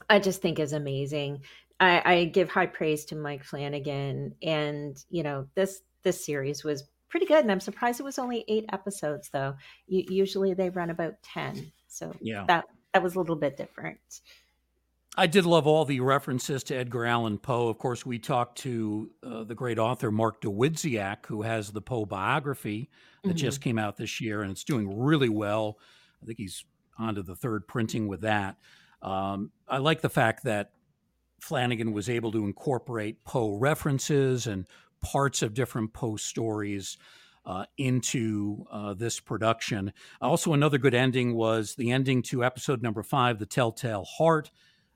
I 0.09 0.19
just 0.19 0.43
think 0.43 0.59
is 0.59 0.73
amazing. 0.73 1.43
I, 1.81 2.03
I 2.05 2.25
give 2.27 2.49
high 2.51 2.67
praise 2.67 3.05
to 3.07 3.17
Mike 3.17 3.45
Flanagan, 3.45 4.35
and 4.43 4.97
you 5.11 5.23
know 5.23 5.47
this 5.55 5.81
this 6.03 6.25
series 6.25 6.65
was 6.65 6.85
pretty 7.09 7.27
good, 7.27 7.41
and 7.41 7.53
I'm 7.53 7.61
surprised 7.61 8.01
it 8.01 8.05
was 8.05 8.19
only 8.19 8.45
eight 8.49 8.67
episodes. 8.73 9.31
Though 9.31 9.55
usually 9.87 10.55
they 10.55 10.71
run 10.71 10.91
about 10.91 11.15
ten, 11.23 11.73
so 11.89 12.15
Yeah. 12.21 12.45
that 12.49 12.67
that 12.95 13.03
was 13.03 13.15
a 13.17 13.21
little 13.21 13.37
bit 13.37 13.57
different. 13.57 14.01
I 15.19 15.27
did 15.27 15.45
love 15.47 15.67
all 15.67 15.85
the 15.85 15.99
references 15.99 16.63
to 16.65 16.77
Edgar 16.77 17.05
Allan 17.05 17.39
Poe. 17.39 17.69
Of 17.69 17.79
course, 17.79 18.07
we 18.07 18.21
talked 18.21 18.59
to 18.59 19.11
uh, 19.25 19.43
the 19.43 19.55
great 19.57 19.77
author 19.77 20.13
Mark 20.13 20.41
Dawidziak, 20.41 21.27
who 21.27 21.43
has 21.43 21.73
the 21.73 21.81
Poe 21.83 22.07
biography 22.07 22.89
that 23.25 23.35
Mhm. 23.35 23.41
just 23.41 23.61
came 23.61 23.81
out 23.81 23.97
this 23.97 24.21
year, 24.21 24.43
and 24.43 24.51
it's 24.53 24.63
doing 24.63 24.97
really 24.97 25.29
well. 25.29 25.81
I 26.23 26.27
think 26.27 26.39
he's 26.39 26.65
on 26.99 27.17
to 27.17 27.25
the 27.25 27.35
third 27.35 27.67
printing 27.67 28.07
with 28.07 28.21
that. 28.21 28.59
Um, 29.03 29.51
I 29.67 29.79
like 29.79 30.03
the 30.03 30.09
fact 30.09 30.45
that 30.45 30.71
Flanagan 31.41 31.93
was 31.93 32.09
able 32.09 32.31
to 32.31 32.45
incorporate 32.45 33.25
Poe 33.25 33.57
references 33.59 34.47
and 34.47 34.67
parts 35.01 35.43
of 35.43 35.53
different 35.53 35.93
Poe 35.95 36.15
stories 36.17 36.97
uh, 37.45 37.65
into 37.79 38.67
uh, 38.71 38.93
this 38.95 39.19
production. 39.21 39.93
Also, 40.21 40.53
another 40.53 40.77
good 40.79 40.95
ending 40.95 41.35
was 41.35 41.75
the 41.77 41.91
ending 41.91 42.21
to 42.23 42.45
episode 42.45 42.83
number 42.83 43.03
five, 43.03 43.39
The 43.39 43.47
Telltale 43.47 44.05
Heart. 44.05 44.51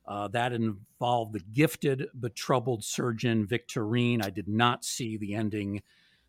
Uh, 0.06 0.28
that 0.28 0.52
involved 0.52 1.32
the 1.32 1.40
gifted 1.52 2.08
but 2.14 2.34
troubled 2.34 2.82
surgeon 2.84 3.46
Victorine. 3.46 4.24
I 4.24 4.30
did 4.30 4.48
not 4.48 4.84
see 4.84 5.16
the 5.16 5.34
ending 5.34 5.82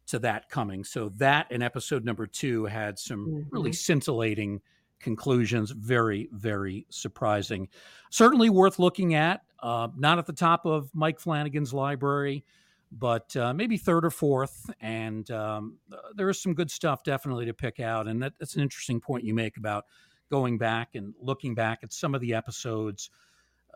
to 0.07 0.19
that 0.19 0.49
coming. 0.49 0.83
So 0.83 1.09
that 1.17 1.51
in 1.51 1.61
episode 1.61 2.03
number 2.05 2.27
two 2.27 2.65
had 2.65 2.99
some 2.99 3.47
really 3.51 3.71
Mhm. 3.71 3.75
scintillating 3.75 4.61
conclusions. 4.99 5.71
Very, 5.71 6.29
very 6.31 6.85
surprising. 6.89 7.67
Certainly 8.09 8.49
worth 8.49 8.79
looking 8.79 9.15
at. 9.15 9.43
Uh, 9.59 9.87
not 9.97 10.17
at 10.19 10.25
the 10.25 10.33
top 10.33 10.65
of 10.65 10.93
Mike 10.93 11.19
Flanagan's 11.19 11.73
library, 11.73 12.43
but 12.91 13.35
uh, 13.35 13.53
maybe 13.53 13.77
third 13.77 14.05
or 14.05 14.11
fourth. 14.11 14.69
And 14.81 15.29
um, 15.31 15.77
there 16.15 16.29
is 16.29 16.41
some 16.41 16.53
good 16.53 16.69
stuff 16.69 17.03
definitely 17.03 17.45
to 17.45 17.53
pick 17.53 17.79
out. 17.79 18.07
And 18.07 18.21
that, 18.21 18.33
that's 18.39 18.55
an 18.55 18.61
interesting 18.61 18.99
point 18.99 19.23
you 19.23 19.33
make 19.33 19.57
about 19.57 19.85
going 20.29 20.57
back 20.57 20.95
and 20.95 21.13
looking 21.19 21.55
back 21.55 21.79
at 21.81 21.93
some 21.93 22.13
of 22.13 22.21
the 22.21 22.33
episodes, 22.33 23.09
uh, 23.09 23.15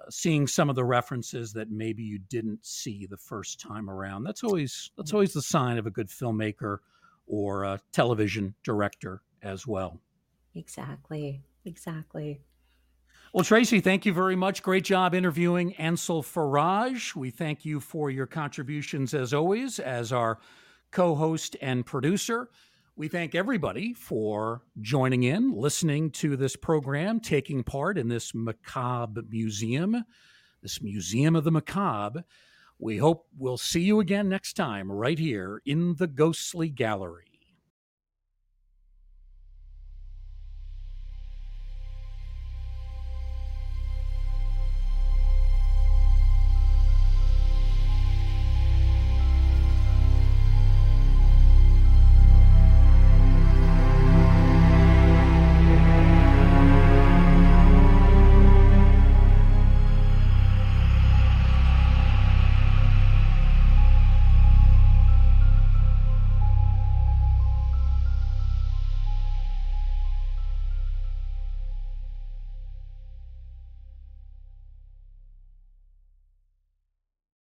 seeing 0.09 0.47
some 0.47 0.69
of 0.69 0.75
the 0.75 0.85
references 0.85 1.53
that 1.53 1.71
maybe 1.71 2.03
you 2.03 2.19
didn't 2.19 2.65
see 2.65 3.05
the 3.05 3.17
first 3.17 3.59
time 3.59 3.89
around. 3.89 4.23
That's 4.23 4.43
always 4.43 4.91
that's 4.97 5.11
mm. 5.11 5.15
always 5.15 5.33
the 5.33 5.41
sign 5.41 5.77
of 5.77 5.85
a 5.85 5.91
good 5.91 6.07
filmmaker 6.07 6.79
or 7.27 7.63
a 7.63 7.79
television 7.91 8.55
director 8.63 9.21
as 9.41 9.67
well. 9.67 9.99
Exactly. 10.55 11.41
Exactly. 11.65 12.41
Well, 13.33 13.43
Tracy, 13.43 13.81
thank 13.81 14.05
you 14.05 14.13
very 14.13 14.35
much. 14.35 14.63
Great 14.63 14.85
job 14.85 15.13
interviewing 15.13 15.75
Ansel 15.75 16.23
Faraj. 16.23 17.13
We 17.13 17.29
thank 17.29 17.65
you 17.65 17.79
for 17.79 18.09
your 18.09 18.25
contributions 18.25 19.13
as 19.13 19.33
always, 19.33 19.79
as 19.79 20.13
our 20.13 20.39
co 20.91 21.13
host 21.13 21.57
and 21.61 21.85
producer. 21.85 22.49
We 22.97 23.09
thank 23.09 23.35
everybody 23.35 23.93
for 23.93 24.63
joining 24.81 25.21
in, 25.21 25.51
listening 25.51 26.09
to 26.13 26.35
this 26.35 26.55
program, 26.55 27.19
taking 27.19 27.63
part 27.63 27.95
in 27.95 28.07
this 28.07 28.33
macabre 28.33 29.21
museum, 29.29 30.03
this 30.63 30.81
museum 30.81 31.35
of 31.35 31.43
the 31.43 31.51
macabre. 31.51 32.23
We 32.79 32.97
hope 32.97 33.27
we'll 33.37 33.59
see 33.59 33.81
you 33.81 33.99
again 33.99 34.29
next 34.29 34.53
time, 34.53 34.91
right 34.91 35.19
here 35.19 35.61
in 35.63 35.93
the 35.93 36.07
Ghostly 36.07 36.69
Gallery. 36.69 37.26